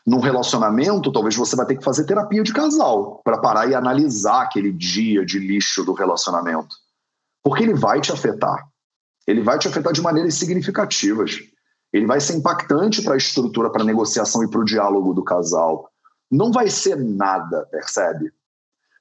Num 0.06 0.20
relacionamento, 0.20 1.10
talvez 1.10 1.34
você 1.34 1.56
vai 1.56 1.66
ter 1.66 1.76
que 1.76 1.84
fazer 1.84 2.04
terapia 2.04 2.42
de 2.42 2.52
casal 2.52 3.20
para 3.24 3.38
parar 3.38 3.68
e 3.68 3.74
analisar 3.74 4.42
aquele 4.42 4.70
dia 4.70 5.24
de 5.24 5.38
lixo 5.38 5.84
do 5.84 5.94
relacionamento. 5.94 6.76
Porque 7.42 7.62
ele 7.62 7.74
vai 7.74 8.00
te 8.00 8.12
afetar. 8.12 8.68
Ele 9.26 9.42
vai 9.42 9.58
te 9.58 9.66
afetar 9.66 9.92
de 9.92 10.02
maneiras 10.02 10.34
significativas. 10.34 11.38
Ele 11.92 12.06
vai 12.06 12.20
ser 12.20 12.34
impactante 12.34 13.02
para 13.02 13.14
a 13.14 13.16
estrutura, 13.16 13.70
para 13.70 13.82
a 13.82 13.86
negociação 13.86 14.44
e 14.44 14.50
para 14.50 14.60
o 14.60 14.64
diálogo 14.64 15.14
do 15.14 15.24
casal 15.24 15.90
não 16.30 16.50
vai 16.50 16.68
ser 16.68 16.96
nada, 16.96 17.64
percebe? 17.66 18.32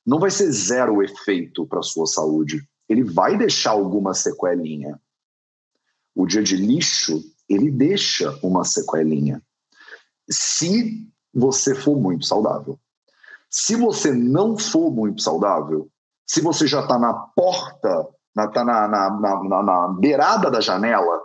Não 0.06 0.20
vai 0.20 0.30
ser 0.30 0.52
zero 0.52 1.02
efeito 1.02 1.66
para 1.66 1.80
a 1.80 1.84
sua 1.84 2.06
saúde. 2.06 2.68
Ele 2.88 3.04
vai 3.04 3.38
deixar 3.38 3.72
alguma 3.72 4.14
sequelinha. 4.14 5.02
O 6.14 6.28
dia 6.28 6.44
de 6.44 6.56
lixo, 6.56 7.24
ele 7.50 7.72
deixa 7.72 8.38
uma 8.44 8.64
sequelinha. 8.64 9.42
Se 10.34 11.08
você 11.34 11.74
for 11.74 12.00
muito 12.00 12.26
saudável. 12.26 12.80
Se 13.50 13.76
você 13.76 14.12
não 14.12 14.58
for 14.58 14.92
muito 14.92 15.22
saudável, 15.22 15.90
se 16.26 16.42
você 16.42 16.68
já 16.68 16.82
está 16.82 16.98
na 16.98 17.14
porta, 17.14 18.08
está 18.38 18.64
na, 18.64 18.88
na, 18.88 19.10
na, 19.20 19.64
na, 19.64 19.88
beirada 20.00 20.50
da 20.50 20.62
janela, 20.62 21.22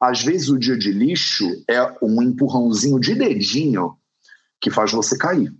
às 0.00 0.22
vezes 0.22 0.48
o 0.48 0.58
dia 0.58 0.76
de 0.76 0.92
lixo 0.92 1.44
é 1.68 1.80
um 2.02 2.22
empurrãozinho 2.22 3.00
de 3.00 3.14
dedinho 3.14 3.96
que 4.60 4.70
faz 4.70 4.92
você 4.92 5.16
cair. 5.16 5.52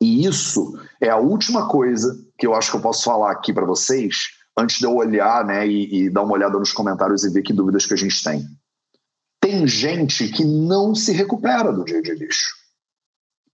E 0.00 0.26
isso 0.26 0.78
é 1.00 1.10
a 1.10 1.16
última 1.16 1.68
coisa 1.68 2.18
que 2.38 2.46
eu 2.46 2.54
acho 2.54 2.70
que 2.70 2.76
eu 2.76 2.82
posso 2.82 3.04
falar 3.04 3.30
aqui 3.30 3.52
para 3.52 3.66
vocês 3.66 4.30
antes 4.56 4.78
de 4.78 4.84
eu 4.84 4.94
olhar 4.94 5.44
né, 5.44 5.66
e, 5.66 6.04
e 6.04 6.10
dar 6.10 6.22
uma 6.22 6.34
olhada 6.34 6.58
nos 6.58 6.72
comentários 6.72 7.24
e 7.24 7.30
ver 7.30 7.42
que 7.42 7.52
dúvidas 7.52 7.86
que 7.86 7.94
a 7.94 7.96
gente 7.96 8.22
tem. 8.22 8.46
Tem 9.52 9.66
gente 9.66 10.28
que 10.28 10.46
não 10.46 10.94
se 10.94 11.12
recupera 11.12 11.70
do 11.70 11.84
dia 11.84 12.00
de 12.00 12.14
lixo. 12.14 12.56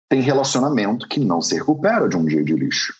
Tem 0.08 0.20
relacionamento 0.20 1.08
que 1.08 1.18
não 1.18 1.42
se 1.42 1.56
recupera 1.56 2.08
de 2.08 2.16
um 2.16 2.24
dia 2.24 2.44
de 2.44 2.54
lixo. 2.54 2.94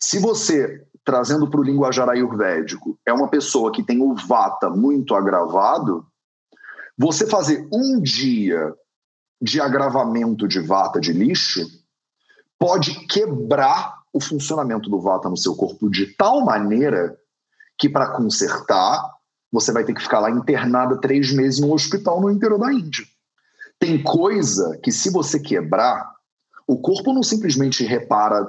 Se 0.00 0.18
você, 0.18 0.84
trazendo 1.04 1.48
para 1.48 1.60
o 1.60 1.62
linguajar 1.62 2.08
ayurvédico, 2.08 2.98
é 3.06 3.12
uma 3.12 3.28
pessoa 3.28 3.70
que 3.70 3.84
tem 3.84 4.02
o 4.02 4.16
vata 4.16 4.68
muito 4.68 5.14
agravado, 5.14 6.04
você 6.98 7.24
fazer 7.24 7.68
um 7.72 8.00
dia 8.00 8.74
de 9.40 9.60
agravamento 9.60 10.48
de 10.48 10.58
vata 10.58 11.00
de 11.00 11.12
lixo 11.12 11.64
pode 12.58 13.06
quebrar 13.06 14.02
o 14.12 14.20
funcionamento 14.20 14.90
do 14.90 15.00
vata 15.00 15.28
no 15.28 15.36
seu 15.36 15.54
corpo 15.54 15.88
de 15.88 16.06
tal 16.16 16.44
maneira 16.44 17.16
que 17.78 17.88
para 17.88 18.10
consertar 18.10 19.13
você 19.54 19.70
vai 19.70 19.84
ter 19.84 19.94
que 19.94 20.02
ficar 20.02 20.18
lá 20.18 20.28
internada 20.32 21.00
três 21.00 21.32
meses 21.32 21.60
em 21.60 21.64
um 21.64 21.72
hospital 21.72 22.20
no 22.20 22.28
interior 22.28 22.58
da 22.58 22.72
Índia. 22.72 23.04
Tem 23.78 24.02
coisa 24.02 24.76
que 24.82 24.90
se 24.90 25.10
você 25.10 25.38
quebrar, 25.38 26.12
o 26.66 26.76
corpo 26.76 27.12
não 27.12 27.22
simplesmente 27.22 27.84
repara 27.84 28.44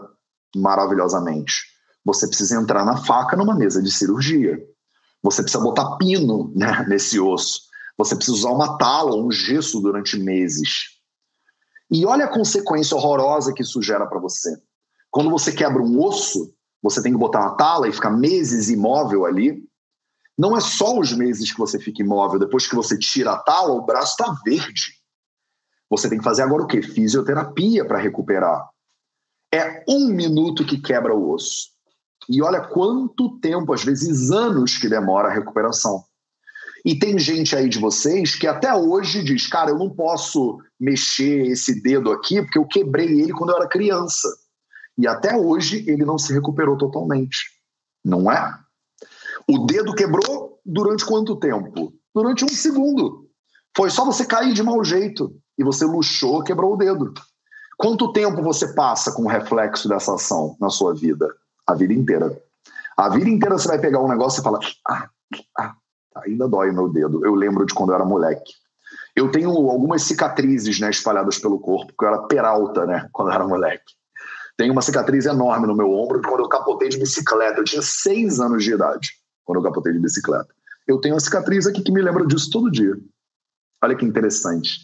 maravilhosamente. 0.56 1.54
Você 2.04 2.28
precisa 2.28 2.60
entrar 2.60 2.84
na 2.84 2.98
faca 2.98 3.38
numa 3.38 3.56
mesa 3.56 3.84
de 3.84 3.92
cirurgia. 3.92 4.58
Você 5.22 5.44
precisa 5.44 5.64
botar 5.64 5.96
pino 5.98 6.52
né, 6.56 6.84
nesse 6.90 7.20
osso. 7.20 7.62
Você 8.00 8.16
precisa 8.16 8.38
usar 8.38 8.50
uma 8.50 8.76
tala, 8.76 9.16
um 9.16 9.30
gesso 9.30 9.80
durante 9.80 10.18
meses. 10.18 10.96
E 11.92 12.04
olha 12.04 12.26
a 12.26 12.34
consequência 12.34 12.98
horrorosa 12.98 13.54
que 13.54 13.62
isso 13.62 13.80
gera 13.80 14.08
para 14.08 14.20
você. 14.20 14.58
Quando 15.12 15.30
você 15.30 15.52
quebra 15.52 15.84
um 15.84 16.04
osso, 16.04 16.52
você 16.82 17.00
tem 17.00 17.12
que 17.12 17.20
botar 17.20 17.42
uma 17.42 17.56
tala 17.56 17.88
e 17.88 17.94
ficar 17.94 18.10
meses 18.10 18.72
imóvel 18.72 19.24
ali. 19.24 19.64
Não 20.38 20.56
é 20.56 20.60
só 20.60 21.00
os 21.00 21.14
meses 21.14 21.52
que 21.52 21.58
você 21.58 21.80
fica 21.80 22.02
imóvel, 22.02 22.40
depois 22.40 22.68
que 22.68 22.76
você 22.76 22.98
tira 22.98 23.34
a 23.34 23.38
tala, 23.38 23.72
o 23.72 23.86
braço 23.86 24.12
está 24.12 24.36
verde. 24.46 24.96
Você 25.90 26.10
tem 26.10 26.18
que 26.18 26.24
fazer 26.24 26.42
agora 26.42 26.64
o 26.64 26.68
quê? 26.68 26.82
Fisioterapia 26.82 27.86
para 27.86 28.00
recuperar. 28.00 28.68
É 29.54 29.84
um 29.88 30.08
minuto 30.08 30.66
que 30.66 30.82
quebra 30.82 31.16
o 31.16 31.32
osso. 31.32 31.70
E 32.28 32.42
olha 32.42 32.62
quanto 32.62 33.40
tempo, 33.40 33.72
às 33.72 33.84
vezes 33.84 34.32
anos, 34.32 34.78
que 34.78 34.90
demora 34.90 35.30
a 35.30 35.34
recuperação. 35.34 36.04
E 36.84 36.98
tem 36.98 37.18
gente 37.18 37.56
aí 37.56 37.70
de 37.70 37.80
vocês 37.80 38.36
que 38.36 38.46
até 38.46 38.74
hoje 38.74 39.24
diz: 39.24 39.48
cara, 39.48 39.72
eu 39.72 39.78
não 39.78 39.90
posso 39.90 40.60
mexer 40.80 41.48
esse 41.48 41.82
dedo 41.82 42.12
aqui 42.12 42.42
porque 42.42 42.60
eu 42.60 42.68
quebrei 42.68 43.22
ele 43.22 43.32
quando 43.32 43.52
eu 43.52 43.56
era 43.56 43.68
criança. 43.68 44.28
E 44.98 45.08
até 45.08 45.36
hoje 45.36 45.84
ele 45.88 46.06
não 46.06 46.18
se 46.18 46.32
recuperou 46.34 46.78
totalmente. 46.78 47.38
Não 48.04 48.32
é? 48.32 48.65
O 49.48 49.60
dedo 49.60 49.94
quebrou 49.94 50.60
durante 50.66 51.06
quanto 51.06 51.36
tempo? 51.36 51.94
Durante 52.14 52.44
um 52.44 52.50
segundo. 52.50 53.30
Foi 53.78 53.90
só 53.90 54.04
você 54.04 54.26
cair 54.26 54.54
de 54.54 54.64
mau 54.64 54.84
jeito 54.84 55.36
e 55.58 55.64
você 55.64 55.86
luxou, 55.86 56.44
quebrou 56.44 56.74
o 56.74 56.78
dedo. 56.78 57.14
Quanto 57.78 58.12
tempo 58.12 58.42
você 58.42 58.74
passa 58.74 59.12
com 59.12 59.24
o 59.24 59.28
reflexo 59.28 59.88
dessa 59.88 60.16
ação 60.16 60.56
na 60.60 60.70
sua 60.70 60.96
vida? 60.96 61.28
A 61.68 61.76
vida 61.76 61.94
inteira. 61.94 62.42
A 62.98 63.10
vida 63.10 63.30
inteira 63.30 63.58
você 63.58 63.68
vai 63.68 63.80
pegar 63.80 64.02
um 64.02 64.08
negócio 64.08 64.40
e 64.40 64.44
falar: 64.44 64.60
ah, 64.88 65.10
ah, 65.60 65.76
ainda 66.26 66.48
dói 66.48 66.72
meu 66.72 66.90
dedo. 66.90 67.24
Eu 67.26 67.36
lembro 67.36 67.66
de 67.66 67.74
quando 67.74 67.90
eu 67.90 67.96
era 67.96 68.06
moleque. 68.06 68.54
Eu 69.16 69.30
tenho 69.30 69.50
algumas 69.50 70.04
cicatrizes 70.04 70.80
né, 70.80 70.90
espalhadas 70.90 71.38
pelo 71.38 71.60
corpo, 71.60 71.88
porque 71.88 72.06
eu 72.06 72.10
era 72.10 72.24
peralta 72.24 72.86
né, 72.86 73.10
quando 73.12 73.30
eu 73.30 73.36
era 73.36 73.48
moleque. 73.48 73.94
Tenho 74.58 74.72
uma 74.72 74.82
cicatriz 74.82 75.26
enorme 75.26 75.68
no 75.68 75.76
meu 75.76 75.92
ombro 75.92 76.22
quando 76.22 76.40
eu 76.40 76.50
capotei 76.50 76.88
de 76.88 76.98
bicicleta. 76.98 77.60
Eu 77.60 77.66
tinha 77.66 77.82
seis 77.82 78.40
anos 78.40 78.64
de 78.64 78.74
idade 78.74 79.10
quando 79.46 79.60
eu 79.60 79.64
capotei 79.64 79.94
de 79.94 80.00
bicicleta. 80.00 80.50
Eu 80.88 81.00
tenho 81.00 81.14
uma 81.14 81.20
cicatriz 81.20 81.66
aqui 81.66 81.82
que 81.82 81.92
me 81.92 82.02
lembra 82.02 82.26
disso 82.26 82.50
todo 82.50 82.72
dia. 82.72 82.96
Olha 83.84 83.96
que 83.96 84.06
interessante. 84.06 84.80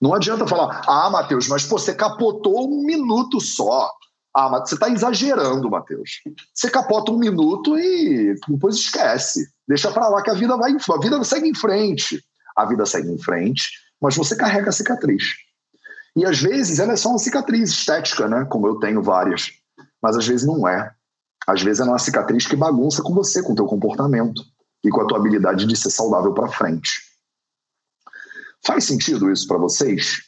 Não 0.00 0.14
adianta 0.14 0.46
falar, 0.46 0.82
ah, 0.86 1.10
Matheus, 1.10 1.48
mas 1.48 1.64
pô, 1.64 1.78
você 1.78 1.94
capotou 1.94 2.72
um 2.72 2.84
minuto 2.84 3.40
só. 3.40 3.90
Ah, 4.34 4.48
mas 4.48 4.68
você 4.68 4.74
está 4.76 4.88
exagerando, 4.88 5.68
Matheus. 5.68 6.22
Você 6.54 6.70
capota 6.70 7.10
um 7.10 7.18
minuto 7.18 7.76
e 7.76 8.34
depois 8.48 8.76
esquece. 8.76 9.48
Deixa 9.66 9.90
para 9.90 10.08
lá 10.08 10.22
que 10.22 10.30
a 10.30 10.34
vida 10.34 10.56
vai, 10.56 10.72
a 10.72 11.00
vida 11.00 11.24
segue 11.24 11.48
em 11.48 11.54
frente. 11.54 12.22
A 12.56 12.64
vida 12.64 12.86
segue 12.86 13.10
em 13.10 13.18
frente, 13.18 13.68
mas 14.00 14.16
você 14.16 14.36
carrega 14.36 14.68
a 14.68 14.72
cicatriz. 14.72 15.34
E 16.16 16.24
às 16.24 16.40
vezes 16.40 16.78
ela 16.78 16.92
é 16.92 16.96
só 16.96 17.10
uma 17.10 17.18
cicatriz 17.18 17.70
estética, 17.70 18.28
né? 18.28 18.44
Como 18.44 18.66
eu 18.66 18.78
tenho 18.78 19.02
várias. 19.02 19.50
Mas 20.02 20.16
às 20.16 20.26
vezes 20.26 20.46
não 20.46 20.66
é. 20.66 20.92
Às 21.48 21.62
vezes 21.62 21.80
é 21.80 21.84
uma 21.84 21.98
cicatriz 21.98 22.46
que 22.46 22.54
bagunça 22.54 23.02
com 23.02 23.14
você, 23.14 23.42
com 23.42 23.54
o 23.54 23.56
teu 23.56 23.64
comportamento 23.64 24.44
e 24.84 24.90
com 24.90 25.00
a 25.00 25.06
tua 25.06 25.16
habilidade 25.16 25.64
de 25.64 25.74
ser 25.74 25.88
saudável 25.88 26.34
para 26.34 26.48
frente. 26.48 27.00
Faz 28.62 28.84
sentido 28.84 29.32
isso 29.32 29.48
para 29.48 29.56
vocês? 29.56 30.18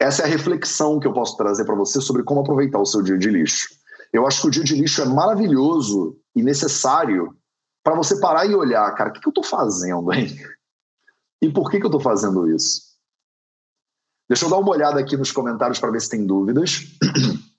Essa 0.00 0.22
é 0.22 0.24
a 0.24 0.28
reflexão 0.28 0.98
que 0.98 1.06
eu 1.06 1.12
posso 1.12 1.36
trazer 1.36 1.66
para 1.66 1.74
você 1.74 2.00
sobre 2.00 2.22
como 2.22 2.40
aproveitar 2.40 2.78
o 2.78 2.86
seu 2.86 3.02
dia 3.02 3.18
de 3.18 3.28
lixo. 3.28 3.68
Eu 4.10 4.26
acho 4.26 4.40
que 4.40 4.48
o 4.48 4.50
dia 4.50 4.64
de 4.64 4.74
lixo 4.74 5.02
é 5.02 5.04
maravilhoso 5.04 6.18
e 6.34 6.42
necessário 6.42 7.36
para 7.84 7.94
você 7.94 8.18
parar 8.18 8.46
e 8.46 8.54
olhar, 8.54 8.90
cara, 8.94 9.10
o 9.10 9.12
que, 9.12 9.20
que 9.20 9.28
eu 9.28 9.32
estou 9.32 9.44
fazendo, 9.44 10.10
hein? 10.14 10.34
E 11.42 11.50
por 11.50 11.70
que, 11.70 11.78
que 11.78 11.84
eu 11.84 11.88
estou 11.88 12.00
fazendo 12.00 12.48
isso? 12.48 12.80
Deixa 14.30 14.46
eu 14.46 14.50
dar 14.50 14.56
uma 14.56 14.70
olhada 14.70 14.98
aqui 14.98 15.14
nos 15.14 15.30
comentários 15.30 15.78
para 15.78 15.90
ver 15.90 16.00
se 16.00 16.08
tem 16.08 16.24
dúvidas. 16.24 16.86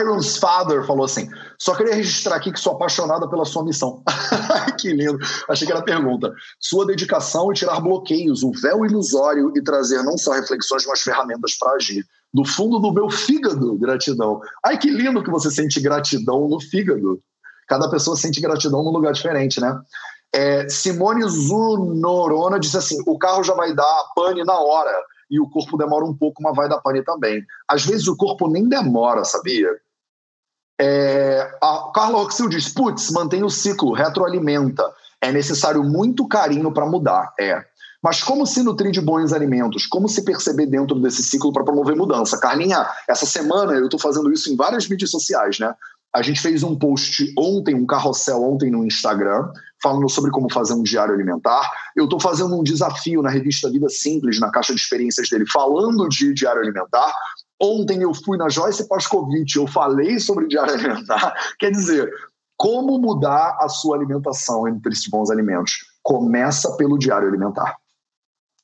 Iron's 0.00 0.36
Father 0.36 0.84
falou 0.84 1.04
assim: 1.04 1.28
só 1.58 1.74
queria 1.74 1.94
registrar 1.94 2.36
aqui 2.36 2.52
que 2.52 2.58
sou 2.58 2.72
apaixonada 2.72 3.28
pela 3.28 3.44
sua 3.44 3.64
missão. 3.64 4.02
que 4.78 4.92
lindo. 4.92 5.18
Achei 5.48 5.66
que 5.66 5.72
era 5.72 5.82
pergunta. 5.82 6.32
Sua 6.60 6.86
dedicação 6.86 7.52
e 7.52 7.54
tirar 7.54 7.80
bloqueios, 7.80 8.42
o 8.42 8.52
véu 8.52 8.84
ilusório 8.84 9.52
e 9.56 9.62
trazer 9.62 10.02
não 10.02 10.18
só 10.18 10.32
reflexões, 10.32 10.84
mas 10.86 11.02
ferramentas 11.02 11.56
para 11.56 11.72
agir. 11.72 12.04
Do 12.34 12.44
fundo 12.44 12.78
do 12.78 12.92
meu 12.92 13.08
fígado, 13.10 13.78
gratidão. 13.78 14.40
Ai, 14.64 14.78
que 14.78 14.90
lindo 14.90 15.22
que 15.22 15.30
você 15.30 15.50
sente 15.50 15.80
gratidão 15.80 16.48
no 16.48 16.60
fígado. 16.60 17.20
Cada 17.68 17.88
pessoa 17.88 18.16
sente 18.16 18.40
gratidão 18.40 18.82
num 18.82 18.90
lugar 18.90 19.12
diferente, 19.12 19.60
né? 19.60 19.78
É, 20.34 20.68
Simone 20.68 21.28
Zunorona 21.28 22.58
disse 22.58 22.76
assim: 22.76 23.00
o 23.06 23.18
carro 23.18 23.44
já 23.44 23.54
vai 23.54 23.74
dar 23.74 24.04
pane 24.16 24.42
na 24.44 24.58
hora 24.58 24.92
e 25.32 25.40
o 25.40 25.48
corpo 25.48 25.78
demora 25.78 26.04
um 26.04 26.14
pouco, 26.14 26.42
mas 26.42 26.54
vai 26.54 26.68
dar 26.68 26.78
pane 26.82 27.02
também. 27.02 27.42
Às 27.66 27.86
vezes 27.86 28.06
o 28.06 28.14
corpo 28.14 28.48
nem 28.48 28.68
demora, 28.68 29.24
sabia? 29.24 29.70
É, 30.78 31.50
a 31.62 31.90
Carla 31.94 32.18
Roxil 32.18 32.50
diz: 32.50 32.68
putz, 32.68 33.10
mantém 33.10 33.42
o 33.42 33.48
ciclo, 33.48 33.94
retroalimenta. 33.94 34.84
É 35.22 35.32
necessário 35.32 35.82
muito 35.82 36.28
carinho 36.28 36.70
para 36.70 36.84
mudar. 36.84 37.32
É. 37.40 37.64
Mas 38.02 38.22
como 38.22 38.44
se 38.44 38.62
nutrir 38.62 38.90
de 38.90 39.00
bons 39.00 39.32
alimentos? 39.32 39.86
Como 39.86 40.08
se 40.08 40.24
perceber 40.24 40.66
dentro 40.66 41.00
desse 41.00 41.22
ciclo 41.22 41.52
para 41.52 41.64
promover 41.64 41.96
mudança? 41.96 42.38
Carlinha, 42.38 42.86
essa 43.08 43.24
semana 43.24 43.74
eu 43.74 43.84
estou 43.84 44.00
fazendo 44.00 44.30
isso 44.32 44.52
em 44.52 44.56
várias 44.56 44.88
mídias 44.88 45.10
sociais, 45.10 45.58
né? 45.60 45.72
A 46.14 46.20
gente 46.20 46.40
fez 46.40 46.62
um 46.62 46.76
post 46.76 47.32
ontem, 47.38 47.74
um 47.74 47.86
carrossel 47.86 48.42
ontem 48.42 48.70
no 48.70 48.84
Instagram, 48.84 49.50
falando 49.82 50.08
sobre 50.10 50.30
como 50.30 50.52
fazer 50.52 50.74
um 50.74 50.82
diário 50.82 51.14
alimentar. 51.14 51.70
Eu 51.96 52.04
estou 52.04 52.20
fazendo 52.20 52.54
um 52.54 52.62
desafio 52.62 53.22
na 53.22 53.30
revista 53.30 53.70
Vida 53.70 53.88
Simples, 53.88 54.38
na 54.38 54.50
caixa 54.50 54.74
de 54.74 54.80
experiências 54.80 55.30
dele, 55.30 55.44
falando 55.50 56.06
de 56.08 56.34
diário 56.34 56.60
alimentar. 56.60 57.14
Ontem 57.60 58.02
eu 58.02 58.12
fui 58.12 58.36
na 58.36 58.48
Joyce 58.48 58.86
Pascovitch, 58.88 59.56
eu 59.56 59.66
falei 59.66 60.18
sobre 60.18 60.48
diário 60.48 60.74
alimentar. 60.74 61.34
Quer 61.58 61.70
dizer, 61.70 62.12
como 62.58 62.98
mudar 62.98 63.56
a 63.60 63.68
sua 63.68 63.96
alimentação 63.96 64.68
entre 64.68 64.92
esses 64.92 65.08
bons 65.08 65.30
alimentos? 65.30 65.78
Começa 66.02 66.76
pelo 66.76 66.98
diário 66.98 67.28
alimentar. 67.28 67.76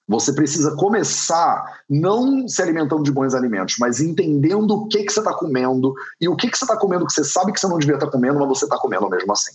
Você 0.09 0.33
precisa 0.33 0.75
começar 0.75 1.83
não 1.89 2.49
se 2.49 2.63
alimentando 2.63 3.03
de 3.03 3.13
bons 3.13 3.35
alimentos, 3.35 3.77
mas 3.79 4.01
entendendo 4.01 4.71
o 4.71 4.89
que, 4.89 5.05
que 5.05 5.13
você 5.13 5.21
está 5.21 5.35
comendo 5.35 5.95
e 6.19 6.29
o 6.29 6.35
que, 6.35 6.49
que 6.49 6.57
você 6.57 6.65
está 6.65 6.79
comendo 6.79 7.07
que 7.07 7.13
você 7.13 7.23
sabe 7.23 7.53
que 7.53 7.61
você 7.61 7.69
não 7.69 7.79
devia 7.79 7.97
estar 7.97 8.07
tá 8.07 8.13
comendo, 8.13 8.39
mas 8.39 8.49
você 8.49 8.65
está 8.65 8.79
comendo 8.79 9.09
mesmo 9.11 9.31
assim. 9.31 9.53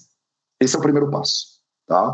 Esse 0.59 0.75
é 0.75 0.79
o 0.79 0.81
primeiro 0.81 1.09
passo. 1.09 1.59
Tá? 1.87 2.13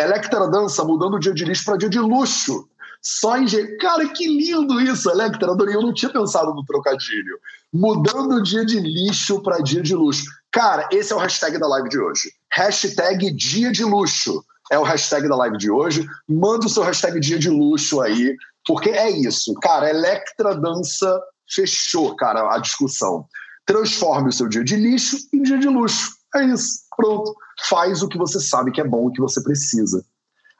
Electra 0.00 0.48
dança 0.48 0.84
mudando 0.84 1.14
o 1.14 1.20
dia 1.20 1.34
de 1.34 1.44
lixo 1.44 1.64
para 1.66 1.76
dia 1.76 1.90
de 1.90 1.98
luxo. 1.98 2.66
Só 3.02 3.36
em. 3.36 3.46
Cara, 3.78 4.08
que 4.08 4.26
lindo 4.26 4.80
isso, 4.80 5.10
Electra. 5.10 5.52
Adorei. 5.52 5.76
Eu 5.76 5.82
não 5.82 5.92
tinha 5.92 6.10
pensado 6.10 6.54
no 6.54 6.64
trocadilho. 6.64 7.38
Mudando 7.72 8.36
o 8.36 8.42
dia 8.42 8.64
de 8.64 8.80
lixo 8.80 9.40
para 9.42 9.60
dia 9.60 9.82
de 9.82 9.94
luxo. 9.94 10.24
Cara, 10.50 10.88
esse 10.90 11.12
é 11.12 11.16
o 11.16 11.18
hashtag 11.18 11.58
da 11.58 11.68
live 11.68 11.88
de 11.88 11.98
hoje. 11.98 12.32
Hashtag 12.50 13.30
dia 13.32 13.70
de 13.70 13.84
luxo 13.84 14.42
é 14.70 14.78
o 14.78 14.82
hashtag 14.82 15.28
da 15.28 15.36
live 15.36 15.56
de 15.58 15.70
hoje. 15.70 16.06
Manda 16.28 16.66
o 16.66 16.68
seu 16.68 16.82
hashtag 16.82 17.20
dia 17.20 17.38
de 17.38 17.48
luxo 17.48 18.00
aí, 18.00 18.36
porque 18.66 18.90
é 18.90 19.10
isso. 19.10 19.54
Cara, 19.54 19.90
Electra 19.90 20.54
Dança 20.54 21.20
fechou, 21.48 22.16
cara, 22.16 22.54
a 22.54 22.58
discussão. 22.58 23.26
Transforme 23.64 24.28
o 24.28 24.32
seu 24.32 24.48
dia 24.48 24.64
de 24.64 24.76
lixo 24.76 25.16
em 25.32 25.42
dia 25.42 25.58
de 25.58 25.68
luxo. 25.68 26.12
É 26.34 26.44
isso. 26.44 26.80
Pronto. 26.96 27.34
Faz 27.68 28.02
o 28.02 28.08
que 28.08 28.18
você 28.18 28.40
sabe 28.40 28.70
que 28.70 28.80
é 28.80 28.84
bom, 28.84 29.06
o 29.06 29.12
que 29.12 29.20
você 29.20 29.42
precisa. 29.42 30.04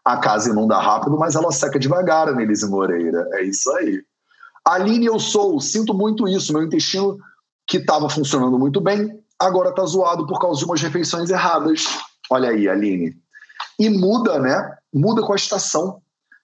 A 0.05 0.17
casa 0.19 0.51
inunda 0.51 0.79
rápido, 0.79 1.19
mas 1.19 1.35
ela 1.35 1.51
seca 1.51 1.79
devagar, 1.79 2.29
Anelise 2.29 2.69
Moreira. 2.69 3.29
É 3.33 3.43
isso 3.43 3.71
aí. 3.73 4.03
Aline, 4.65 5.07
eu 5.07 5.19
sou. 5.19 5.61
Sinto 5.61 5.93
muito 5.93 6.29
isso. 6.29 6.53
Meu 6.53 6.63
intestino, 6.63 7.19
que 7.67 7.79
estava 7.79 8.09
funcionando 8.09 8.59
muito 8.59 8.81
bem, 8.81 9.21
agora 9.39 9.71
está 9.71 9.85
zoado 9.85 10.27
por 10.27 10.41
causa 10.41 10.61
de 10.61 10.65
umas 10.65 10.81
refeições 10.81 11.31
erradas. 11.31 11.85
Olha 12.31 12.51
aí, 12.51 12.69
Aline. 12.69 13.15
E 13.79 13.89
muda, 13.91 14.39
né? 14.39 14.77
Muda 14.93 15.23
com 15.23 15.33
a 15.33 15.37
estação. 15.37 16.01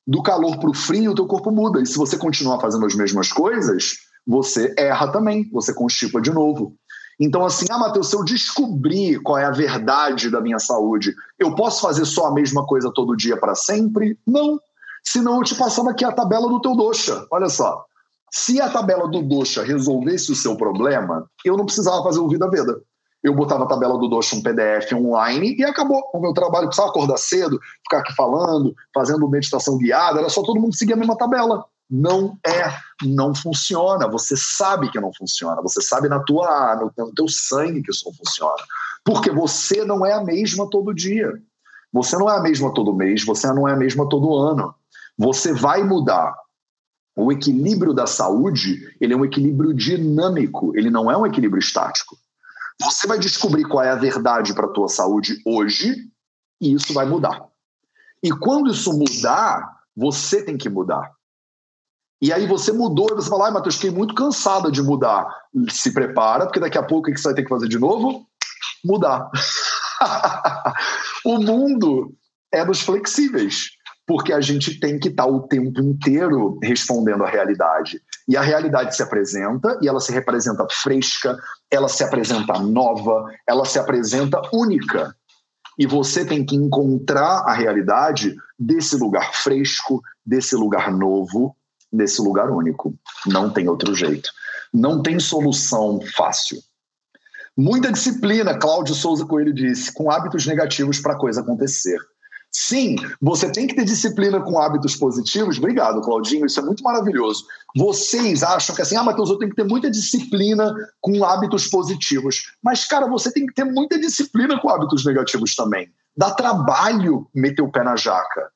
Do 0.07 0.23
calor 0.23 0.59
para 0.59 0.71
o 0.71 0.75
frio, 0.75 1.13
o 1.13 1.15
teu 1.15 1.27
corpo 1.27 1.51
muda. 1.51 1.81
E 1.81 1.87
se 1.87 1.97
você 1.97 2.19
continuar 2.19 2.61
fazendo 2.61 2.85
as 2.85 2.95
mesmas 2.95 3.33
coisas, 3.33 3.99
você 4.27 4.75
erra 4.77 5.11
também, 5.13 5.49
você 5.51 5.73
constipa 5.73 6.21
de 6.21 6.31
novo. 6.31 6.75
Então, 7.21 7.45
assim, 7.45 7.67
ah, 7.71 7.79
Matheus, 7.79 8.11
se 8.11 8.17
eu 8.17 8.25
descobrir 8.25 9.21
qual 9.23 9.39
é 9.39 9.45
a 9.45 9.51
verdade 9.51 10.29
da 10.29 10.41
minha 10.41 10.59
saúde, 10.59 11.15
eu 11.39 11.55
posso 11.55 11.81
fazer 11.81 12.05
só 12.05 12.27
a 12.27 12.35
mesma 12.35 12.67
coisa 12.67 12.91
todo 12.93 13.17
dia 13.17 13.37
para 13.37 13.55
sempre? 13.55 14.19
Não. 14.27 14.59
Senão 15.05 15.37
eu 15.37 15.45
te 15.45 15.55
passava 15.55 15.91
aqui 15.91 16.05
a 16.05 16.13
tabela 16.13 16.49
do 16.49 16.61
teu 16.61 16.75
doxa. 16.75 17.25
Olha 17.31 17.49
só. 17.49 17.85
Se 18.31 18.61
a 18.61 18.71
tabela 18.71 19.09
do 19.09 19.23
doxa 19.23 19.63
resolvesse 19.63 20.33
o 20.33 20.35
seu 20.35 20.57
problema, 20.57 21.29
eu 21.45 21.57
não 21.57 21.67
precisava 21.67 22.03
fazer 22.03 22.19
o 22.19 22.29
Vida 22.29 22.49
Veda 22.49 22.81
eu 23.23 23.35
botava 23.35 23.65
a 23.65 23.69
tabela 23.69 23.97
do 23.99 24.09
Doxa 24.09 24.35
um 24.35 24.43
PDF 24.43 24.93
online 24.95 25.55
e 25.57 25.65
acabou 25.65 26.03
o 26.13 26.21
meu 26.21 26.33
trabalho. 26.33 26.67
Precisava 26.67 26.91
acordar 26.91 27.17
cedo, 27.17 27.61
ficar 27.85 27.99
aqui 27.99 28.13
falando, 28.15 28.75
fazendo 28.93 29.29
meditação 29.29 29.79
guiada, 29.79 30.19
era 30.19 30.29
só 30.29 30.43
todo 30.43 30.61
mundo 30.61 30.75
seguir 30.75 30.95
a 30.95 30.97
mesma 30.97 31.17
tabela. 31.17 31.65
Não 31.89 32.37
é, 32.45 32.75
não 33.05 33.35
funciona. 33.35 34.09
Você 34.09 34.35
sabe 34.37 34.91
que 34.91 35.01
não 35.01 35.13
funciona. 35.13 35.61
Você 35.63 35.81
sabe 35.81 36.09
na 36.09 36.21
tua, 36.21 36.91
no 36.97 37.13
teu 37.13 37.29
sangue 37.29 37.83
que 37.83 37.91
isso 37.91 38.07
não 38.07 38.15
funciona. 38.15 38.63
Porque 39.05 39.31
você 39.31 39.85
não 39.85 40.05
é 40.05 40.13
a 40.13 40.25
mesma 40.25 40.69
todo 40.69 40.95
dia. 40.95 41.33
Você 41.93 42.17
não 42.17 42.29
é 42.29 42.37
a 42.39 42.41
mesma 42.41 42.73
todo 42.73 42.95
mês, 42.95 43.25
você 43.25 43.47
não 43.53 43.69
é 43.69 43.73
a 43.73 43.77
mesma 43.77 44.09
todo 44.09 44.35
ano. 44.35 44.75
Você 45.19 45.53
vai 45.53 45.85
mudar. 45.85 46.35
O 47.15 47.31
equilíbrio 47.31 47.93
da 47.93 48.07
saúde, 48.07 48.97
ele 48.99 49.13
é 49.13 49.17
um 49.17 49.25
equilíbrio 49.25 49.75
dinâmico, 49.75 50.75
ele 50.75 50.91
não 50.91 51.11
é 51.11 51.17
um 51.17 51.27
equilíbrio 51.27 51.61
estático. 51.61 52.17
Você 52.85 53.07
vai 53.07 53.19
descobrir 53.19 53.65
qual 53.65 53.85
é 53.85 53.91
a 53.91 53.97
verdade 53.97 54.55
para 54.55 54.67
a 54.67 54.73
tua 54.73 54.89
saúde 54.89 55.41
hoje 55.45 56.11
e 56.61 56.75
isso 56.75 56.93
vai 56.95 57.07
mudar. 57.07 57.45
E 58.23 58.31
quando 58.31 58.71
isso 58.71 58.93
mudar, 58.97 59.81
você 59.97 60.45
tem 60.45 60.57
que 60.57 60.69
mudar. 60.69 61.11
E 62.21 62.33
aí 62.33 62.47
você 62.47 62.71
mudou 62.71 63.09
e 63.11 63.15
você 63.15 63.29
fala, 63.29 63.47
ai, 63.47 63.51
Matheus, 63.51 63.75
fiquei 63.75 63.91
muito 63.91 64.15
cansada 64.15 64.71
de 64.71 64.81
mudar. 64.81 65.27
Se 65.71 65.93
prepara, 65.93 66.47
porque 66.47 66.61
daqui 66.61 66.79
a 66.79 66.83
pouco 66.83 67.11
o 67.11 67.13
que 67.13 67.19
você 67.19 67.29
vai 67.29 67.35
ter 67.35 67.43
que 67.43 67.49
fazer 67.49 67.67
de 67.67 67.81
novo? 67.81 68.25
Mudar. 68.85 69.29
o 71.25 71.39
mundo 71.39 72.15
é 72.53 72.65
dos 72.65 72.81
flexíveis, 72.81 73.71
porque 74.07 74.33
a 74.33 74.41
gente 74.41 74.79
tem 74.79 75.01
que 75.01 75.09
estar 75.09 75.27
o 75.27 75.49
tempo 75.49 75.81
inteiro 75.81 76.61
respondendo 76.63 77.25
à 77.25 77.29
realidade. 77.29 78.01
E 78.29 78.37
a 78.37 78.43
realidade 78.43 78.95
se 78.95 79.03
apresenta 79.03 79.79
e 79.83 79.89
ela 79.89 80.01
se 80.01 80.13
representa 80.13 80.67
fresca, 80.71 81.37
ela 81.71 81.89
se 81.89 82.05
apresenta 82.05 82.59
nova, 82.59 83.25
ela 83.47 83.65
se 83.65 83.79
apresenta 83.79 84.41
única. 84.53 85.15
E 85.79 85.87
você 85.87 86.25
tem 86.25 86.45
que 86.45 86.55
encontrar 86.55 87.45
a 87.47 87.53
realidade 87.53 88.37
desse 88.59 88.97
lugar 88.97 89.35
fresco, 89.35 90.01
desse 90.25 90.55
lugar 90.55 90.93
novo, 90.93 91.57
desse 91.93 92.21
lugar 92.21 92.51
único. 92.51 92.95
Não 93.27 93.51
tem 93.51 93.69
outro 93.69 93.95
jeito. 93.95 94.31
Não 94.73 95.03
tem 95.03 95.19
solução 95.19 96.01
fácil. 96.17 96.59
Muita 97.57 97.93
disciplina, 97.93 98.59
Cláudio 98.59 98.95
Souza 98.95 99.27
Coelho 99.27 99.53
disse, 99.53 99.93
com 99.93 100.11
hábitos 100.11 100.47
negativos 100.47 101.01
para 101.01 101.13
a 101.13 101.19
coisa 101.19 101.43
acontecer. 101.43 101.99
Sim, 102.55 102.97
você 103.19 103.51
tem 103.51 103.67
que 103.67 103.75
ter 103.75 103.85
disciplina 103.85 104.39
com 104.39 104.61
hábitos 104.61 104.95
positivos. 104.95 105.57
Obrigado, 105.57 106.03
Claudinho, 106.03 106.45
isso 106.45 106.61
é 106.61 106.63
muito 106.63 106.85
maravilhoso. 106.85 107.47
Vocês 107.75 108.43
acham 108.43 108.77
que 108.77 108.83
assim, 108.83 108.95
ah, 108.95 109.03
Matheus, 109.03 109.31
eu 109.31 109.39
tenho 109.39 109.51
que 109.51 109.57
ter 109.57 109.65
muita 109.65 109.91
disciplina 109.91 110.71
com 111.01 111.25
hábitos 111.25 111.67
positivos. 111.67 112.53
Mas, 112.63 112.85
cara, 112.85 113.07
você 113.09 113.33
tem 113.33 113.47
que 113.47 113.55
ter 113.55 113.65
muita 113.65 113.99
disciplina 113.99 114.61
com 114.61 114.69
hábitos 114.69 115.03
negativos 115.07 115.57
também. 115.57 115.91
Dá 116.15 116.31
trabalho 116.33 117.27
meter 117.35 117.63
o 117.63 117.73
pé 117.73 117.83
na 117.83 117.97
jaca. 117.97 118.51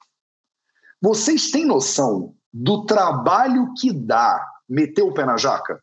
Vocês 1.00 1.50
têm 1.50 1.64
noção 1.64 2.34
do 2.52 2.84
trabalho 2.84 3.72
que 3.80 3.94
dá 3.94 4.46
meter 4.68 5.02
o 5.02 5.14
pé 5.14 5.24
na 5.24 5.38
jaca? 5.38 5.80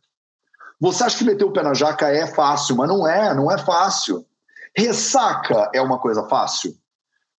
Você 0.79 1.03
acha 1.03 1.17
que 1.17 1.23
meter 1.23 1.45
o 1.45 1.51
pé 1.51 1.63
na 1.63 1.73
jaca 1.73 2.09
é 2.09 2.27
fácil, 2.27 2.75
mas 2.75 2.87
não 2.87 3.07
é, 3.07 3.33
não 3.33 3.51
é 3.51 3.57
fácil. 3.57 4.23
Ressaca 4.77 5.71
é 5.73 5.81
uma 5.81 5.97
coisa 5.97 6.27
fácil? 6.27 6.75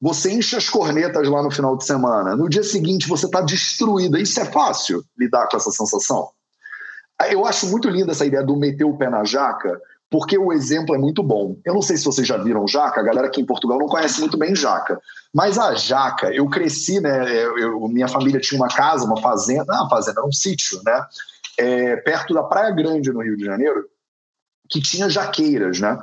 Você 0.05 0.31
enche 0.31 0.55
as 0.55 0.69
cornetas 0.69 1.27
lá 1.31 1.43
no 1.43 1.51
final 1.51 1.79
de 1.79 1.87
semana. 1.87 2.37
No 2.37 2.47
dia 2.47 2.63
seguinte 2.63 3.09
você 3.09 3.25
está 3.25 3.41
destruída. 3.41 4.21
Isso 4.21 4.39
é 4.39 4.45
fácil 4.45 5.03
lidar 5.19 5.49
com 5.49 5.57
essa 5.57 5.71
sensação? 5.71 6.29
Eu 7.31 7.47
acho 7.47 7.67
muito 7.69 7.89
linda 7.89 8.13
essa 8.13 8.27
ideia 8.27 8.45
do 8.45 8.55
meter 8.55 8.85
o 8.85 8.99
pé 8.99 9.09
na 9.09 9.25
jaca, 9.25 9.81
porque 10.11 10.37
o 10.37 10.53
exemplo 10.53 10.95
é 10.95 10.99
muito 10.99 11.23
bom. 11.23 11.57
Eu 11.65 11.73
não 11.73 11.81
sei 11.81 11.97
se 11.97 12.05
vocês 12.05 12.29
já 12.29 12.37
viram 12.37 12.69
jaca, 12.69 13.01
a 13.01 13.03
galera 13.03 13.29
aqui 13.29 13.41
em 13.41 13.47
Portugal 13.47 13.79
não 13.79 13.87
conhece 13.87 14.21
muito 14.21 14.37
bem 14.37 14.55
jaca. 14.55 15.01
Mas 15.33 15.59
a 15.59 15.75
jaca, 15.75 16.31
eu 16.35 16.51
cresci, 16.51 17.01
né? 17.01 17.43
Eu, 17.57 17.81
minha 17.89 18.07
família 18.07 18.39
tinha 18.39 18.61
uma 18.61 18.69
casa, 18.69 19.07
uma 19.07 19.23
fazenda, 19.23 19.65
não, 19.67 19.85
uma 19.85 19.89
fazenda, 19.89 20.23
um 20.23 20.33
sítio, 20.33 20.83
né? 20.85 21.03
É, 21.57 21.97
perto 21.97 22.35
da 22.35 22.43
Praia 22.43 22.71
Grande, 22.73 23.11
no 23.11 23.23
Rio 23.23 23.39
de 23.39 23.45
Janeiro, 23.47 23.87
que 24.69 24.83
tinha 24.83 25.09
jaqueiras, 25.09 25.81
né? 25.81 25.99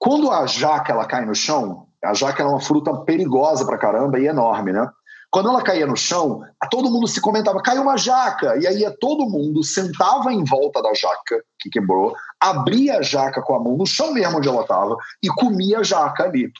Quando 0.00 0.32
a 0.32 0.44
jaca 0.46 0.92
ela 0.92 1.06
cai 1.06 1.24
no 1.24 1.34
chão, 1.34 1.87
a 2.04 2.14
jaca 2.14 2.42
era 2.42 2.50
uma 2.50 2.60
fruta 2.60 2.94
perigosa 3.02 3.64
pra 3.64 3.78
caramba 3.78 4.18
e 4.18 4.26
enorme, 4.26 4.72
né? 4.72 4.88
Quando 5.30 5.50
ela 5.50 5.62
caía 5.62 5.86
no 5.86 5.96
chão, 5.96 6.42
todo 6.70 6.90
mundo 6.90 7.06
se 7.06 7.20
comentava: 7.20 7.60
caiu 7.60 7.82
uma 7.82 7.98
jaca. 7.98 8.56
E 8.58 8.66
aí 8.66 8.90
todo 8.98 9.28
mundo 9.28 9.62
sentava 9.62 10.32
em 10.32 10.42
volta 10.44 10.82
da 10.82 10.94
jaca 10.94 11.42
que 11.58 11.68
quebrou, 11.68 12.14
abria 12.40 12.98
a 12.98 13.02
jaca 13.02 13.42
com 13.42 13.54
a 13.54 13.60
mão 13.60 13.76
no 13.76 13.86
chão 13.86 14.12
mesmo 14.12 14.38
onde 14.38 14.48
ela 14.48 14.62
estava 14.62 14.96
e 15.22 15.28
comia 15.28 15.80
a 15.80 15.82
jaca 15.82 16.24
ali. 16.24 16.50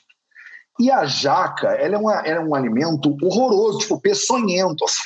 E 0.79 0.91
a 0.91 1.05
jaca, 1.07 1.69
ela 1.69 1.97
é, 1.97 1.99
uma, 1.99 2.15
ela 2.21 2.41
é 2.41 2.45
um 2.45 2.55
alimento 2.55 3.17
horroroso, 3.23 3.79
tipo 3.79 4.01
peçonhento, 4.01 4.85
assim, 4.85 5.01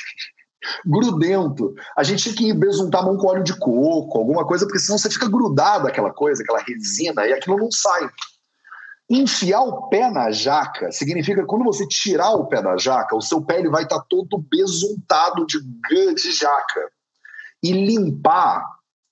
grudento. 0.85 1.73
A 1.97 2.03
gente 2.03 2.35
tinha 2.35 2.53
que 2.53 2.59
besuntar 2.59 3.01
a 3.01 3.05
mão 3.05 3.17
com 3.17 3.27
óleo 3.27 3.43
de 3.43 3.57
coco, 3.57 4.19
alguma 4.19 4.45
coisa, 4.45 4.65
porque 4.65 4.77
senão 4.77 4.99
você 4.99 5.09
fica 5.09 5.27
grudado 5.27 5.87
aquela 5.87 6.13
coisa, 6.13 6.43
aquela 6.43 6.59
resina, 6.59 7.25
e 7.25 7.33
aquilo 7.33 7.57
não 7.57 7.71
sai. 7.71 8.07
Enfiar 9.15 9.61
o 9.61 9.89
pé 9.89 10.09
na 10.09 10.31
jaca 10.31 10.91
significa 10.91 11.41
que 11.41 11.47
quando 11.47 11.65
você 11.65 11.87
tirar 11.87 12.31
o 12.31 12.47
pé 12.47 12.63
da 12.63 12.75
jaca, 12.77 13.15
o 13.15 13.21
seu 13.21 13.43
pé 13.43 13.59
ele 13.59 13.69
vai 13.69 13.83
estar 13.83 13.99
tá 13.99 14.05
todo 14.09 14.43
besuntado 14.49 15.45
de, 15.45 15.59
de 16.15 16.31
jaca. 16.31 16.89
E 17.61 17.71
limpar 17.71 18.65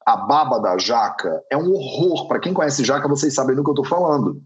a 0.03 0.17
baba 0.17 0.59
da 0.59 0.75
jaca 0.79 1.43
é 1.51 1.55
um 1.55 1.71
horror. 1.71 2.27
Para 2.27 2.39
quem 2.39 2.51
conhece 2.51 2.83
jaca, 2.83 3.07
vocês 3.07 3.35
sabem 3.35 3.55
do 3.55 3.63
que 3.63 3.69
eu 3.69 3.73
estou 3.73 3.85
falando. 3.85 4.41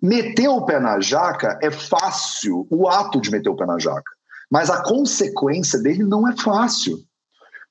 Meter 0.00 0.48
o 0.48 0.64
pé 0.64 0.80
na 0.80 1.00
jaca 1.00 1.58
é 1.62 1.70
fácil, 1.70 2.66
o 2.70 2.88
ato 2.88 3.20
de 3.20 3.30
meter 3.30 3.50
o 3.50 3.56
pé 3.56 3.66
na 3.66 3.78
jaca. 3.78 4.10
Mas 4.50 4.70
a 4.70 4.82
consequência 4.82 5.78
dele 5.82 6.02
não 6.02 6.26
é 6.26 6.34
fácil. 6.34 6.96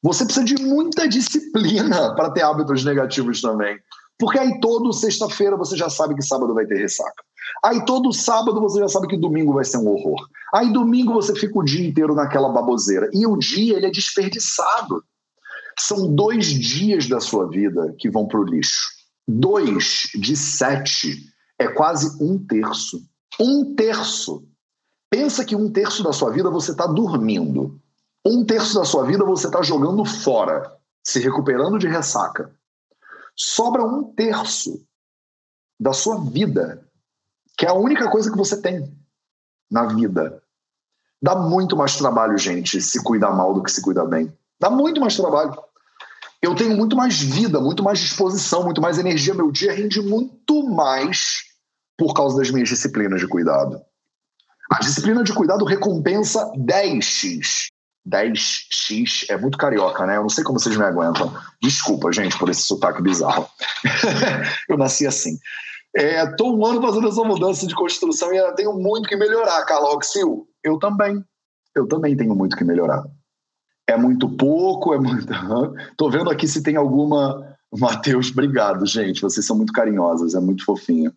Você 0.03 0.23
precisa 0.23 0.45
de 0.45 0.61
muita 0.61 1.07
disciplina 1.07 2.13
para 2.13 2.29
ter 2.29 2.43
hábitos 2.43 2.85
negativos 2.85 3.41
também. 3.41 3.75
Porque 4.17 4.39
aí 4.39 4.59
todo 4.59 4.93
sexta-feira 4.93 5.57
você 5.57 5.75
já 5.75 5.89
sabe 5.89 6.15
que 6.15 6.21
sábado 6.21 6.53
vai 6.53 6.65
ter 6.65 6.77
ressaca. 6.77 7.23
Aí 7.63 7.83
todo 7.85 8.13
sábado 8.13 8.59
você 8.61 8.79
já 8.79 8.87
sabe 8.87 9.07
que 9.07 9.17
domingo 9.17 9.53
vai 9.53 9.65
ser 9.65 9.77
um 9.77 9.87
horror. 9.87 10.27
Aí 10.53 10.71
domingo 10.71 11.13
você 11.13 11.35
fica 11.35 11.59
o 11.59 11.63
dia 11.63 11.85
inteiro 11.85 12.15
naquela 12.15 12.49
baboseira. 12.49 13.09
E 13.13 13.27
o 13.27 13.37
dia 13.37 13.75
ele 13.75 13.87
é 13.87 13.91
desperdiçado. 13.91 15.03
São 15.77 16.13
dois 16.13 16.45
dias 16.47 17.07
da 17.07 17.19
sua 17.19 17.49
vida 17.49 17.93
que 17.99 18.09
vão 18.09 18.27
para 18.27 18.39
o 18.39 18.45
lixo. 18.45 18.89
Dois 19.27 20.09
de 20.15 20.35
sete 20.37 21.25
é 21.59 21.67
quase 21.67 22.23
um 22.23 22.37
terço. 22.37 23.01
Um 23.39 23.75
terço. 23.75 24.47
Pensa 25.09 25.43
que 25.43 25.55
um 25.55 25.69
terço 25.69 26.03
da 26.03 26.13
sua 26.13 26.31
vida 26.31 26.49
você 26.49 26.71
está 26.71 26.87
dormindo. 26.87 27.77
Um 28.25 28.45
terço 28.45 28.75
da 28.75 28.85
sua 28.85 29.05
vida 29.05 29.25
você 29.25 29.47
está 29.47 29.61
jogando 29.61 30.05
fora, 30.05 30.71
se 31.03 31.19
recuperando 31.19 31.77
de 31.77 31.87
ressaca 31.87 32.51
sobra 33.35 33.83
um 33.83 34.13
terço 34.13 34.85
da 35.79 35.93
sua 35.93 36.19
vida, 36.21 36.87
que 37.57 37.65
é 37.65 37.69
a 37.69 37.73
única 37.73 38.09
coisa 38.09 38.31
que 38.31 38.37
você 38.37 38.61
tem 38.61 38.97
na 39.69 39.85
vida. 39.85 40.41
Dá 41.21 41.35
muito 41.35 41.75
mais 41.75 41.97
trabalho, 41.97 42.37
gente, 42.37 42.81
se 42.81 43.03
cuidar 43.03 43.31
mal 43.31 43.53
do 43.53 43.63
que 43.63 43.71
se 43.71 43.81
cuidar 43.81 44.05
bem. 44.05 44.31
Dá 44.59 44.69
muito 44.69 45.01
mais 45.01 45.15
trabalho. 45.15 45.57
Eu 46.41 46.55
tenho 46.55 46.75
muito 46.77 46.95
mais 46.95 47.19
vida, 47.19 47.59
muito 47.59 47.83
mais 47.83 47.99
disposição, 47.99 48.63
muito 48.63 48.81
mais 48.81 48.97
energia. 48.97 49.33
Meu 49.33 49.51
dia 49.51 49.73
rende 49.73 50.01
muito 50.01 50.63
mais 50.63 51.43
por 51.97 52.13
causa 52.13 52.37
das 52.37 52.51
minhas 52.51 52.69
disciplinas 52.69 53.19
de 53.19 53.27
cuidado. 53.27 53.81
A 54.71 54.79
disciplina 54.79 55.23
de 55.23 55.33
cuidado 55.33 55.65
recompensa 55.65 56.51
10x 56.53 57.69
10x 58.07 59.25
é 59.29 59.37
muito 59.37 59.57
carioca, 59.57 60.05
né? 60.05 60.17
Eu 60.17 60.21
não 60.21 60.29
sei 60.29 60.43
como 60.43 60.59
vocês 60.59 60.77
me 60.77 60.83
aguentam. 60.83 61.33
Desculpa, 61.61 62.11
gente, 62.11 62.37
por 62.37 62.49
esse 62.49 62.61
sotaque 62.61 63.01
bizarro. 63.01 63.47
eu 64.69 64.77
nasci 64.77 65.07
assim. 65.07 65.37
Estou 65.95 66.53
é, 66.53 66.55
um 66.55 66.65
ano 66.65 66.81
fazendo 66.81 67.07
essa 67.07 67.23
mudança 67.23 67.65
de 67.65 67.73
construção 67.73 68.33
e 68.33 68.55
tenho 68.55 68.73
muito 68.73 69.07
que 69.07 69.15
melhorar, 69.15 69.65
Carla 69.65 69.93
Roxil. 69.93 70.47
Eu 70.63 70.77
também. 70.77 71.23
Eu 71.75 71.87
também 71.87 72.15
tenho 72.15 72.35
muito 72.35 72.55
que 72.55 72.63
melhorar. 72.63 73.03
É 73.87 73.97
muito 73.97 74.29
pouco, 74.29 74.93
é 74.93 74.99
muito. 74.99 75.31
Estou 75.91 76.11
vendo 76.11 76.29
aqui 76.29 76.47
se 76.47 76.61
tem 76.61 76.75
alguma. 76.75 77.55
Matheus, 77.73 78.29
obrigado, 78.31 78.85
gente. 78.85 79.21
Vocês 79.21 79.45
são 79.45 79.55
muito 79.55 79.73
carinhosas, 79.73 80.35
é 80.35 80.39
muito 80.39 80.63
fofinho. 80.63 81.11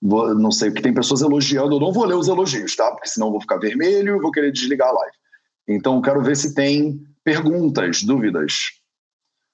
Vou, 0.00 0.34
não 0.34 0.50
sei, 0.50 0.70
porque 0.70 0.82
tem 0.82 0.94
pessoas 0.94 1.22
elogiando. 1.22 1.76
Eu 1.76 1.80
não 1.80 1.92
vou 1.92 2.04
ler 2.04 2.16
os 2.16 2.28
elogios, 2.28 2.74
tá? 2.74 2.90
Porque 2.90 3.08
senão 3.08 3.28
eu 3.28 3.32
vou 3.32 3.40
ficar 3.40 3.58
vermelho 3.58 4.16
e 4.16 4.20
vou 4.20 4.32
querer 4.32 4.50
desligar 4.50 4.88
a 4.88 4.92
live. 4.92 5.21
Então, 5.68 6.00
quero 6.02 6.22
ver 6.22 6.36
se 6.36 6.54
tem 6.54 7.00
perguntas, 7.24 8.02
dúvidas. 8.02 8.72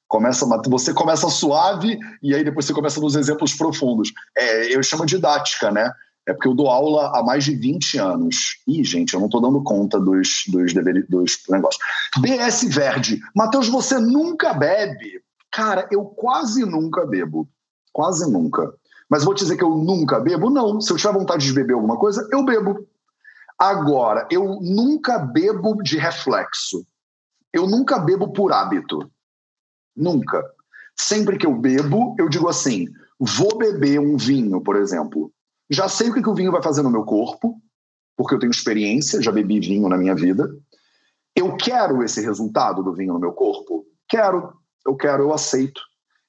Começa, 0.09 0.47
você 0.69 0.95
começa 0.95 1.29
suave 1.29 1.99
e 2.23 2.35
aí 2.35 2.43
depois 2.43 2.65
você 2.65 2.73
começa 2.73 3.01
nos 3.01 3.15
exemplos 3.15 3.55
profundos. 3.55 4.11
É, 4.37 4.75
eu 4.75 4.83
chamo 4.83 5.05
didática, 5.05 5.71
né? 5.71 5.93
É 6.27 6.33
porque 6.33 6.49
eu 6.49 6.55
dou 6.55 6.69
aula 6.69 7.11
há 7.19 7.23
mais 7.23 7.45
de 7.45 7.55
20 7.55 7.99
anos. 7.99 8.59
Ih, 8.67 8.85
gente, 8.85 9.15
eu 9.15 9.21
não 9.21 9.29
estou 9.29 9.41
dando 9.41 9.63
conta 9.63 9.99
dos, 9.99 10.45
dos, 10.49 10.75
dos 11.09 11.43
negócios. 11.49 11.83
BS 12.21 12.65
Verde. 12.75 13.21
Matheus, 13.35 13.69
você 13.69 13.99
nunca 13.99 14.53
bebe? 14.53 15.23
Cara, 15.51 15.89
eu 15.91 16.05
quase 16.05 16.65
nunca 16.67 17.07
bebo. 17.07 17.49
Quase 17.93 18.31
nunca. 18.31 18.75
Mas 19.09 19.25
vou 19.25 19.35
te 19.35 19.39
dizer 19.39 19.57
que 19.57 19.65
eu 19.65 19.75
nunca 19.75 20.21
bebo? 20.21 20.51
Não. 20.51 20.81
Se 20.81 20.93
eu 20.93 20.97
tiver 20.97 21.13
vontade 21.13 21.47
de 21.47 21.53
beber 21.53 21.73
alguma 21.73 21.97
coisa, 21.97 22.27
eu 22.31 22.45
bebo. 22.45 22.87
Agora, 23.59 24.27
eu 24.31 24.61
nunca 24.61 25.19
bebo 25.19 25.83
de 25.83 25.99
reflexo. 25.99 26.87
Eu 27.53 27.67
nunca 27.67 27.99
bebo 27.99 28.33
por 28.33 28.53
hábito. 28.53 29.11
Nunca. 29.97 30.45
Sempre 30.97 31.37
que 31.37 31.47
eu 31.47 31.55
bebo, 31.55 32.15
eu 32.19 32.29
digo 32.29 32.49
assim: 32.49 32.87
vou 33.19 33.59
beber 33.59 33.99
um 33.99 34.17
vinho, 34.17 34.61
por 34.61 34.77
exemplo. 34.77 35.33
Já 35.69 35.89
sei 35.89 36.11
o 36.11 36.15
que, 36.15 36.23
que 36.23 36.29
o 36.29 36.35
vinho 36.35 36.53
vai 36.53 36.63
fazer 36.63 36.83
no 36.83 36.91
meu 36.91 37.05
corpo, 37.05 37.61
porque 38.17 38.35
eu 38.35 38.39
tenho 38.39 38.51
experiência, 38.51 39.21
já 39.21 39.33
bebi 39.33 39.59
vinho 39.59 39.89
na 39.89 39.99
minha 39.99 40.15
vida. 40.15 40.49
Eu 41.35 41.57
quero 41.57 42.03
esse 42.03 42.21
resultado 42.21 42.83
do 42.83 42.95
vinho 42.95 43.13
no 43.13 43.21
meu 43.21 43.33
corpo? 43.33 43.85
Quero. 44.09 44.53
Eu 44.87 44.97
quero, 44.97 45.25
eu 45.25 45.33
aceito. 45.33 45.81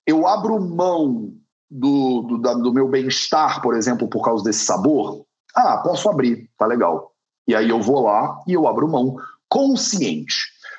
Eu 0.05 0.27
abro 0.27 0.59
mão 0.59 1.33
do, 1.69 2.21
do, 2.23 2.37
do 2.37 2.73
meu 2.73 2.87
bem-estar, 2.87 3.61
por 3.61 3.75
exemplo, 3.75 4.07
por 4.07 4.23
causa 4.23 4.43
desse 4.43 4.65
sabor? 4.65 5.25
Ah, 5.55 5.77
posso 5.77 6.09
abrir, 6.09 6.49
tá 6.57 6.65
legal. 6.65 7.11
E 7.49 7.55
aí 7.55 7.67
eu 7.67 7.81
vou 7.81 8.03
lá 8.03 8.43
e 8.47 8.53
eu 8.53 8.67
abro 8.67 8.87
mão 8.87 9.15
consciente. 9.49 10.35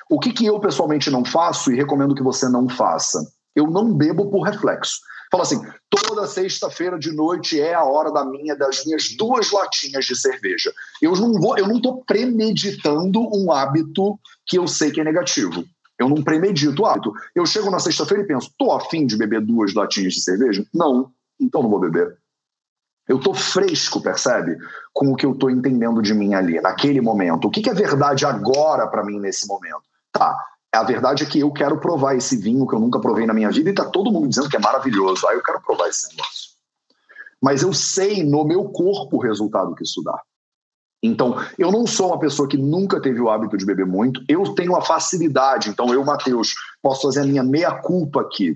O 0.09 0.17
que, 0.17 0.31
que 0.31 0.45
eu 0.45 0.57
pessoalmente 0.57 1.11
não 1.11 1.25
faço 1.25 1.69
e 1.69 1.75
recomendo 1.75 2.15
que 2.15 2.23
você 2.23 2.47
não 2.47 2.69
faça? 2.69 3.19
Eu 3.53 3.67
não 3.67 3.93
bebo 3.93 4.31
por 4.31 4.43
reflexo. 4.43 5.01
Fala 5.29 5.43
assim, 5.43 5.61
toda 5.89 6.25
sexta-feira 6.25 6.97
de 6.97 7.11
noite 7.11 7.59
é 7.59 7.73
a 7.73 7.83
hora 7.83 8.09
da 8.09 8.23
minha 8.23 8.55
das 8.55 8.85
minhas 8.85 9.13
duas 9.17 9.51
latinhas 9.51 10.05
de 10.05 10.15
cerveja. 10.15 10.71
Eu 11.01 11.11
não 11.17 11.33
vou, 11.41 11.57
eu 11.57 11.67
não 11.67 11.75
estou 11.75 12.05
premeditando 12.05 13.19
um 13.19 13.51
hábito 13.51 14.17
que 14.45 14.57
eu 14.57 14.65
sei 14.65 14.91
que 14.91 15.01
é 15.01 15.03
negativo. 15.03 15.65
Eu 15.99 16.07
não 16.07 16.23
premedito 16.23 16.83
o 16.83 16.85
hábito. 16.85 17.11
Eu 17.35 17.45
chego 17.45 17.69
na 17.69 17.79
sexta-feira 17.79 18.23
e 18.23 18.27
penso, 18.27 18.49
tô 18.57 18.71
afim 18.71 19.05
de 19.05 19.17
beber 19.17 19.41
duas 19.41 19.73
latinhas 19.73 20.13
de 20.13 20.21
cerveja? 20.21 20.65
Não, 20.73 21.11
então 21.37 21.61
não 21.61 21.69
vou 21.69 21.81
beber. 21.81 22.17
Eu 23.11 23.19
tô 23.19 23.33
fresco, 23.33 23.99
percebe? 23.99 24.57
Com 24.93 25.11
o 25.11 25.15
que 25.17 25.25
eu 25.25 25.35
tô 25.35 25.49
entendendo 25.49 26.01
de 26.01 26.13
mim 26.13 26.33
ali, 26.33 26.61
naquele 26.61 27.01
momento. 27.01 27.45
O 27.45 27.51
que, 27.51 27.61
que 27.61 27.69
é 27.69 27.73
verdade 27.73 28.25
agora 28.25 28.87
para 28.87 29.03
mim 29.03 29.19
nesse 29.19 29.45
momento? 29.45 29.83
Tá, 30.13 30.33
a 30.73 30.81
verdade 30.81 31.23
é 31.23 31.25
que 31.25 31.41
eu 31.41 31.51
quero 31.51 31.77
provar 31.77 32.15
esse 32.15 32.37
vinho 32.37 32.65
que 32.65 32.73
eu 32.73 32.79
nunca 32.79 33.01
provei 33.01 33.25
na 33.25 33.33
minha 33.33 33.51
vida 33.51 33.69
e 33.69 33.73
tá 33.73 33.83
todo 33.83 34.09
mundo 34.13 34.29
dizendo 34.29 34.47
que 34.47 34.55
é 34.55 34.61
maravilhoso. 34.61 35.27
Aí 35.27 35.35
eu 35.35 35.43
quero 35.43 35.59
provar 35.61 35.89
esse 35.89 36.07
negócio. 36.09 36.51
Mas 37.41 37.63
eu 37.63 37.73
sei 37.73 38.23
no 38.23 38.45
meu 38.45 38.63
corpo 38.69 39.17
o 39.17 39.21
resultado 39.21 39.75
que 39.75 39.83
isso 39.83 40.01
dá. 40.01 40.17
Então, 41.03 41.35
eu 41.59 41.69
não 41.69 41.85
sou 41.85 42.07
uma 42.07 42.19
pessoa 42.19 42.47
que 42.47 42.55
nunca 42.55 43.01
teve 43.01 43.19
o 43.19 43.29
hábito 43.29 43.57
de 43.57 43.65
beber 43.65 43.87
muito, 43.87 44.23
eu 44.29 44.55
tenho 44.55 44.73
a 44.73 44.81
facilidade. 44.81 45.69
Então, 45.69 45.93
eu, 45.93 46.05
Matheus, 46.05 46.53
posso 46.81 47.01
fazer 47.01 47.21
a 47.21 47.25
minha 47.25 47.43
meia-culpa 47.43 48.21
aqui, 48.21 48.55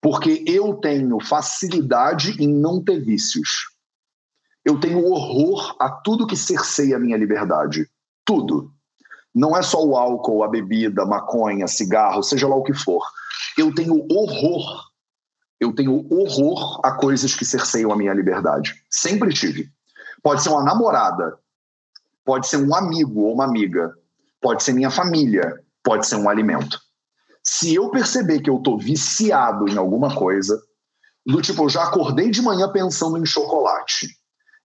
porque 0.00 0.42
eu 0.46 0.76
tenho 0.76 1.20
facilidade 1.20 2.42
em 2.42 2.48
não 2.48 2.82
ter 2.82 3.04
vícios. 3.04 3.71
Eu 4.64 4.78
tenho 4.78 5.04
horror 5.04 5.76
a 5.78 5.90
tudo 5.90 6.26
que 6.26 6.36
cerceia 6.36 6.96
a 6.96 7.00
minha 7.00 7.16
liberdade. 7.16 7.88
Tudo. 8.24 8.72
Não 9.34 9.56
é 9.56 9.62
só 9.62 9.84
o 9.84 9.96
álcool, 9.96 10.44
a 10.44 10.48
bebida, 10.48 11.04
maconha, 11.04 11.66
cigarro, 11.66 12.22
seja 12.22 12.46
lá 12.46 12.54
o 12.54 12.62
que 12.62 12.74
for. 12.74 13.04
Eu 13.56 13.74
tenho 13.74 14.06
horror. 14.10 14.84
Eu 15.58 15.74
tenho 15.74 16.06
horror 16.12 16.80
a 16.84 16.92
coisas 16.92 17.34
que 17.34 17.44
cerceiam 17.44 17.92
a 17.92 17.96
minha 17.96 18.12
liberdade. 18.12 18.74
Sempre 18.90 19.32
tive. 19.32 19.70
Pode 20.22 20.42
ser 20.42 20.50
uma 20.50 20.62
namorada, 20.62 21.38
Pode 22.24 22.46
ser 22.46 22.58
um 22.58 22.74
amigo 22.74 23.22
ou 23.22 23.34
uma 23.34 23.44
amiga, 23.44 23.92
pode 24.40 24.62
ser 24.62 24.72
minha 24.72 24.90
família, 24.90 25.60
pode 25.82 26.06
ser 26.06 26.16
um 26.16 26.28
alimento. 26.28 26.78
Se 27.42 27.74
eu 27.74 27.90
perceber 27.90 28.40
que 28.40 28.48
eu 28.48 28.58
estou 28.58 28.78
viciado 28.78 29.68
em 29.68 29.76
alguma 29.76 30.14
coisa, 30.14 30.60
do 31.26 31.42
tipo, 31.42 31.64
eu 31.64 31.68
já 31.68 31.82
acordei 31.82 32.30
de 32.30 32.40
manhã 32.40 32.70
pensando 32.70 33.18
em 33.18 33.26
chocolate. 33.26 34.08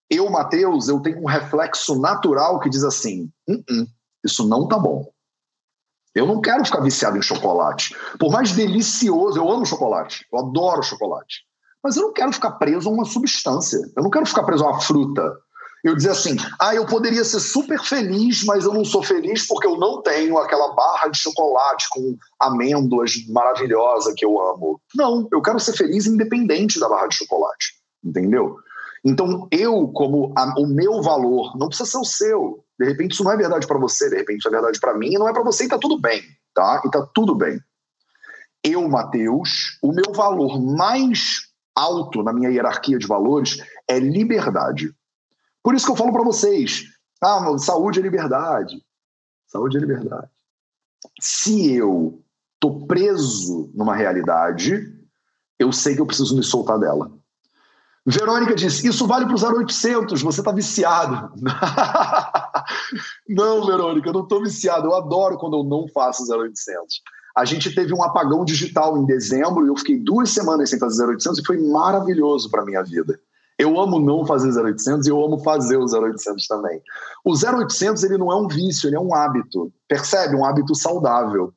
Eu, 0.10 0.30
Matheus, 0.30 0.88
eu 0.88 0.99
tenho 1.01 1.22
um 1.22 1.28
reflexo 1.28 1.99
natural 1.99 2.60
que 2.60 2.70
diz 2.70 2.84
assim: 2.84 3.30
uh 3.47 3.53
-uh, 3.53 3.88
isso 4.24 4.47
não 4.47 4.68
tá 4.68 4.78
bom. 4.78 5.10
Eu 6.16 6.26
não 6.26 6.41
quero 6.41 6.66
ficar 6.66 6.82
viciado 6.82 7.18
em 7.18 7.22
chocolate. 7.22 7.95
Por 8.20 8.32
mais 8.32 8.51
delicioso, 8.51 9.38
eu 9.38 9.51
amo 9.51 9.66
chocolate, 9.66 10.26
eu 10.32 10.39
adoro 10.39 10.82
chocolate. 10.82 11.41
Mas 11.84 11.95
eu 11.95 12.03
não 12.03 12.14
quero 12.14 12.34
ficar 12.34 12.51
preso 12.53 12.89
a 12.89 12.91
uma 12.91 13.05
substância. 13.05 13.80
Eu 13.95 14.03
não 14.03 14.10
quero 14.10 14.26
ficar 14.26 14.43
preso 14.43 14.64
a 14.64 14.72
uma 14.72 14.82
fruta 14.82 15.38
eu 15.84 15.95
dizer 15.95 16.12
assim: 16.12 16.36
ah, 16.60 16.76
eu 16.76 16.86
poderia 16.86 17.24
ser 17.24 17.39
super 17.39 17.80
feliz, 17.80 18.43
mas 18.43 18.66
eu 18.66 18.74
não 18.74 18.84
sou 18.84 19.03
feliz 19.03 19.47
porque 19.47 19.68
eu 19.68 19.78
não 19.78 20.01
tenho 20.01 20.38
aquela 20.38 20.74
barra 20.74 21.08
de 21.08 21.18
chocolate 21.18 21.88
com 21.89 22.18
amêndoas 22.39 23.14
maravilhosa 23.30 24.14
que 24.16 24.26
eu 24.26 24.39
amo. 24.39 24.82
Não, 24.95 25.28
eu 25.32 25.41
quero 25.41 25.60
ser 25.60 25.74
feliz 25.74 26.05
independente 26.05 26.80
da 26.80 26.89
barra 26.89 27.08
de 27.08 27.16
chocolate, 27.16 27.74
entendeu? 28.03 28.58
Então, 29.04 29.48
eu, 29.52 29.88
como 29.89 30.34
a, 30.38 30.60
o 30.60 30.68
meu 30.68 31.02
valor, 31.02 31.56
não 31.58 31.68
precisa 31.68 31.89
ser 31.89 31.98
o 31.98 32.06
seu. 32.06 32.64
De 32.80 32.86
repente, 32.86 33.14
isso 33.14 33.24
não 33.24 33.32
é 33.32 33.38
verdade 33.38 33.66
para 33.66 33.80
você, 33.80 34.10
de 34.10 34.18
repente, 34.18 34.39
isso 34.39 34.48
é 34.48 34.52
verdade 34.52 34.80
para 34.80 34.98
mim, 34.98 35.14
e 35.14 35.18
não 35.18 35.28
é 35.28 35.34
para 35.34 35.43
você, 35.43 35.66
e 35.66 35.70
tá 35.70 35.78
tudo 35.78 36.00
bem, 36.00 36.22
tá? 36.54 36.82
E 36.86 36.91
tá 36.91 37.08
tudo 37.14 37.36
bem. 37.36 37.60
Eu, 38.64 38.88
Mateus, 38.88 39.78
o 39.82 39.91
meu 39.91 40.14
valor 40.14 40.60
mais 40.62 41.48
alto 41.76 42.24
na 42.24 42.34
minha 42.34 42.50
hierarquia 42.50 42.98
de 42.98 43.08
valores 43.08 43.64
é 43.88 44.00
liberdade. 44.00 44.91
Por 45.64 45.76
isso 45.76 45.86
que 45.86 45.91
eu 45.91 45.95
falo 45.95 46.12
para 46.12 46.24
vocês: 46.24 46.84
ah, 47.22 47.58
saúde 47.58 48.00
é 48.00 48.04
liberdade. 48.04 48.82
Saúde 49.48 49.78
é 49.78 49.80
liberdade. 49.80 50.30
Se 51.22 51.74
eu 51.74 52.22
tô 52.60 52.86
preso 52.86 53.72
numa 53.74 53.95
realidade, 53.95 54.93
eu 55.60 55.72
sei 55.72 55.95
que 55.95 56.02
eu 56.02 56.06
preciso 56.06 56.36
me 56.36 56.43
soltar 56.43 56.80
dela. 56.80 57.12
Verônica 58.10 58.55
disse: 58.55 58.88
Isso 58.88 59.05
vale 59.05 59.26
para 59.26 59.36
os 59.36 59.43
0800, 59.43 60.22
você 60.22 60.39
está 60.39 60.53
viciado. 60.53 61.30
não, 63.28 63.66
Verônica, 63.66 64.08
eu 64.08 64.14
não 64.14 64.24
estou 64.24 64.41
viciado. 64.41 64.88
Eu 64.88 64.95
adoro 64.95 65.38
quando 65.38 65.58
eu 65.58 65.64
não 65.66 65.89
faço 65.89 66.24
0800. 66.24 67.01
A 67.36 67.43
gente 67.43 67.76
teve 67.76 67.93
um 67.93 68.01
apagão 68.01 68.45
digital 68.45 68.97
em 68.97 69.05
dezembro 69.05 69.66
e 69.66 69.68
eu 69.68 69.76
fiquei 69.76 69.99
duas 69.99 70.30
semanas 70.32 70.70
sem 70.70 70.80
fazer 70.80 71.05
0800 71.05 71.39
e 71.39 71.45
foi 71.45 71.58
maravilhoso 71.58 72.49
para 72.49 72.64
minha 72.64 72.82
vida. 72.82 73.20
Eu 73.60 73.78
amo 73.78 73.99
não 73.99 74.26
fazer 74.26 74.58
0800 74.58 75.05
e 75.05 75.10
eu 75.10 75.24
amo 75.24 75.39
fazer 75.39 75.76
o 75.76 75.84
0800 75.84 76.47
também. 76.47 76.82
O 77.26 77.34
0800 77.34 78.03
ele 78.05 78.18
não 78.18 78.32
é 78.32 78.36
um 78.38 78.47
vício, 78.47 78.88
ele 78.88 78.95
é 78.95 78.99
um 78.99 79.14
hábito. 79.14 79.72
Percebe? 79.86 80.36
Um 80.36 80.45
hábito 80.45 80.74
saudável. 80.74 81.53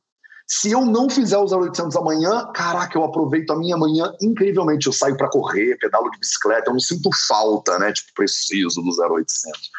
Se 0.52 0.72
eu 0.72 0.84
não 0.84 1.08
fizer 1.08 1.38
o 1.38 1.44
0800 1.44 1.96
amanhã, 1.96 2.44
caraca, 2.52 2.98
eu 2.98 3.04
aproveito 3.04 3.52
a 3.52 3.56
minha 3.56 3.76
manhã 3.76 4.12
incrivelmente. 4.20 4.88
Eu 4.88 4.92
saio 4.92 5.16
para 5.16 5.30
correr, 5.30 5.78
pedalo 5.78 6.10
de 6.10 6.18
bicicleta, 6.18 6.68
eu 6.68 6.72
não 6.72 6.80
sinto 6.80 7.08
falta, 7.28 7.78
né? 7.78 7.92
Tipo, 7.92 8.12
preciso 8.16 8.82
do 8.82 8.90
0800. 8.90 9.70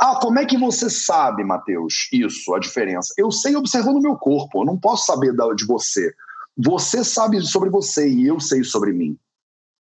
Ah, 0.00 0.18
como 0.20 0.40
é 0.40 0.44
que 0.44 0.58
você 0.58 0.90
sabe, 0.90 1.44
Matheus, 1.44 2.08
isso, 2.12 2.52
a 2.52 2.58
diferença? 2.58 3.14
Eu 3.16 3.30
sei 3.30 3.54
observando 3.54 3.98
o 3.98 4.02
meu 4.02 4.16
corpo, 4.16 4.62
eu 4.62 4.66
não 4.66 4.76
posso 4.76 5.06
saber 5.06 5.32
de 5.54 5.64
você. 5.64 6.12
Você 6.58 7.04
sabe 7.04 7.40
sobre 7.42 7.70
você 7.70 8.08
e 8.08 8.26
eu 8.26 8.40
sei 8.40 8.64
sobre 8.64 8.92
mim. 8.92 9.16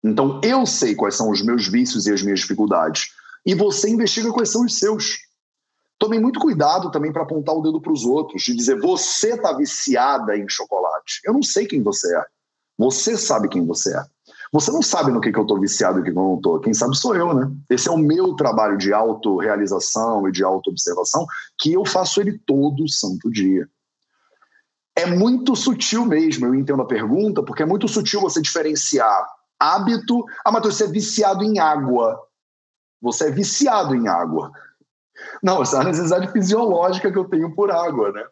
Então 0.02 0.40
eu 0.42 0.66
sei 0.66 0.96
quais 0.96 1.14
são 1.14 1.30
os 1.30 1.40
meus 1.40 1.68
vícios 1.68 2.08
e 2.08 2.12
as 2.12 2.20
minhas 2.20 2.40
dificuldades. 2.40 3.12
E 3.46 3.54
você 3.54 3.88
investiga 3.88 4.32
quais 4.32 4.50
são 4.50 4.64
os 4.64 4.76
seus. 4.76 5.18
Tome 6.02 6.18
muito 6.18 6.40
cuidado 6.40 6.90
também 6.90 7.12
para 7.12 7.22
apontar 7.22 7.54
o 7.54 7.62
dedo 7.62 7.80
para 7.80 7.92
os 7.92 8.04
outros, 8.04 8.42
de 8.42 8.56
dizer 8.56 8.76
você 8.80 9.34
está 9.34 9.52
viciada 9.52 10.36
em 10.36 10.48
chocolate. 10.48 11.20
Eu 11.24 11.32
não 11.32 11.44
sei 11.44 11.64
quem 11.64 11.80
você 11.80 12.12
é. 12.18 12.24
Você 12.76 13.16
sabe 13.16 13.48
quem 13.48 13.64
você 13.64 13.96
é. 13.96 14.02
Você 14.52 14.72
não 14.72 14.82
sabe 14.82 15.12
no 15.12 15.20
que, 15.20 15.30
que 15.30 15.38
eu 15.38 15.42
estou 15.42 15.60
viciado 15.60 15.98
e 15.98 16.00
no 16.00 16.04
que 16.04 16.10
eu 16.10 16.14
não 16.14 16.34
estou. 16.34 16.58
Quem 16.58 16.74
sabe 16.74 16.96
sou 16.96 17.14
eu, 17.14 17.32
né? 17.32 17.48
Esse 17.70 17.88
é 17.88 17.92
o 17.92 17.96
meu 17.96 18.34
trabalho 18.34 18.76
de 18.76 18.92
autorrealização 18.92 20.28
e 20.28 20.32
de 20.32 20.42
auto-observação, 20.42 21.24
que 21.56 21.72
eu 21.72 21.86
faço 21.86 22.20
ele 22.20 22.36
todo 22.36 22.88
santo 22.88 23.30
dia. 23.30 23.68
É 24.96 25.06
muito 25.06 25.54
sutil 25.54 26.04
mesmo, 26.04 26.46
eu 26.46 26.54
entendo 26.56 26.82
a 26.82 26.86
pergunta, 26.86 27.44
porque 27.44 27.62
é 27.62 27.66
muito 27.66 27.86
sutil 27.86 28.20
você 28.20 28.42
diferenciar 28.42 29.24
hábito. 29.56 30.24
Ah, 30.44 30.50
Matheus, 30.50 30.74
você 30.74 30.82
é 30.82 30.88
viciado 30.88 31.44
em 31.44 31.60
água. 31.60 32.20
Você 33.00 33.28
é 33.28 33.30
viciado 33.30 33.94
em 33.94 34.08
água. 34.08 34.50
Não, 35.42 35.62
essa 35.62 35.78
é 35.78 35.80
a 35.80 35.84
necessidade 35.84 36.30
fisiológica 36.30 37.10
que 37.10 37.18
eu 37.18 37.24
tenho 37.24 37.54
por 37.54 37.70
água, 37.70 38.12
né? 38.12 38.22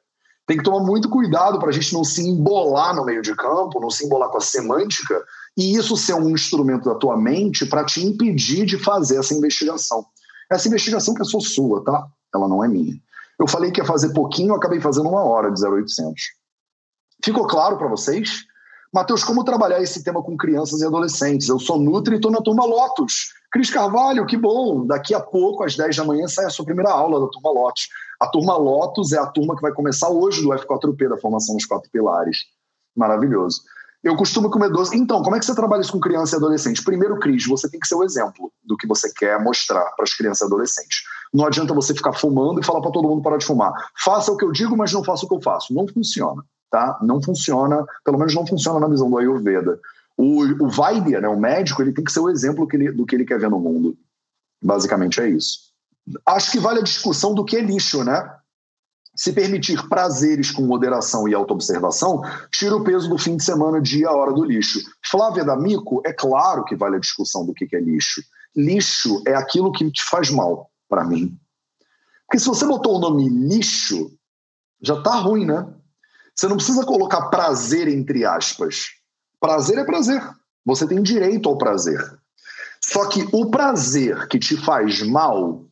Tem 0.47 0.57
que 0.57 0.64
tomar 0.64 0.84
muito 0.84 1.09
cuidado 1.09 1.59
para 1.59 1.68
a 1.68 1.72
gente 1.72 1.93
não 1.93 2.03
se 2.03 2.26
embolar 2.28 2.95
no 2.95 3.05
meio 3.05 3.22
de 3.22 3.34
campo, 3.36 3.80
não 3.80 3.91
se 3.91 4.05
embolar 4.05 4.28
com 4.30 4.38
a 4.38 4.41
semântica, 4.41 5.22
e 5.57 5.76
isso 5.76 5.97
ser 5.97 6.14
um 6.14 6.30
instrumento 6.30 6.88
da 6.88 6.95
tua 6.95 7.16
mente 7.16 7.66
para 7.66 7.84
te 7.84 8.05
impedir 8.05 8.66
de 8.66 8.76
fazer 8.76 9.18
essa 9.18 9.34
investigação. 9.34 10.05
Essa 10.51 10.66
investigação 10.66 11.14
que 11.14 11.22
é 11.22 11.24
só 11.24 11.38
sua, 11.38 11.84
tá? 11.84 12.07
Ela 12.34 12.49
não 12.49 12.64
é 12.64 12.68
minha. 12.68 12.95
Eu 13.38 13.47
falei 13.47 13.70
que 13.70 13.80
ia 13.80 13.86
fazer 13.86 14.12
pouquinho, 14.12 14.55
acabei 14.55 14.80
fazendo 14.80 15.09
uma 15.09 15.22
hora 15.22 15.51
de 15.51 15.64
0800. 15.64 16.20
Ficou 17.24 17.47
claro 17.47 17.78
para 17.78 17.88
vocês? 17.88 18.45
Matheus, 18.93 19.22
como 19.22 19.45
trabalhar 19.45 19.80
esse 19.80 20.03
tema 20.03 20.22
com 20.22 20.36
crianças 20.36 20.80
e 20.80 20.84
adolescentes? 20.84 21.49
Eu 21.49 21.59
sou 21.61 21.78
Nutri 21.78 22.14
e 22.14 22.16
estou 22.16 22.30
na 22.30 22.43
turma 22.43 22.64
Lotus. 22.64 23.32
Cris 23.51 23.70
Carvalho, 23.70 24.26
que 24.26 24.36
bom! 24.36 24.86
Daqui 24.86 25.12
a 25.12 25.20
pouco, 25.20 25.64
às 25.64 25.76
10 25.76 25.96
da 25.96 26.05
manhã, 26.05 26.28
sai 26.28 26.44
a 26.44 26.51
sua 26.51 26.64
primeira 26.64 26.90
aula 26.90 27.20
da 27.20 27.26
turma 27.26 27.51
Lotus. 27.51 27.88
A 28.20 28.26
turma 28.28 28.57
Lotus 28.57 29.12
é 29.12 29.18
a 29.18 29.26
turma 29.26 29.57
que 29.57 29.62
vai 29.62 29.72
começar 29.72 30.09
hoje 30.09 30.42
do 30.42 30.51
F4P, 30.51 31.09
da 31.09 31.18
formação 31.18 31.57
dos 31.57 31.66
quatro 31.66 31.90
pilares. 31.90 32.38
Maravilhoso. 32.96 33.62
Eu 34.03 34.16
costumo 34.16 34.51
comer 34.51 34.70
doce. 34.70 34.96
Então, 34.96 35.22
como 35.22 35.36
é 35.36 35.38
que 35.38 35.44
você 35.44 35.55
trabalha 35.55 35.80
isso 35.80 35.92
com 35.92 36.01
criança 36.01 36.36
e 36.36 36.38
adolescente? 36.38 36.82
Primeiro, 36.82 37.18
Cris, 37.18 37.46
você 37.46 37.68
tem 37.68 37.80
que 37.80 37.86
ser 37.86 37.96
o 37.96 38.05
exemplo 38.05 38.51
do 38.64 38.76
que 38.76 38.86
você 38.86 39.12
quer 39.12 39.42
mostrar 39.42 39.84
para 39.96 40.05
as 40.05 40.14
crianças 40.14 40.42
e 40.42 40.44
adolescentes. 40.44 41.03
Não 41.34 41.44
adianta 41.44 41.74
você 41.74 41.92
ficar 41.92 42.12
fumando 42.12 42.61
e 42.61 42.64
falar 42.64 42.80
para 42.80 42.92
todo 42.92 43.09
mundo 43.09 43.22
parar 43.22 43.36
de 43.36 43.44
fumar. 43.44 43.72
Faça 44.03 44.32
o 44.32 44.36
que 44.36 44.44
eu 44.44 44.53
digo, 44.53 44.76
mas 44.76 44.92
não 44.92 45.05
faça 45.05 45.24
o 45.24 45.28
que 45.28 45.34
eu 45.34 45.42
faço. 45.42 45.74
Não 45.74 45.86
funciona 45.86 46.42
tá? 46.70 46.98
Não 47.03 47.20
funciona, 47.20 47.84
pelo 48.05 48.18
menos 48.18 48.34
não 48.34 48.46
funciona 48.46 48.78
na 48.78 48.88
visão 48.88 49.11
do 49.11 49.18
Ayurveda. 49.18 49.78
O, 50.20 50.66
o 50.66 50.68
Vaidya, 50.68 51.20
né, 51.20 51.28
o 51.28 51.40
médico, 51.40 51.80
ele 51.80 51.92
tem 51.92 52.04
que 52.04 52.12
ser 52.12 52.20
o 52.20 52.28
exemplo 52.28 52.68
que 52.68 52.76
ele, 52.76 52.92
do 52.92 53.06
que 53.06 53.16
ele 53.16 53.24
quer 53.24 53.40
ver 53.40 53.48
no 53.48 53.58
mundo. 53.58 53.96
Basicamente 54.62 55.18
é 55.18 55.30
isso. 55.30 55.70
Acho 56.26 56.52
que 56.52 56.58
vale 56.58 56.80
a 56.80 56.84
discussão 56.84 57.34
do 57.34 57.42
que 57.42 57.56
é 57.56 57.60
lixo, 57.62 58.04
né? 58.04 58.30
Se 59.16 59.32
permitir 59.32 59.88
prazeres 59.88 60.50
com 60.50 60.62
moderação 60.62 61.26
e 61.26 61.34
autoobservação, 61.34 62.20
tira 62.52 62.76
o 62.76 62.84
peso 62.84 63.08
do 63.08 63.16
fim 63.16 63.36
de 63.36 63.44
semana, 63.44 63.80
dia, 63.80 64.08
a 64.08 64.14
hora 64.14 64.32
do 64.32 64.44
lixo. 64.44 64.80
Flávia 65.10 65.44
D'Amico, 65.44 66.02
é 66.04 66.12
claro 66.12 66.64
que 66.64 66.76
vale 66.76 66.96
a 66.96 67.00
discussão 67.00 67.46
do 67.46 67.54
que 67.54 67.74
é 67.74 67.80
lixo. 67.80 68.22
Lixo 68.54 69.22
é 69.26 69.34
aquilo 69.34 69.72
que 69.72 69.90
te 69.90 70.04
faz 70.04 70.30
mal, 70.30 70.70
para 70.86 71.04
mim. 71.04 71.38
Porque 72.26 72.38
se 72.38 72.46
você 72.46 72.66
botou 72.66 72.96
o 72.96 73.00
nome 73.00 73.28
lixo, 73.28 74.10
já 74.82 75.00
tá 75.02 75.14
ruim, 75.16 75.46
né? 75.46 75.66
Você 76.34 76.46
não 76.46 76.56
precisa 76.56 76.84
colocar 76.84 77.28
prazer 77.28 77.88
entre 77.88 78.24
aspas. 78.24 78.99
Prazer 79.41 79.78
é 79.78 79.84
prazer. 79.84 80.22
Você 80.64 80.86
tem 80.86 81.03
direito 81.03 81.49
ao 81.49 81.57
prazer. 81.57 81.99
Só 82.82 83.09
que 83.09 83.26
o 83.32 83.51
prazer 83.51 84.28
que 84.28 84.38
te 84.38 84.57
faz 84.57 85.03
mal, 85.03 85.64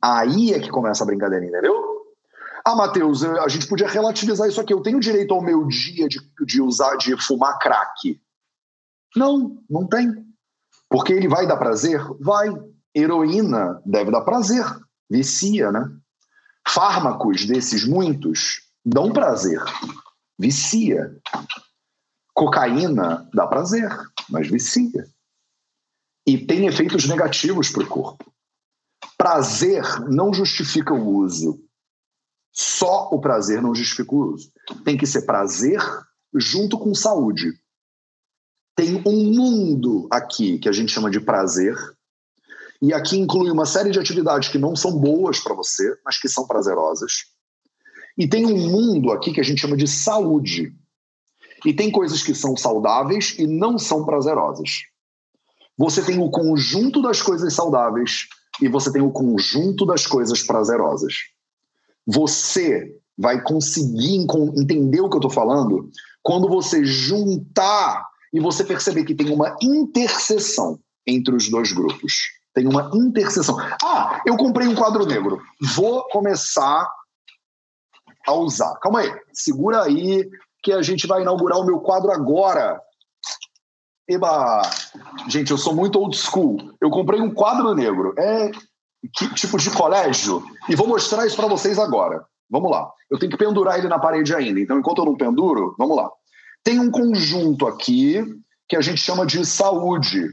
aí 0.00 0.52
é 0.52 0.60
que 0.60 0.70
começa 0.70 1.02
a 1.02 1.06
brincadeira, 1.06 1.44
entendeu? 1.44 1.90
Ah, 2.64 2.76
Matheus, 2.76 3.24
a 3.24 3.48
gente 3.48 3.66
podia 3.66 3.88
relativizar 3.88 4.48
isso 4.48 4.60
aqui. 4.60 4.72
Eu 4.72 4.82
tenho 4.82 5.00
direito 5.00 5.32
ao 5.32 5.42
meu 5.42 5.66
dia 5.66 6.08
de, 6.08 6.20
de 6.46 6.60
usar, 6.60 6.96
de 6.96 7.16
fumar 7.20 7.58
crack. 7.58 8.20
Não, 9.16 9.58
não 9.68 9.86
tem. 9.86 10.24
Porque 10.88 11.12
ele 11.12 11.28
vai 11.28 11.46
dar 11.46 11.56
prazer? 11.56 12.00
Vai. 12.20 12.48
Heroína 12.94 13.80
deve 13.86 14.10
dar 14.10 14.22
prazer. 14.22 14.64
Vicia, 15.08 15.72
né? 15.72 15.90
Fármacos 16.68 17.46
desses 17.46 17.84
muitos 17.84 18.62
dão 18.84 19.12
prazer. 19.12 19.62
Vicia. 20.38 21.16
Cocaína 22.34 23.28
dá 23.32 23.46
prazer, 23.46 23.90
mas 24.28 24.48
vicia. 24.48 25.08
E 26.26 26.38
tem 26.38 26.66
efeitos 26.66 27.06
negativos 27.06 27.70
para 27.70 27.82
o 27.82 27.86
corpo. 27.86 28.32
Prazer 29.16 29.82
não 30.08 30.32
justifica 30.32 30.94
o 30.94 31.16
uso. 31.16 31.62
Só 32.52 33.08
o 33.10 33.20
prazer 33.20 33.62
não 33.62 33.74
justifica 33.74 34.14
o 34.14 34.32
uso. 34.32 34.52
Tem 34.84 34.96
que 34.96 35.06
ser 35.06 35.22
prazer 35.22 35.80
junto 36.34 36.78
com 36.78 36.94
saúde. 36.94 37.52
Tem 38.74 39.02
um 39.06 39.34
mundo 39.34 40.08
aqui 40.10 40.58
que 40.58 40.68
a 40.68 40.72
gente 40.72 40.92
chama 40.92 41.10
de 41.10 41.20
prazer, 41.20 41.76
e 42.80 42.94
aqui 42.94 43.18
inclui 43.18 43.50
uma 43.50 43.66
série 43.66 43.90
de 43.90 43.98
atividades 43.98 44.48
que 44.48 44.56
não 44.56 44.74
são 44.74 44.98
boas 44.98 45.38
para 45.38 45.54
você, 45.54 45.94
mas 46.04 46.18
que 46.18 46.28
são 46.28 46.46
prazerosas. 46.46 47.26
E 48.16 48.26
tem 48.26 48.46
um 48.46 48.56
mundo 48.56 49.12
aqui 49.12 49.32
que 49.32 49.40
a 49.40 49.44
gente 49.44 49.60
chama 49.60 49.76
de 49.76 49.86
saúde. 49.86 50.74
E 51.64 51.72
tem 51.72 51.90
coisas 51.90 52.22
que 52.22 52.34
são 52.34 52.56
saudáveis 52.56 53.34
e 53.38 53.46
não 53.46 53.78
são 53.78 54.04
prazerosas. 54.04 54.82
Você 55.76 56.02
tem 56.02 56.18
o 56.18 56.30
conjunto 56.30 57.00
das 57.00 57.22
coisas 57.22 57.54
saudáveis 57.54 58.26
e 58.60 58.68
você 58.68 58.92
tem 58.92 59.02
o 59.02 59.10
conjunto 59.10 59.86
das 59.86 60.06
coisas 60.06 60.42
prazerosas. 60.42 61.14
Você 62.06 62.94
vai 63.16 63.42
conseguir 63.42 64.26
entender 64.56 65.00
o 65.00 65.08
que 65.08 65.16
eu 65.16 65.20
estou 65.20 65.30
falando 65.30 65.90
quando 66.22 66.48
você 66.48 66.84
juntar 66.84 68.06
e 68.32 68.40
você 68.40 68.64
perceber 68.64 69.04
que 69.04 69.14
tem 69.14 69.30
uma 69.32 69.56
interseção 69.62 70.78
entre 71.06 71.34
os 71.34 71.48
dois 71.48 71.72
grupos. 71.72 72.14
Tem 72.54 72.66
uma 72.66 72.90
interseção. 72.94 73.56
Ah, 73.82 74.20
eu 74.26 74.36
comprei 74.36 74.66
um 74.66 74.74
quadro 74.74 75.06
negro. 75.06 75.40
Vou 75.74 76.06
começar 76.08 76.88
a 78.26 78.32
usar. 78.34 78.74
Calma 78.80 79.00
aí, 79.00 79.12
segura 79.32 79.82
aí 79.82 80.28
que 80.62 80.72
a 80.72 80.82
gente 80.82 81.06
vai 81.06 81.22
inaugurar 81.22 81.58
o 81.58 81.64
meu 81.64 81.80
quadro 81.80 82.10
agora. 82.10 82.80
Eba! 84.08 84.62
Gente, 85.28 85.50
eu 85.50 85.58
sou 85.58 85.74
muito 85.74 85.98
old 85.98 86.16
school. 86.16 86.56
Eu 86.80 86.90
comprei 86.90 87.20
um 87.20 87.32
quadro 87.32 87.74
negro. 87.74 88.14
É 88.18 88.50
que 89.14 89.34
tipo 89.34 89.56
de 89.58 89.70
colégio? 89.70 90.42
E 90.68 90.74
vou 90.74 90.86
mostrar 90.86 91.26
isso 91.26 91.36
para 91.36 91.46
vocês 91.46 91.78
agora. 91.78 92.24
Vamos 92.50 92.70
lá. 92.70 92.90
Eu 93.10 93.18
tenho 93.18 93.30
que 93.30 93.38
pendurar 93.38 93.78
ele 93.78 93.88
na 93.88 93.98
parede 93.98 94.34
ainda. 94.34 94.60
Então, 94.60 94.78
enquanto 94.78 94.98
eu 94.98 95.04
não 95.04 95.16
penduro, 95.16 95.74
vamos 95.78 95.96
lá. 95.96 96.10
Tem 96.64 96.78
um 96.78 96.90
conjunto 96.90 97.66
aqui 97.66 98.22
que 98.68 98.76
a 98.76 98.80
gente 98.80 99.00
chama 99.00 99.24
de 99.24 99.44
saúde. 99.46 100.28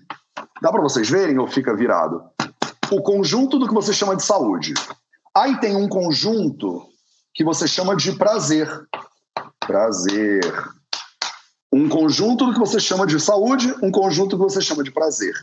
Dá 0.61 0.71
para 0.71 0.81
vocês 0.81 1.09
verem 1.09 1.37
ou 1.37 1.47
fica 1.47 1.75
virado? 1.75 2.21
O 2.91 3.01
conjunto 3.01 3.57
do 3.57 3.67
que 3.67 3.73
você 3.73 3.93
chama 3.93 4.15
de 4.15 4.23
saúde. 4.23 4.73
Aí 5.35 5.59
tem 5.59 5.75
um 5.75 5.87
conjunto 5.87 6.87
que 7.33 7.43
você 7.43 7.67
chama 7.67 7.95
de 7.95 8.11
prazer. 8.13 8.67
Prazer. 9.67 10.41
Um 11.71 11.89
conjunto 11.89 12.45
do 12.45 12.53
que 12.53 12.59
você 12.59 12.79
chama 12.79 13.05
de 13.05 13.19
saúde, 13.19 13.75
um 13.83 13.91
conjunto 13.91 14.37
que 14.37 14.43
você 14.43 14.61
chama 14.61 14.81
de 14.81 14.91
prazer. 14.91 15.33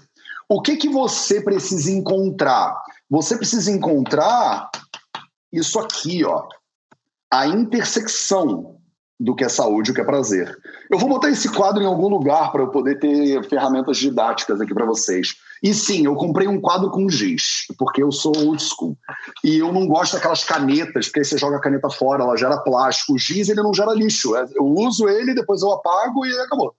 O 0.48 0.62
que 0.62 0.76
que 0.76 0.88
você 0.88 1.42
precisa 1.42 1.90
encontrar? 1.90 2.74
Você 3.10 3.36
precisa 3.36 3.70
encontrar 3.70 4.70
isso 5.52 5.78
aqui, 5.78 6.24
ó. 6.24 6.48
A 7.30 7.46
intersecção 7.46 8.78
do 9.20 9.34
que 9.34 9.44
é 9.44 9.48
saúde 9.48 9.90
e 9.90 9.92
o 9.92 9.94
que 9.94 10.00
é 10.00 10.04
prazer. 10.04 10.56
Eu 10.90 10.98
vou 10.98 11.08
botar 11.08 11.28
esse 11.28 11.48
quadro 11.50 11.82
em 11.82 11.86
algum 11.86 12.08
lugar 12.08 12.50
para 12.50 12.62
eu 12.62 12.70
poder 12.70 12.98
ter 12.98 13.46
ferramentas 13.48 13.98
didáticas 13.98 14.60
aqui 14.60 14.72
para 14.72 14.86
vocês. 14.86 15.34
E 15.64 15.72
sim, 15.72 16.04
eu 16.04 16.14
comprei 16.14 16.46
um 16.46 16.60
quadro 16.60 16.90
com 16.90 17.08
giz, 17.08 17.64
porque 17.78 18.02
eu 18.02 18.12
sou 18.12 18.36
old 18.36 18.62
school. 18.62 18.94
E 19.42 19.56
eu 19.56 19.72
não 19.72 19.86
gosto 19.86 20.12
daquelas 20.12 20.44
canetas, 20.44 21.06
porque 21.06 21.20
aí 21.20 21.24
você 21.24 21.38
joga 21.38 21.56
a 21.56 21.60
caneta 21.60 21.88
fora, 21.88 22.22
ela 22.22 22.36
gera 22.36 22.58
plástico. 22.58 23.14
O 23.14 23.18
giz, 23.18 23.48
ele 23.48 23.62
não 23.62 23.72
gera 23.72 23.94
lixo. 23.94 24.36
É, 24.36 24.46
eu 24.54 24.66
uso 24.66 25.08
ele, 25.08 25.34
depois 25.34 25.62
eu 25.62 25.72
apago 25.72 26.26
e 26.26 26.38
acabou. 26.40 26.74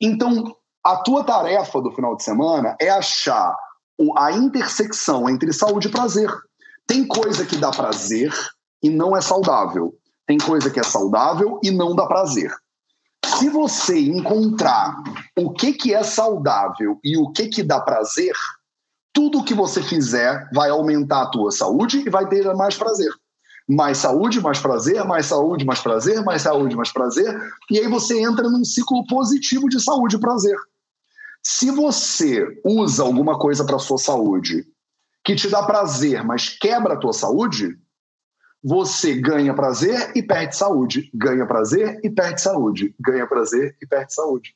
Então, 0.00 0.54
a 0.84 0.98
tua 0.98 1.24
tarefa 1.24 1.82
do 1.82 1.90
final 1.90 2.14
de 2.14 2.22
semana 2.22 2.76
é 2.80 2.90
achar 2.90 3.56
a 4.16 4.30
intersecção 4.30 5.28
entre 5.28 5.52
saúde 5.52 5.88
e 5.88 5.90
prazer. 5.90 6.30
Tem 6.86 7.04
coisa 7.04 7.44
que 7.44 7.56
dá 7.56 7.72
prazer 7.72 8.32
e 8.80 8.88
não 8.88 9.16
é 9.16 9.20
saudável. 9.20 9.92
Tem 10.28 10.38
coisa 10.38 10.70
que 10.70 10.78
é 10.78 10.84
saudável 10.84 11.58
e 11.60 11.72
não 11.72 11.92
dá 11.96 12.06
prazer. 12.06 12.54
Se 13.42 13.48
você 13.48 13.98
encontrar 13.98 15.02
o 15.36 15.50
que, 15.52 15.72
que 15.72 15.92
é 15.92 16.04
saudável 16.04 17.00
e 17.02 17.18
o 17.18 17.32
que, 17.32 17.48
que 17.48 17.64
dá 17.64 17.80
prazer, 17.80 18.36
tudo 19.12 19.42
que 19.42 19.52
você 19.52 19.82
fizer 19.82 20.48
vai 20.54 20.70
aumentar 20.70 21.22
a 21.22 21.26
tua 21.26 21.50
saúde 21.50 22.04
e 22.06 22.08
vai 22.08 22.28
ter 22.28 22.44
mais 22.54 22.76
prazer. 22.76 23.12
Mais 23.68 23.98
saúde, 23.98 24.40
mais 24.40 24.60
prazer, 24.60 25.04
mais 25.04 25.26
saúde, 25.26 25.64
mais 25.64 25.80
prazer, 25.80 26.22
mais 26.22 26.42
saúde, 26.42 26.76
mais 26.76 26.92
prazer. 26.92 27.36
E 27.68 27.80
aí 27.80 27.88
você 27.88 28.22
entra 28.22 28.48
num 28.48 28.64
ciclo 28.64 29.04
positivo 29.08 29.68
de 29.68 29.82
saúde 29.82 30.14
e 30.14 30.20
prazer. 30.20 30.56
Se 31.42 31.68
você 31.72 32.46
usa 32.64 33.02
alguma 33.02 33.36
coisa 33.36 33.64
para 33.64 33.80
sua 33.80 33.98
saúde 33.98 34.64
que 35.24 35.34
te 35.34 35.48
dá 35.48 35.64
prazer, 35.64 36.22
mas 36.22 36.48
quebra 36.48 36.94
a 36.94 36.96
tua 36.96 37.12
saúde, 37.12 37.76
você 38.62 39.14
ganha 39.14 39.54
prazer 39.54 40.12
e 40.14 40.22
perde 40.22 40.56
saúde, 40.56 41.10
ganha 41.12 41.46
prazer 41.46 41.98
e 42.02 42.10
perde 42.10 42.40
saúde, 42.40 42.94
ganha 43.00 43.26
prazer 43.26 43.76
e 43.82 43.86
perde 43.86 44.14
saúde. 44.14 44.54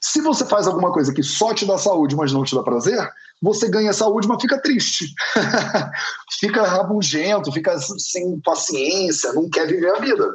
Se 0.00 0.20
você 0.20 0.44
faz 0.44 0.66
alguma 0.66 0.92
coisa 0.92 1.12
que 1.12 1.22
só 1.22 1.54
te 1.54 1.66
dá 1.66 1.78
saúde, 1.78 2.16
mas 2.16 2.32
não 2.32 2.42
te 2.42 2.54
dá 2.54 2.62
prazer, 2.62 2.98
você 3.40 3.68
ganha 3.68 3.92
saúde, 3.92 4.26
mas 4.26 4.40
fica 4.40 4.60
triste. 4.60 5.14
fica 6.40 6.62
rabugento, 6.62 7.52
fica 7.52 7.78
sem 7.78 8.40
paciência, 8.40 9.32
não 9.32 9.48
quer 9.48 9.66
viver 9.66 9.94
a 9.94 10.00
vida. 10.00 10.28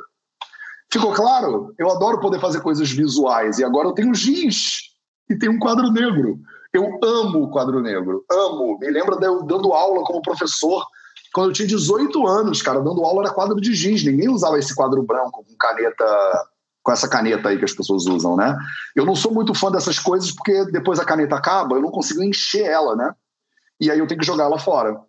Ficou 0.92 1.14
claro? 1.14 1.74
Eu 1.78 1.90
adoro 1.90 2.20
poder 2.20 2.40
fazer 2.40 2.62
coisas 2.62 2.92
visuais 2.92 3.60
e 3.60 3.64
agora 3.64 3.88
eu 3.88 3.94
tenho 3.94 4.14
giz 4.14 4.92
e 5.30 5.38
tenho 5.38 5.54
um 5.54 5.60
quadro 5.60 5.92
negro. 5.92 6.40
Eu 6.74 7.00
amo 7.04 7.44
o 7.44 7.50
quadro 7.50 7.82
negro, 7.82 8.24
amo. 8.32 8.78
Me 8.80 8.90
lembra 8.90 9.18
de 9.18 9.26
eu 9.26 9.44
dando 9.44 9.74
aula 9.74 10.04
como 10.04 10.22
professor 10.22 10.86
quando 11.34 11.48
eu 11.50 11.54
tinha 11.54 11.68
18 11.68 12.28
anos, 12.28 12.62
cara, 12.62 12.80
dando 12.80 13.04
aula 13.04 13.24
era 13.24 13.34
quadro 13.34 13.60
de 13.60 13.74
giz. 13.74 14.04
Ninguém 14.04 14.30
usava 14.30 14.60
esse 14.60 14.76
quadro 14.76 15.02
branco 15.04 15.46
com 15.46 15.56
caneta, 15.58 16.46
com 16.84 16.92
essa 16.92 17.08
caneta 17.08 17.50
aí 17.50 17.58
que 17.58 17.66
as 17.66 17.74
pessoas 17.74 18.06
usam, 18.06 18.36
né? 18.36 18.58
Eu 18.96 19.06
não 19.06 19.16
sou 19.16 19.34
muito 19.34 19.54
fã 19.54 19.72
dessas 19.72 19.98
coisas 19.98 20.32
porque 20.32 20.66
depois 20.72 21.00
a 21.00 21.06
caneta 21.06 21.36
acaba, 21.36 21.76
eu 21.76 21.82
não 21.82 21.92
consigo 21.92 22.24
encher 22.24 22.66
ela, 22.66 22.96
né? 22.96 23.14
E 23.80 23.90
aí 23.90 24.00
eu 24.00 24.08
tenho 24.08 24.20
que 24.20 24.26
jogar 24.26 24.44
ela 24.46 24.60
fora. 24.60 25.00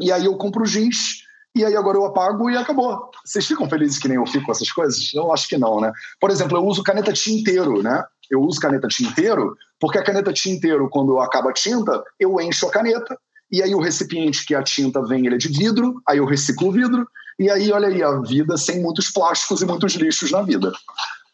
E 0.00 0.12
aí 0.12 0.24
eu 0.24 0.36
compro 0.36 0.64
giz 0.64 1.24
e 1.54 1.64
aí 1.64 1.74
agora 1.74 1.96
eu 1.96 2.04
apago 2.04 2.48
e 2.50 2.56
acabou. 2.56 3.10
Vocês 3.24 3.46
ficam 3.46 3.68
felizes 3.68 3.98
que 3.98 4.08
nem 4.08 4.18
eu 4.18 4.26
fico 4.26 4.46
com 4.46 4.52
essas 4.52 4.70
coisas? 4.70 5.12
Eu 5.14 5.32
acho 5.32 5.48
que 5.48 5.58
não, 5.58 5.80
né? 5.80 5.90
Por 6.20 6.30
exemplo, 6.30 6.56
eu 6.56 6.64
uso 6.64 6.82
caneta 6.82 7.12
tinteiro, 7.12 7.82
né? 7.82 8.04
Eu 8.30 8.40
uso 8.42 8.60
caneta 8.60 8.86
tinteiro 8.88 9.56
porque 9.80 9.98
a 9.98 10.04
caneta 10.04 10.32
tinteiro, 10.32 10.88
quando 10.90 11.18
acaba 11.18 11.50
a 11.50 11.54
tinta, 11.54 12.04
eu 12.20 12.40
encho 12.40 12.66
a 12.68 12.70
caneta 12.70 13.18
e 13.50 13.62
aí 13.62 13.74
o 13.74 13.80
recipiente 13.80 14.44
que 14.44 14.54
a 14.54 14.62
tinta 14.62 15.02
vem, 15.02 15.26
ele 15.26 15.36
é 15.36 15.38
de 15.38 15.48
vidro, 15.48 16.00
aí 16.06 16.18
eu 16.18 16.26
reciclo 16.26 16.68
o 16.68 16.72
vidro, 16.72 17.06
e 17.38 17.50
aí, 17.50 17.70
olha 17.70 17.88
aí, 17.88 18.02
a 18.02 18.18
vida 18.20 18.56
sem 18.56 18.80
muitos 18.80 19.10
plásticos 19.10 19.60
e 19.60 19.66
muitos 19.66 19.92
lixos 19.94 20.30
na 20.30 20.40
vida. 20.40 20.72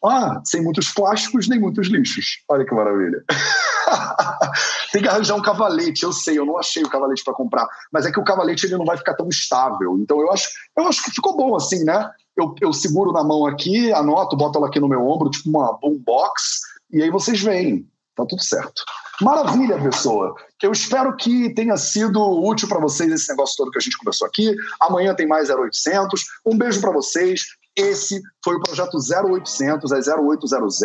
Ah, 0.05 0.41
sem 0.43 0.61
muitos 0.61 0.91
plásticos 0.91 1.47
nem 1.47 1.57
muitos 1.57 1.87
lixos. 1.87 2.43
Olha 2.49 2.65
que 2.65 2.75
maravilha. 2.75 3.23
Tem 4.91 5.01
que 5.01 5.07
arranjar 5.07 5.35
um 5.35 5.41
cavalete, 5.41 6.03
eu 6.03 6.11
sei, 6.11 6.37
eu 6.37 6.45
não 6.45 6.57
achei 6.57 6.83
o 6.83 6.89
cavalete 6.89 7.23
para 7.23 7.33
comprar, 7.33 7.65
mas 7.91 8.05
é 8.05 8.11
que 8.11 8.19
o 8.19 8.23
cavalete 8.23 8.65
ele 8.65 8.77
não 8.77 8.85
vai 8.85 8.97
ficar 8.97 9.13
tão 9.13 9.29
estável. 9.29 9.97
Então 9.97 10.19
eu 10.19 10.29
acho, 10.29 10.49
eu 10.77 10.87
acho 10.87 11.03
que 11.03 11.11
ficou 11.11 11.37
bom 11.37 11.55
assim, 11.55 11.85
né? 11.85 12.11
Eu, 12.35 12.53
eu 12.59 12.73
seguro 12.73 13.13
na 13.13 13.23
mão 13.23 13.45
aqui, 13.45 13.93
anoto, 13.93 14.35
boto 14.35 14.57
ela 14.57 14.67
aqui 14.67 14.79
no 14.79 14.89
meu 14.89 15.07
ombro, 15.07 15.29
tipo 15.29 15.49
uma 15.49 15.77
boombox, 15.79 16.59
e 16.91 17.01
aí 17.01 17.09
vocês 17.09 17.41
veem. 17.41 17.87
Tá 18.15 18.25
tudo 18.27 18.43
certo. 18.43 18.83
Maravilha, 19.21 19.81
pessoa. 19.81 20.35
Eu 20.61 20.71
espero 20.71 21.15
que 21.15 21.53
tenha 21.53 21.75
sido 21.77 22.19
útil 22.41 22.67
para 22.67 22.79
vocês 22.79 23.11
esse 23.11 23.29
negócio 23.29 23.55
todo 23.57 23.71
que 23.71 23.77
a 23.77 23.81
gente 23.81 23.97
conversou 23.97 24.27
aqui. 24.27 24.55
Amanhã 24.79 25.15
tem 25.15 25.27
mais 25.27 25.49
0800. 25.49 26.23
Um 26.45 26.57
beijo 26.57 26.79
para 26.79 26.91
vocês. 26.91 27.41
Esse 27.75 28.21
foi 28.45 28.55
o 28.55 28.59
projeto 28.59 28.97
0800, 28.99 29.91
às 29.91 30.07
0800, 30.07 30.79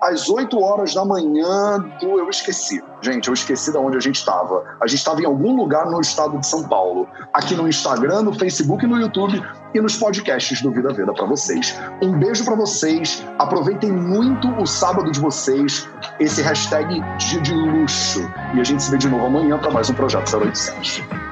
às 0.00 0.28
8 0.28 0.56
horas 0.60 0.94
da 0.94 1.04
manhã 1.04 1.80
do. 2.00 2.20
Eu 2.20 2.30
esqueci. 2.30 2.80
Gente, 3.02 3.26
eu 3.26 3.34
esqueci 3.34 3.72
de 3.72 3.76
onde 3.76 3.96
a 3.96 4.00
gente 4.00 4.16
estava. 4.16 4.64
A 4.80 4.86
gente 4.86 4.98
estava 4.98 5.20
em 5.20 5.24
algum 5.24 5.56
lugar 5.56 5.90
no 5.90 6.00
estado 6.00 6.38
de 6.38 6.46
São 6.46 6.62
Paulo. 6.68 7.08
Aqui 7.32 7.56
no 7.56 7.66
Instagram, 7.66 8.22
no 8.22 8.38
Facebook, 8.38 8.86
no 8.86 9.00
YouTube 9.00 9.42
e 9.74 9.80
nos 9.80 9.96
podcasts 9.96 10.62
do 10.62 10.70
Vida 10.70 10.92
Veda 10.92 11.12
para 11.12 11.26
vocês. 11.26 11.74
Um 12.00 12.16
beijo 12.16 12.44
para 12.44 12.54
vocês. 12.54 13.24
Aproveitem 13.36 13.90
muito 13.90 14.48
o 14.60 14.66
sábado 14.66 15.10
de 15.10 15.18
vocês. 15.18 15.88
Esse 16.20 16.42
hashtag 16.42 17.00
dia 17.18 17.40
de 17.40 17.52
luxo. 17.52 18.28
E 18.54 18.60
a 18.60 18.64
gente 18.64 18.82
se 18.82 18.90
vê 18.90 18.98
de 18.98 19.08
novo 19.08 19.26
amanhã 19.26 19.56
para 19.58 19.70
mais 19.70 19.88
um 19.88 19.94
Projeto 19.94 20.36
0800. 20.36 21.27